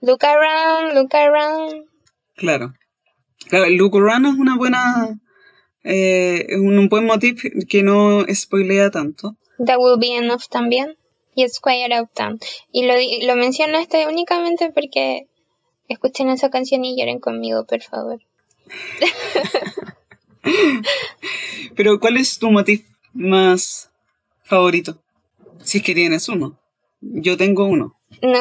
look 0.00 0.24
around, 0.24 0.94
look 0.94 1.14
around. 1.14 1.86
Claro. 2.36 2.74
Claro, 3.48 3.68
look 3.70 3.96
around 3.96 4.26
es 4.26 4.34
una 4.34 4.56
buena. 4.56 5.20
Eh, 5.82 6.46
un, 6.56 6.88
buen 6.88 7.04
motif 7.04 7.42
que 7.68 7.82
no 7.82 8.24
spoilea 8.32 8.90
tanto. 8.90 9.36
That 9.58 9.78
will 9.78 9.98
be 9.98 10.16
enough 10.16 10.48
también. 10.50 10.96
Y 11.34 11.44
it's 11.44 11.60
quiet 11.60 11.92
out 11.92 12.10
town. 12.14 12.38
Y 12.72 12.86
lo, 12.86 12.94
lo 13.26 13.36
menciono 13.36 13.78
este 13.78 14.06
únicamente 14.06 14.70
porque 14.70 15.28
escuchen 15.88 16.30
esa 16.30 16.50
canción 16.50 16.84
y 16.84 16.96
lloren 16.96 17.20
conmigo, 17.20 17.66
por 17.66 17.82
favor. 17.82 18.20
Pero, 21.76 22.00
¿cuál 22.00 22.16
es 22.16 22.38
tu 22.38 22.50
motif 22.50 22.84
más 23.12 23.90
favorito? 24.42 25.02
Si 25.62 25.78
es 25.78 25.84
que 25.84 25.94
tienes 25.94 26.28
uno. 26.28 26.58
Yo 27.00 27.36
tengo 27.36 27.64
uno. 27.64 27.93
No, 28.22 28.38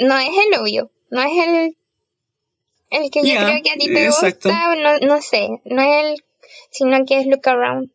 no 0.00 0.18
es 0.18 0.28
el 0.28 0.60
obvio. 0.60 0.90
No 1.10 1.22
es 1.22 1.32
el, 1.46 1.76
el 2.90 3.10
que 3.10 3.20
yo 3.20 3.34
creo 3.36 3.62
que 3.62 3.70
a 3.70 3.74
ti 3.74 3.86
te 3.86 4.06
exacto. 4.06 4.48
gusta. 4.48 4.74
No, 4.76 4.98
no 4.98 5.22
sé. 5.22 5.48
No 5.64 5.82
es 5.82 6.04
el, 6.04 6.24
sino 6.70 7.04
que 7.04 7.18
es 7.18 7.26
look 7.26 7.46
around. 7.48 7.90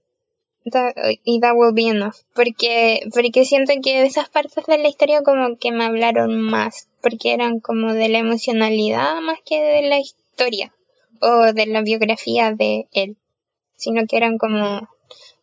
That- 0.71 0.95
y 1.25 1.41
that 1.41 1.55
will 1.55 1.73
be 1.73 1.89
enough. 1.89 2.15
Porque, 2.33 3.01
porque 3.13 3.43
siento 3.45 3.73
que 3.83 4.03
esas 4.03 4.29
partes 4.29 4.65
de 4.65 4.77
la 4.77 4.87
historia 4.87 5.21
como 5.21 5.57
que 5.57 5.71
me 5.71 5.85
hablaron 5.85 6.39
más. 6.41 6.87
Porque 7.01 7.33
eran 7.33 7.59
como 7.59 7.93
de 7.93 8.09
la 8.09 8.19
emocionalidad 8.19 9.19
más 9.21 9.39
que 9.45 9.61
de 9.61 9.81
la 9.83 9.99
historia. 9.99 10.73
O 11.19 11.53
de 11.53 11.65
la 11.67 11.81
biografía 11.81 12.51
de 12.53 12.87
él. 12.93 13.17
Sino 13.75 14.05
que 14.07 14.17
eran 14.17 14.37
como 14.37 14.87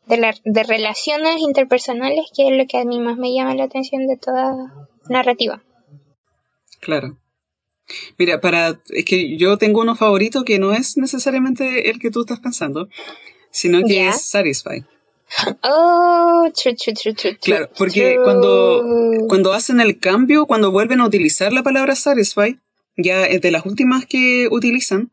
de, 0.06 0.16
la, 0.16 0.34
de 0.44 0.62
relaciones 0.62 1.38
interpersonales, 1.40 2.26
que 2.34 2.48
es 2.48 2.52
lo 2.52 2.66
que 2.66 2.78
a 2.78 2.84
mí 2.84 2.98
más 2.98 3.16
me 3.16 3.32
llama 3.34 3.54
la 3.54 3.64
atención 3.64 4.06
de 4.06 4.16
toda 4.16 4.88
narrativa. 5.10 5.62
Claro. 6.80 7.18
Mira, 8.18 8.40
para. 8.40 8.80
Es 8.90 9.04
que 9.04 9.36
yo 9.36 9.58
tengo 9.58 9.80
uno 9.80 9.96
favorito 9.96 10.44
que 10.44 10.58
no 10.58 10.72
es 10.72 10.96
necesariamente 10.96 11.90
el 11.90 11.98
que 11.98 12.10
tú 12.10 12.20
estás 12.20 12.40
pensando, 12.40 12.88
sino 13.50 13.82
que 13.82 14.08
es 14.08 14.22
Satisfy. 14.28 14.84
Oh, 15.62 16.50
true, 16.60 16.74
true, 16.74 16.94
true, 16.94 17.14
true. 17.14 17.38
Claro, 17.38 17.70
porque 17.76 18.14
true. 18.14 18.24
cuando, 18.24 18.84
cuando 19.28 19.52
hacen 19.52 19.80
el 19.80 19.98
cambio, 19.98 20.46
cuando 20.46 20.72
vuelven 20.72 21.00
a 21.00 21.06
utilizar 21.06 21.52
la 21.52 21.62
palabra 21.62 21.94
satisfy, 21.94 22.58
ya 22.96 23.26
es 23.26 23.40
de 23.40 23.50
las 23.50 23.64
últimas 23.64 24.06
que 24.06 24.48
utilizan, 24.50 25.10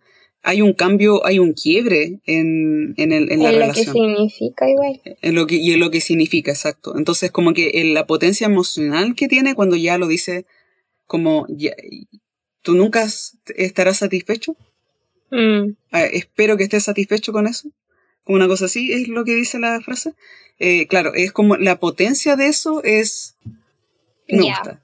hay 0.47 0.61
un 0.61 0.73
cambio, 0.73 1.25
hay 1.25 1.39
un 1.39 1.51
quiebre 1.53 2.19
en, 2.25 2.93
en, 2.97 3.11
el, 3.11 3.31
en 3.31 3.43
la 3.43 3.49
es 3.49 3.55
lo 3.55 3.59
que 3.73 3.83
relación. 3.83 3.93
significa 3.93 4.69
igual. 4.69 5.01
En 5.21 5.35
lo 5.35 5.45
que, 5.45 5.55
y 5.55 5.73
en 5.73 5.79
lo 5.81 5.91
que 5.91 5.99
significa, 5.99 6.51
exacto. 6.51 6.97
Entonces, 6.97 7.31
como 7.31 7.53
que 7.53 7.71
en 7.81 7.93
la 7.93 8.07
potencia 8.07 8.45
emocional 8.47 9.13
que 9.15 9.27
tiene 9.27 9.55
cuando 9.55 9.75
ya 9.75 9.97
lo 9.97 10.07
dice, 10.07 10.45
como, 11.05 11.45
ya, 11.49 11.71
¿tú 12.61 12.75
nunca 12.75 13.05
estarás 13.55 13.97
satisfecho? 13.97 14.55
Mm, 15.31 15.73
Ah, 15.91 16.05
espero 16.05 16.55
que 16.55 16.63
estés 16.63 16.83
satisfecho 16.85 17.33
con 17.33 17.45
eso. 17.47 17.69
Como 18.23 18.37
una 18.37 18.47
cosa 18.47 18.65
así 18.65 18.91
es 18.93 19.09
lo 19.09 19.25
que 19.25 19.35
dice 19.35 19.59
la 19.59 19.81
frase. 19.81 20.13
Eh, 20.59 20.87
claro, 20.87 21.13
es 21.13 21.31
como 21.33 21.57
la 21.57 21.79
potencia 21.79 22.37
de 22.37 22.47
eso 22.47 22.81
es. 22.83 23.35
Me 24.29 24.45
Ya, 24.45 24.53
gusta. 24.59 24.83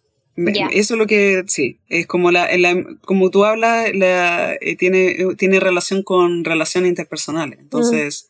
Eso 0.71 0.93
es 0.95 0.97
lo 0.97 1.05
que. 1.07 1.43
Sí, 1.47 1.79
es 1.89 2.07
como 2.07 2.31
la. 2.31 2.55
la- 2.57 2.83
como 3.01 3.29
tú 3.29 3.45
hablas, 3.45 3.93
la, 3.93 4.53
eh, 4.59 4.75
tiene, 4.75 5.11
eh, 5.11 5.25
tiene 5.37 5.59
relación 5.59 6.01
con 6.03 6.43
relaciones 6.43 6.89
interpersonales. 6.89 7.59
Entonces, 7.59 8.29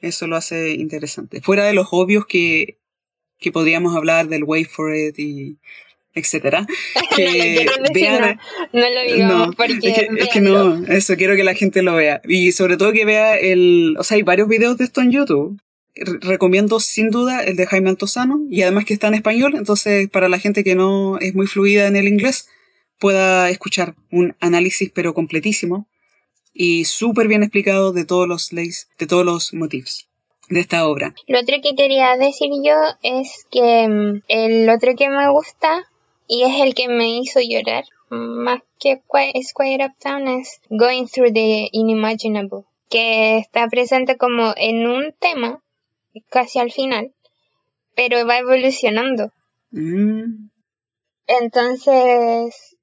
eso 0.00 0.26
lo 0.26 0.36
hace 0.36 0.70
interesante. 0.72 1.40
Fuera 1.40 1.64
de 1.64 1.72
los 1.74 1.88
obvios 1.92 2.26
que, 2.26 2.76
que 3.38 3.52
podríamos 3.52 3.96
hablar 3.96 4.28
del 4.28 4.44
wait 4.44 4.68
for 4.68 4.94
it 4.94 5.18
y 5.18 5.56
etcétera. 6.14 6.66
Que 7.16 7.24
no 7.64 7.82
decir, 7.82 7.92
vean- 7.92 8.38
no, 8.72 8.80
no 8.80 8.90
lo 8.90 9.02
digamos 9.12 9.46
no, 9.48 9.52
porque 9.54 9.72
es 9.74 9.94
que, 9.94 10.08
es 10.18 10.28
que 10.28 10.40
no, 10.40 10.74
eso 10.88 11.16
quiero 11.16 11.36
que 11.36 11.44
la 11.44 11.54
gente 11.54 11.82
lo 11.82 11.94
vea. 11.94 12.20
Y 12.28 12.52
sobre 12.52 12.76
todo 12.76 12.92
que 12.92 13.04
vea 13.04 13.36
el. 13.38 13.96
O 13.98 14.04
sea, 14.04 14.16
hay 14.16 14.22
varios 14.22 14.48
videos 14.48 14.76
de 14.78 14.84
esto 14.84 15.00
en 15.00 15.10
YouTube. 15.10 15.58
Re- 15.94 16.18
recomiendo 16.20 16.80
sin 16.80 17.10
duda 17.10 17.42
el 17.42 17.56
de 17.56 17.66
Jaime 17.66 17.90
Altozano 17.90 18.40
y 18.50 18.62
además 18.62 18.84
que 18.84 18.94
está 18.94 19.08
en 19.08 19.14
español, 19.14 19.54
entonces 19.56 20.08
para 20.08 20.28
la 20.28 20.38
gente 20.38 20.62
que 20.64 20.74
no 20.74 21.18
es 21.18 21.34
muy 21.34 21.46
fluida 21.46 21.86
en 21.86 21.96
el 21.96 22.06
inglés 22.08 22.48
pueda 22.98 23.48
escuchar 23.50 23.94
un 24.10 24.36
análisis 24.40 24.90
pero 24.94 25.14
completísimo 25.14 25.86
y 26.52 26.84
súper 26.84 27.28
bien 27.28 27.42
explicado 27.42 27.92
de 27.92 28.04
todos 28.04 28.28
los 28.28 28.52
leyes, 28.52 28.88
de 28.98 29.06
todos 29.06 29.24
los 29.24 29.52
motivos 29.54 30.08
de 30.48 30.60
esta 30.60 30.86
obra. 30.88 31.14
Lo 31.28 31.38
otro 31.40 31.56
que 31.62 31.74
quería 31.76 32.16
decir 32.16 32.50
yo 32.64 32.74
es 33.02 33.46
que 33.50 33.88
mm, 33.88 34.22
el 34.28 34.68
otro 34.68 34.94
que 34.96 35.08
me 35.08 35.28
gusta 35.30 35.84
y 36.26 36.42
es 36.42 36.60
el 36.60 36.74
que 36.74 36.88
me 36.88 37.18
hizo 37.18 37.40
llorar 37.40 37.84
más 38.10 38.60
que 38.78 39.00
Square 39.42 39.86
Uptown 39.86 40.26
es 40.28 40.60
Going 40.68 41.06
Through 41.06 41.32
the 41.32 41.68
Unimaginable, 41.72 42.62
que 42.88 43.38
está 43.38 43.68
presente 43.68 44.16
como 44.16 44.52
en 44.56 44.86
un 44.88 45.14
tema 45.18 45.62
casi 46.30 46.58
al 46.58 46.72
final, 46.72 47.14
pero 47.94 48.26
va 48.26 48.38
evolucionando. 48.38 49.32
Mm, 49.70 50.48
Entonces, 51.26 52.76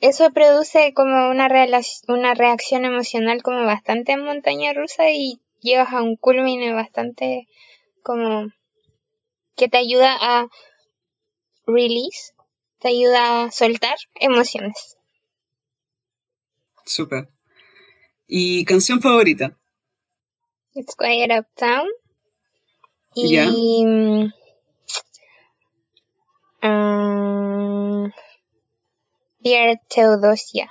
eso 0.00 0.30
produce 0.32 0.92
como 0.94 1.30
una, 1.30 1.48
una 2.08 2.34
reacción 2.34 2.84
emocional 2.84 3.42
como 3.42 3.64
bastante 3.64 4.12
en 4.12 4.24
montaña 4.24 4.72
rusa 4.72 5.10
y 5.10 5.40
llegas 5.60 5.92
a 5.92 6.02
un 6.02 6.16
culmine 6.16 6.72
bastante 6.72 7.48
como 8.02 8.48
que 9.56 9.68
te 9.68 9.78
ayuda 9.78 10.16
a 10.20 10.48
release, 11.66 12.32
te 12.80 12.88
ayuda 12.88 13.44
a 13.44 13.50
soltar 13.50 13.96
emociones. 14.14 14.96
súper. 16.84 17.28
¿Y 18.26 18.64
canción 18.64 19.00
favorita? 19.00 19.56
It's 20.74 20.96
Quiet 20.96 21.30
Uptown. 21.30 21.86
Y 23.14 23.34
Ya. 23.34 23.50
mm, 23.50 24.32
ah, 26.62 28.08
Dear 29.40 29.80
Theodosia. 29.88 30.70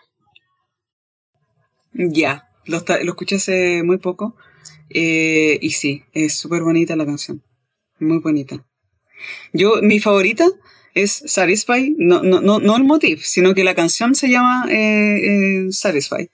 Ya, 1.93 2.49
lo, 2.65 2.83
lo 3.03 3.11
escuché 3.11 3.35
hace 3.35 3.83
muy 3.83 3.97
poco. 3.97 4.35
eh, 4.89 5.57
y 5.61 5.71
sí, 5.71 6.03
es 6.13 6.35
súper 6.35 6.63
bonita 6.63 6.95
la 6.95 7.05
canción. 7.05 7.43
Muy 7.99 8.19
bonita. 8.19 8.65
Yo, 9.53 9.81
mi 9.81 9.99
favorita 9.99 10.45
es 10.95 11.23
Satisfy. 11.25 11.95
No, 11.97 12.21
no, 12.23 12.41
no, 12.41 12.59
no 12.59 12.77
el 12.77 12.83
motif, 12.83 13.23
sino 13.23 13.53
que 13.53 13.63
la 13.63 13.75
canción 13.75 14.15
se 14.15 14.29
llama 14.29 14.65
eh, 14.69 15.65
eh, 15.67 15.71
Satisfy. 15.71 16.29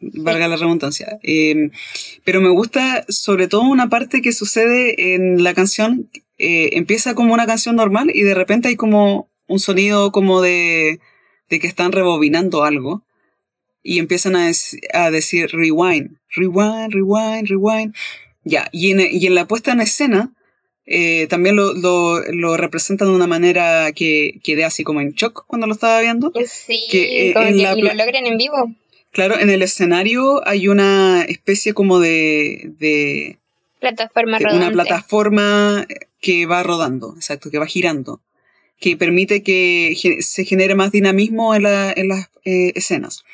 Valga 0.00 0.48
la 0.48 0.56
redundancia. 0.56 1.18
Eh, 1.22 1.70
pero 2.24 2.40
me 2.40 2.48
gusta 2.48 3.04
sobre 3.08 3.48
todo 3.48 3.62
una 3.62 3.88
parte 3.88 4.22
que 4.22 4.32
sucede 4.32 5.14
en 5.14 5.42
la 5.44 5.54
canción. 5.54 6.10
eh, 6.38 6.70
empieza 6.72 7.14
como 7.14 7.34
una 7.34 7.46
canción 7.46 7.76
normal 7.76 8.10
y 8.14 8.22
de 8.22 8.34
repente 8.34 8.68
hay 8.68 8.76
como 8.76 9.28
un 9.46 9.58
sonido 9.60 10.10
como 10.10 10.40
de, 10.40 11.00
de 11.50 11.60
que 11.60 11.66
están 11.66 11.92
rebobinando 11.92 12.64
algo 12.64 13.04
y 13.82 13.98
empiezan 13.98 14.36
a, 14.36 14.50
a 14.94 15.10
decir 15.10 15.50
rewind, 15.52 16.16
rewind, 16.34 16.92
rewind, 16.92 17.48
rewind. 17.48 17.94
Ya, 18.44 18.68
y 18.72 18.90
en, 18.92 19.00
y 19.10 19.26
en 19.26 19.34
la 19.34 19.46
puesta 19.46 19.72
en 19.72 19.80
escena 19.80 20.32
eh, 20.86 21.26
también 21.28 21.56
lo, 21.56 21.72
lo, 21.74 22.20
lo, 22.32 22.56
representan 22.56 23.08
de 23.08 23.14
una 23.14 23.26
manera 23.26 23.92
que 23.92 24.40
quedé 24.42 24.64
así 24.64 24.82
como 24.82 25.00
en 25.00 25.12
shock 25.12 25.44
cuando 25.46 25.66
lo 25.66 25.74
estaba 25.74 26.00
viendo. 26.00 26.32
Sí, 26.46 26.86
que, 26.90 27.28
eh, 27.28 27.32
como 27.32 27.46
que 27.46 27.82
lo 27.82 27.94
logran 27.94 28.26
en 28.26 28.36
vivo. 28.36 28.74
Claro, 29.12 29.38
en 29.38 29.50
el 29.50 29.62
escenario 29.62 30.46
hay 30.46 30.68
una 30.68 31.22
especie 31.22 31.74
como 31.74 31.98
de... 31.98 32.72
de 32.78 33.38
plataforma 33.80 34.38
rodante. 34.38 34.66
Una 34.66 34.72
plataforma 34.72 35.86
que 36.20 36.46
va 36.46 36.62
rodando, 36.62 37.14
exacto, 37.16 37.50
que 37.50 37.58
va 37.58 37.66
girando, 37.66 38.20
que 38.78 38.96
permite 38.96 39.42
que 39.42 39.96
se 40.20 40.44
genere 40.44 40.74
más 40.74 40.92
dinamismo 40.92 41.54
en, 41.54 41.64
la, 41.64 41.92
en 41.92 42.08
las 42.08 42.30
eh, 42.44 42.72
escenas. 42.74 43.24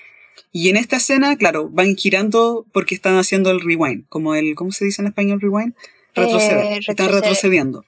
Y 0.53 0.71
en 0.71 0.77
esta 0.77 0.97
escena, 0.97 1.37
claro, 1.37 1.69
van 1.69 1.97
girando 1.97 2.65
porque 2.73 2.95
están 2.95 3.19
haciendo 3.19 3.51
el 3.51 3.61
rewind, 3.61 4.05
como 4.09 4.35
el, 4.35 4.55
¿cómo 4.55 4.73
se 4.73 4.87
dice 4.87 5.03
en 5.03 5.09
español 5.09 5.41
rewind? 5.41 5.75
retroceder. 6.17 6.83
Están 6.87 7.13
retrocediendo. 7.13 7.85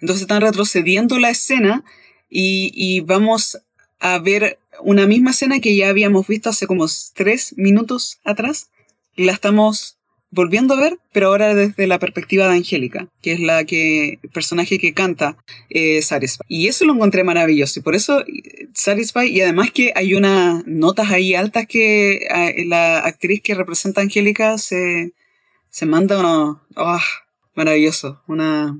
Entonces 0.00 0.22
están 0.22 0.42
retrocediendo 0.42 1.18
la 1.18 1.30
escena 1.30 1.84
y, 2.28 2.72
y, 2.74 3.00
vamos 3.00 3.58
a 3.98 4.18
ver 4.18 4.58
una 4.82 5.06
misma 5.06 5.30
escena 5.30 5.60
que 5.60 5.76
ya 5.76 5.88
habíamos 5.88 6.26
visto 6.26 6.50
hace 6.50 6.66
como 6.66 6.86
tres 7.14 7.54
minutos 7.56 8.18
atrás. 8.24 8.70
La 9.16 9.32
estamos 9.32 9.98
volviendo 10.30 10.74
a 10.74 10.80
ver, 10.80 10.98
pero 11.12 11.28
ahora 11.28 11.54
desde 11.54 11.86
la 11.86 11.98
perspectiva 11.98 12.48
de 12.48 12.54
Angélica, 12.54 13.08
que 13.20 13.32
es 13.32 13.40
la 13.40 13.64
que 13.64 14.20
el 14.22 14.30
personaje 14.30 14.78
que 14.78 14.94
canta 14.94 15.36
eh, 15.68 16.00
Satisfy. 16.02 16.44
Y 16.48 16.68
eso 16.68 16.84
lo 16.84 16.94
encontré 16.94 17.24
maravilloso. 17.24 17.80
Y 17.80 17.82
por 17.82 17.94
eso 17.94 18.24
Satisfy, 18.74 19.26
y 19.28 19.40
además 19.40 19.72
que 19.72 19.92
hay 19.94 20.14
unas 20.14 20.64
notas 20.66 21.10
ahí 21.10 21.34
altas 21.34 21.66
que 21.66 22.26
eh, 22.30 22.64
la 22.66 23.00
actriz 23.00 23.42
que 23.42 23.54
representa 23.54 24.00
a 24.00 24.04
Angélica 24.04 24.56
se, 24.58 25.12
se 25.68 25.86
manda 25.86 26.20
unos, 26.20 26.58
oh, 26.76 27.00
maravilloso, 27.54 28.22
una, 28.28 28.78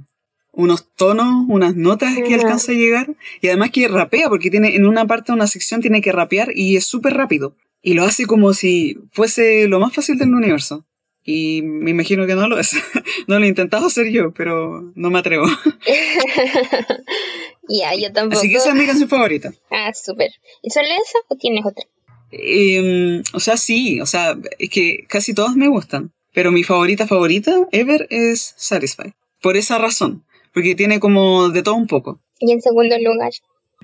unos 0.60 0.88
tonos, 0.94 1.44
unas 1.48 1.76
notas 1.76 2.14
que 2.16 2.34
alcanza 2.34 2.72
a 2.72 2.74
llegar 2.74 3.14
y 3.40 3.48
además 3.48 3.70
que 3.70 3.88
rapea 3.88 4.28
porque 4.28 4.50
tiene 4.50 4.76
en 4.76 4.86
una 4.86 5.06
parte 5.06 5.32
de 5.32 5.36
una 5.36 5.46
sección 5.46 5.80
tiene 5.80 6.00
que 6.00 6.12
rapear 6.12 6.50
y 6.54 6.76
es 6.76 6.86
súper 6.86 7.14
rápido 7.14 7.56
y 7.82 7.94
lo 7.94 8.04
hace 8.04 8.26
como 8.26 8.54
si 8.54 8.98
fuese 9.12 9.68
lo 9.68 9.80
más 9.80 9.94
fácil 9.94 10.18
del 10.18 10.34
universo. 10.34 10.84
Y 11.22 11.62
me 11.62 11.90
imagino 11.90 12.26
que 12.26 12.34
no 12.34 12.48
lo 12.48 12.58
es. 12.58 12.74
no 13.26 13.38
lo 13.38 13.44
he 13.44 13.48
intentado 13.48 13.86
hacer 13.86 14.10
yo, 14.10 14.32
pero 14.32 14.90
no 14.94 15.10
me 15.10 15.18
atrevo. 15.18 15.44
ya, 17.68 17.94
yo 17.94 18.12
tampoco. 18.12 18.38
Así 18.38 18.48
que 18.48 18.56
esa 18.56 18.70
es 18.70 18.74
mi 18.74 18.86
canción 18.86 19.08
favorita. 19.08 19.52
Ah, 19.70 19.92
súper. 19.92 20.30
¿Y 20.62 20.70
solo 20.70 20.88
esa 20.88 21.18
o 21.28 21.36
tienes 21.36 21.64
otra? 21.64 21.84
Eh, 22.32 23.22
o 23.32 23.40
sea, 23.40 23.56
sí, 23.56 24.00
o 24.00 24.06
sea, 24.06 24.36
es 24.58 24.70
que 24.70 25.04
casi 25.08 25.34
todas 25.34 25.56
me 25.56 25.68
gustan. 25.68 26.12
Pero 26.32 26.52
mi 26.52 26.62
favorita 26.62 27.06
favorita 27.06 27.68
ever 27.72 28.06
es 28.10 28.54
Satisfy. 28.56 29.12
Por 29.42 29.56
esa 29.56 29.78
razón. 29.78 30.24
Porque 30.52 30.74
tiene 30.74 31.00
como 31.00 31.48
de 31.50 31.62
todo 31.62 31.74
un 31.74 31.86
poco. 31.86 32.20
Y 32.38 32.52
en 32.52 32.60
segundo 32.60 32.96
lugar. 32.98 33.30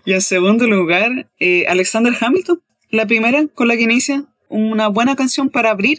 Y 0.04 0.12
en 0.12 0.20
segundo 0.20 0.66
lugar, 0.66 1.30
eh, 1.38 1.66
Alexander 1.68 2.14
Hamilton. 2.18 2.62
La 2.90 3.06
primera 3.06 3.46
con 3.48 3.68
la 3.68 3.76
que 3.76 3.82
inicia 3.82 4.24
una 4.48 4.88
buena 4.88 5.16
canción 5.16 5.50
para 5.50 5.70
abrir 5.70 5.98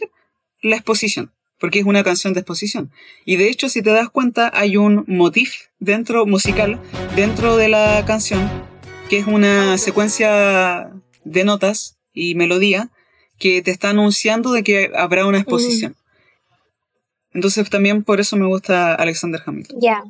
la 0.62 0.76
exposición. 0.76 1.32
Porque 1.60 1.80
es 1.80 1.86
una 1.86 2.04
canción 2.04 2.34
de 2.34 2.40
exposición. 2.40 2.90
Y 3.24 3.36
de 3.36 3.48
hecho, 3.48 3.68
si 3.68 3.82
te 3.82 3.90
das 3.90 4.08
cuenta, 4.10 4.50
hay 4.54 4.76
un 4.76 5.04
motif 5.08 5.54
dentro, 5.78 6.24
musical, 6.24 6.80
dentro 7.16 7.56
de 7.56 7.68
la 7.68 8.04
canción, 8.06 8.48
que 9.08 9.18
es 9.18 9.26
una 9.26 9.76
secuencia 9.76 10.92
de 11.24 11.44
notas 11.44 11.98
y 12.12 12.34
melodía 12.34 12.90
que 13.38 13.62
te 13.62 13.70
está 13.70 13.90
anunciando 13.90 14.52
de 14.52 14.62
que 14.62 14.90
habrá 14.94 15.26
una 15.26 15.38
exposición. 15.38 15.96
Entonces 17.32 17.68
también 17.70 18.02
por 18.02 18.20
eso 18.20 18.36
me 18.36 18.46
gusta 18.46 18.94
Alexander 18.94 19.40
Hamilton. 19.44 19.78
Ya. 19.80 20.02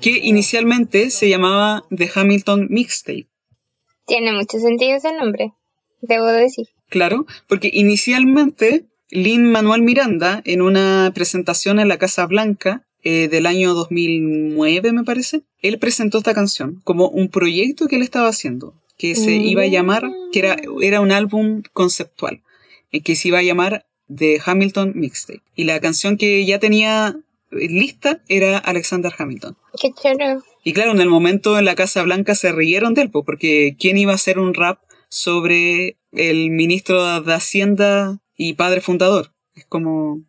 Que 0.00 0.10
inicialmente 0.22 1.10
se 1.10 1.28
llamaba 1.28 1.84
The 1.88 2.10
Hamilton 2.14 2.66
Mixtape. 2.70 3.26
Tiene 4.06 4.32
mucho 4.32 4.58
sentido 4.58 4.96
ese 4.96 5.16
nombre, 5.16 5.52
debo 6.02 6.26
decir. 6.26 6.68
Claro, 6.90 7.26
porque 7.48 7.70
inicialmente 7.72 8.84
Lin 9.10 9.50
Manuel 9.50 9.82
Miranda, 9.82 10.42
en 10.44 10.60
una 10.60 11.10
presentación 11.14 11.78
en 11.78 11.88
la 11.88 11.96
Casa 11.96 12.26
Blanca 12.26 12.86
eh, 13.02 13.28
del 13.28 13.46
año 13.46 13.72
2009, 13.72 14.92
me 14.92 15.04
parece, 15.04 15.42
él 15.60 15.78
presentó 15.78 16.18
esta 16.18 16.34
canción 16.34 16.82
como 16.84 17.08
un 17.08 17.28
proyecto 17.28 17.86
que 17.86 17.96
él 17.96 18.02
estaba 18.02 18.28
haciendo 18.28 18.74
que 18.96 19.14
se 19.14 19.32
iba 19.32 19.62
a 19.62 19.66
llamar, 19.66 20.04
que 20.32 20.38
era, 20.38 20.56
era 20.80 21.00
un 21.00 21.12
álbum 21.12 21.62
conceptual, 21.72 22.42
eh, 22.92 23.02
que 23.02 23.16
se 23.16 23.28
iba 23.28 23.38
a 23.38 23.42
llamar 23.42 23.86
The 24.14 24.40
Hamilton 24.44 24.92
Mixtape. 24.94 25.42
Y 25.54 25.64
la 25.64 25.80
canción 25.80 26.16
que 26.16 26.44
ya 26.44 26.58
tenía 26.58 27.16
lista 27.50 28.20
era 28.28 28.58
Alexander 28.58 29.12
Hamilton. 29.16 29.56
Qué. 29.80 29.92
Y 30.62 30.72
claro, 30.72 30.92
en 30.92 31.00
el 31.00 31.08
momento 31.08 31.58
en 31.58 31.64
la 31.64 31.74
Casa 31.74 32.02
Blanca 32.02 32.34
se 32.34 32.52
rieron 32.52 32.94
de 32.94 33.02
él, 33.02 33.10
porque 33.10 33.76
¿quién 33.78 33.98
iba 33.98 34.12
a 34.12 34.16
hacer 34.16 34.38
un 34.38 34.54
rap 34.54 34.80
sobre 35.08 35.98
el 36.12 36.50
ministro 36.50 37.20
de 37.20 37.34
Hacienda 37.34 38.18
y 38.36 38.54
padre 38.54 38.80
fundador? 38.80 39.32
Es 39.54 39.66
como, 39.66 40.22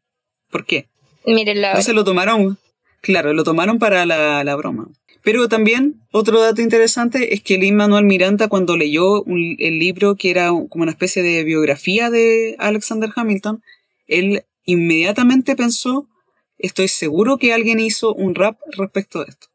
¿por 0.52 0.66
qué? 0.66 0.90
Mírenlo. 1.26 1.68
Entonces 1.68 1.96
lo 1.96 2.04
tomaron, 2.04 2.58
claro, 3.02 3.34
lo 3.34 3.44
tomaron 3.44 3.80
para 3.80 4.06
la, 4.06 4.44
la 4.44 4.56
broma. 4.56 4.88
Pero 5.26 5.50
también 5.50 6.04
otro 6.12 6.40
dato 6.40 6.62
interesante 6.62 7.34
es 7.34 7.42
que 7.42 7.58
Lin 7.58 7.76
Manuel 7.76 8.06
Miranda 8.06 8.48
cuando 8.48 8.78
leyó 8.78 9.26
el 9.26 9.80
libro 9.80 10.16
que 10.18 10.30
era 10.30 10.50
como 10.50 10.84
una 10.84 10.92
especie 10.92 11.24
de 11.24 11.44
biografía 11.44 12.12
de 12.12 12.56
Alexander 12.60 13.10
Hamilton, 13.14 13.64
él 14.06 14.44
inmediatamente 14.66 15.56
pensó, 15.56 16.08
estoy 16.60 16.90
seguro 16.90 17.40
que 17.40 17.54
alguien 17.54 17.80
hizo 17.80 18.14
un 18.14 18.36
rap 18.36 18.60
respecto 18.78 19.22
a 19.22 19.26
esto. 19.28 19.48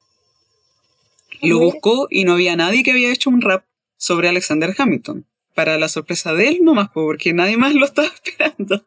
Lo 1.41 1.61
buscó 1.61 2.09
y 2.11 2.25
no 2.25 2.33
había 2.33 2.57
nadie 2.57 2.83
que 2.83 2.91
había 2.91 3.13
hecho 3.13 3.31
un 3.31 3.41
rap 3.41 3.65
sobre 3.97 4.29
Alexander 4.29 4.75
Hamilton. 4.77 5.25
Para 5.55 5.79
la 5.79 5.89
sorpresa 5.89 6.35
de 6.35 6.49
él, 6.49 6.59
no 6.63 6.75
más, 6.75 6.89
porque 6.93 7.33
nadie 7.33 7.57
más 7.57 7.75
lo 7.75 7.87
estaba 7.87 8.09
esperando. 8.25 8.85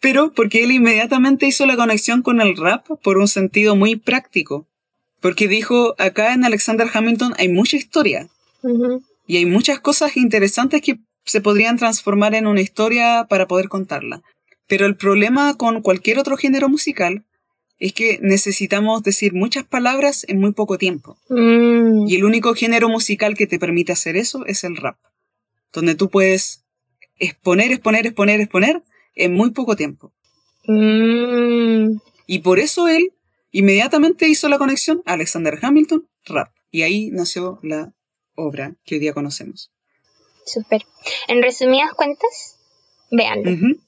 Pero 0.00 0.34
porque 0.34 0.62
él 0.62 0.72
inmediatamente 0.72 1.46
hizo 1.46 1.64
la 1.64 1.76
conexión 1.76 2.20
con 2.20 2.42
el 2.42 2.54
rap 2.54 2.86
por 3.02 3.16
un 3.16 3.28
sentido 3.28 3.76
muy 3.76 3.96
práctico 3.96 4.66
porque 5.20 5.48
dijo, 5.48 5.94
acá 5.98 6.34
en 6.34 6.44
Alexander 6.44 6.88
Hamilton 6.92 7.34
hay 7.38 7.48
mucha 7.48 7.76
historia. 7.76 8.28
Y 9.26 9.36
hay 9.36 9.46
muchas 9.46 9.80
cosas 9.80 10.16
interesantes 10.16 10.82
que 10.82 10.98
se 11.24 11.40
podrían 11.40 11.76
transformar 11.76 12.34
en 12.34 12.46
una 12.46 12.60
historia 12.60 13.26
para 13.28 13.46
poder 13.46 13.68
contarla. 13.68 14.22
Pero 14.66 14.86
el 14.86 14.96
problema 14.96 15.54
con 15.56 15.82
cualquier 15.82 16.18
otro 16.18 16.36
género 16.36 16.68
musical 16.68 17.24
es 17.78 17.92
que 17.92 18.18
necesitamos 18.22 19.02
decir 19.02 19.34
muchas 19.34 19.64
palabras 19.64 20.24
en 20.28 20.40
muy 20.40 20.52
poco 20.52 20.78
tiempo. 20.78 21.18
Mm. 21.28 22.06
Y 22.08 22.16
el 22.16 22.24
único 22.24 22.54
género 22.54 22.88
musical 22.88 23.36
que 23.36 23.46
te 23.46 23.58
permite 23.58 23.92
hacer 23.92 24.16
eso 24.16 24.46
es 24.46 24.64
el 24.64 24.76
rap, 24.76 24.96
donde 25.72 25.94
tú 25.94 26.08
puedes 26.08 26.64
exponer, 27.18 27.72
exponer, 27.72 28.06
exponer, 28.06 28.40
exponer 28.40 28.82
en 29.14 29.34
muy 29.34 29.50
poco 29.50 29.76
tiempo. 29.76 30.12
Mm. 30.66 31.98
Y 32.26 32.38
por 32.40 32.58
eso 32.58 32.88
él 32.88 33.12
Inmediatamente 33.56 34.28
hizo 34.28 34.50
la 34.50 34.58
conexión 34.58 35.02
Alexander 35.06 35.58
Hamilton, 35.62 36.06
rap. 36.26 36.52
Y 36.70 36.82
ahí 36.82 37.08
nació 37.10 37.58
la 37.62 37.94
obra 38.34 38.76
que 38.84 38.96
hoy 38.96 38.98
día 39.00 39.14
conocemos. 39.14 39.72
Súper. 40.44 40.82
En 41.26 41.42
resumidas 41.42 41.94
cuentas, 41.94 42.58
veanlo. 43.10 43.78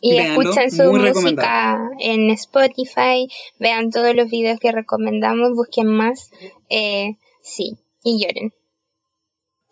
Y 0.00 0.18
escuchen 0.18 0.72
su 0.72 0.92
música 0.92 1.88
en 2.00 2.30
Spotify, 2.30 3.28
vean 3.60 3.90
todos 3.90 4.12
los 4.16 4.28
videos 4.28 4.58
que 4.58 4.72
recomendamos, 4.72 5.54
busquen 5.54 5.86
más. 5.86 6.32
Eh, 6.68 7.14
sí, 7.42 7.78
y 8.02 8.20
lloren. 8.20 8.52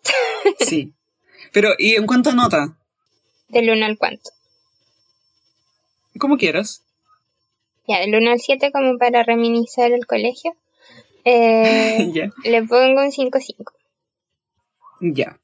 Sí. 0.65 0.93
Pero, 1.51 1.71
¿y 1.77 1.95
en 1.95 2.07
cuánto 2.07 2.31
nota? 2.31 2.77
Del 3.49 3.69
1 3.69 3.85
al 3.85 3.97
cuánto. 3.97 4.29
Como 6.17 6.37
quieras 6.37 6.85
ya, 7.89 7.99
del 7.99 8.13
1 8.13 8.31
al 8.31 8.39
7 8.39 8.71
como 8.71 8.99
para 8.99 9.23
reminizar 9.23 9.91
el 9.91 10.05
colegio, 10.05 10.55
eh, 11.25 12.11
le 12.43 12.63
pongo 12.63 13.01
un 13.01 13.11
5-5. 13.11 13.73
Ya. 15.01 15.39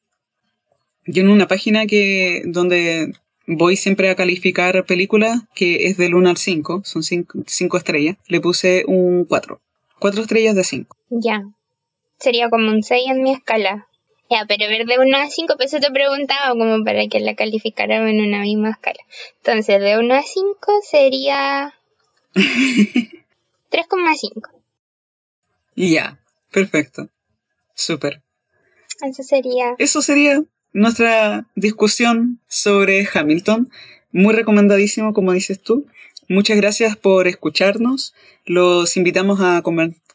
Yo 1.08 1.24
en 1.24 1.30
una 1.30 1.48
página 1.48 1.88
que 1.88 2.44
donde 2.46 3.14
voy 3.48 3.76
siempre 3.76 4.12
a 4.12 4.16
calificar 4.16 4.86
películas, 4.86 5.42
que 5.56 5.88
es 5.88 5.98
del 5.98 6.14
1 6.14 6.30
al 6.30 6.38
5, 6.38 6.84
son 6.86 7.02
5 7.02 7.78
estrellas, 7.78 8.18
le 8.28 8.40
puse 8.42 8.84
un 8.88 9.26
4. 9.26 9.60
4 9.98 10.22
estrellas 10.22 10.56
de 10.56 10.64
5. 10.64 10.96
Ya. 11.10 11.44
Sería 12.20 12.50
como 12.52 12.70
un 12.70 12.84
6 12.84 13.06
en 13.10 13.24
mi 13.24 13.32
escala. 13.32 13.88
Ya, 14.30 14.46
pero 14.48 14.68
ver 14.68 14.86
de 14.86 15.00
1 15.00 15.18
a 15.18 15.28
5, 15.28 15.56
pues 15.58 15.74
eso 15.74 15.84
te 15.84 15.92
preguntaba 15.92 16.50
como 16.50 16.84
para 16.84 17.08
que 17.08 17.20
la 17.20 17.34
calificara 17.34 18.08
en 18.08 18.22
una 18.22 18.42
misma 18.42 18.70
escala. 18.70 19.00
Entonces, 19.38 19.80
de 19.80 19.98
1 19.98 20.14
a 20.14 20.22
5 20.22 20.56
sería 20.84 21.74
3,5. 23.72 24.50
Ya, 25.76 26.20
perfecto. 26.52 27.10
Súper. 27.74 28.22
Eso 29.02 29.24
sería. 29.24 29.76
Eso 29.78 30.02
sería 30.02 30.44
nuestra 30.74 31.48
discusión 31.56 32.40
sobre 32.48 33.08
Hamilton. 33.12 33.70
muy 34.12 34.34
recomendadísimo, 34.34 35.14
como 35.14 35.34
dices 35.34 35.62
tú. 35.62 35.88
Muchas 36.30 36.58
gracias 36.58 36.96
por 36.96 37.28
escucharnos. 37.28 38.14
Los 38.46 38.98
invitamos 38.98 39.42
a 39.42 39.62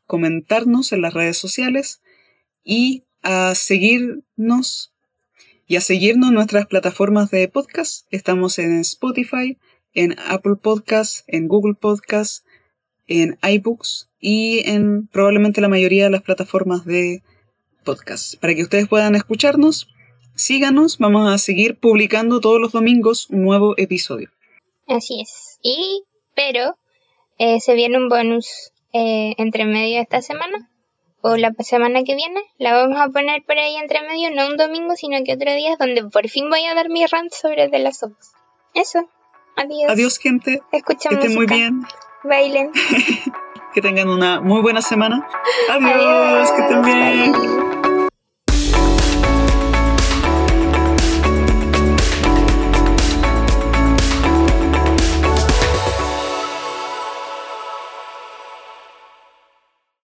comentarnos 0.06 0.92
en 0.92 1.02
las 1.02 1.14
redes 1.14 1.36
sociales 1.36 2.00
y 2.64 3.04
a 3.22 3.54
seguirnos 3.54 4.92
y 5.66 5.76
a 5.76 5.80
seguirnos 5.80 6.30
en 6.30 6.34
nuestras 6.34 6.66
plataformas 6.66 7.30
de 7.30 7.46
podcast. 7.46 8.06
Estamos 8.10 8.58
en 8.58 8.80
Spotify, 8.80 9.56
en 9.94 10.16
Apple 10.18 10.56
Podcasts, 10.60 11.24
en 11.26 11.48
Google 11.48 11.74
Podcasts, 11.74 12.44
en 13.06 13.38
iBooks 13.42 14.08
y 14.20 14.68
en 14.68 15.06
probablemente 15.08 15.60
la 15.60 15.68
mayoría 15.68 16.04
de 16.04 16.10
las 16.10 16.22
plataformas 16.22 16.84
de 16.84 17.22
podcast. 17.84 18.36
Para 18.36 18.54
que 18.54 18.62
ustedes 18.62 18.88
puedan 18.88 19.14
escucharnos, 19.14 19.88
síganos, 20.34 20.98
vamos 20.98 21.32
a 21.32 21.38
seguir 21.38 21.78
publicando 21.78 22.40
todos 22.40 22.60
los 22.60 22.72
domingos 22.72 23.28
un 23.30 23.42
nuevo 23.42 23.74
episodio. 23.76 24.30
Así 24.86 25.20
es. 25.20 25.58
Y, 25.62 26.04
pero, 26.34 26.76
eh, 27.38 27.60
se 27.60 27.74
viene 27.74 27.98
un 27.98 28.08
bonus 28.08 28.72
eh, 28.92 29.34
entre 29.38 29.64
medio 29.64 30.00
esta 30.00 30.22
semana 30.22 30.70
o 31.22 31.36
la 31.36 31.52
semana 31.60 32.02
que 32.02 32.14
viene. 32.14 32.40
La 32.58 32.72
vamos 32.72 32.98
a 32.98 33.08
poner 33.08 33.42
por 33.44 33.58
ahí 33.58 33.76
entre 33.76 34.02
medio, 34.02 34.30
no 34.30 34.46
un 34.46 34.56
domingo, 34.56 34.94
sino 34.96 35.22
que 35.24 35.34
otro 35.34 35.52
día 35.54 35.76
donde 35.78 36.04
por 36.04 36.28
fin 36.28 36.48
voy 36.48 36.64
a 36.64 36.74
dar 36.74 36.88
mi 36.88 37.04
rant 37.06 37.32
sobre 37.32 37.68
The 37.68 37.78
Last 37.78 38.04
of 38.04 38.12
Eso. 38.74 39.08
Adiós. 39.60 39.90
Adiós, 39.90 40.18
gente. 40.18 40.62
Escuchen 40.72 41.10
que 41.10 41.16
estén 41.16 41.34
muy 41.34 41.46
bien. 41.46 41.84
Bailen. 42.24 42.72
que 43.74 43.82
tengan 43.82 44.08
una 44.08 44.40
muy 44.40 44.62
buena 44.62 44.80
semana. 44.80 45.28
Adiós, 45.68 46.50
que 46.52 46.62
estén 46.62 46.82
bien. 46.82 47.89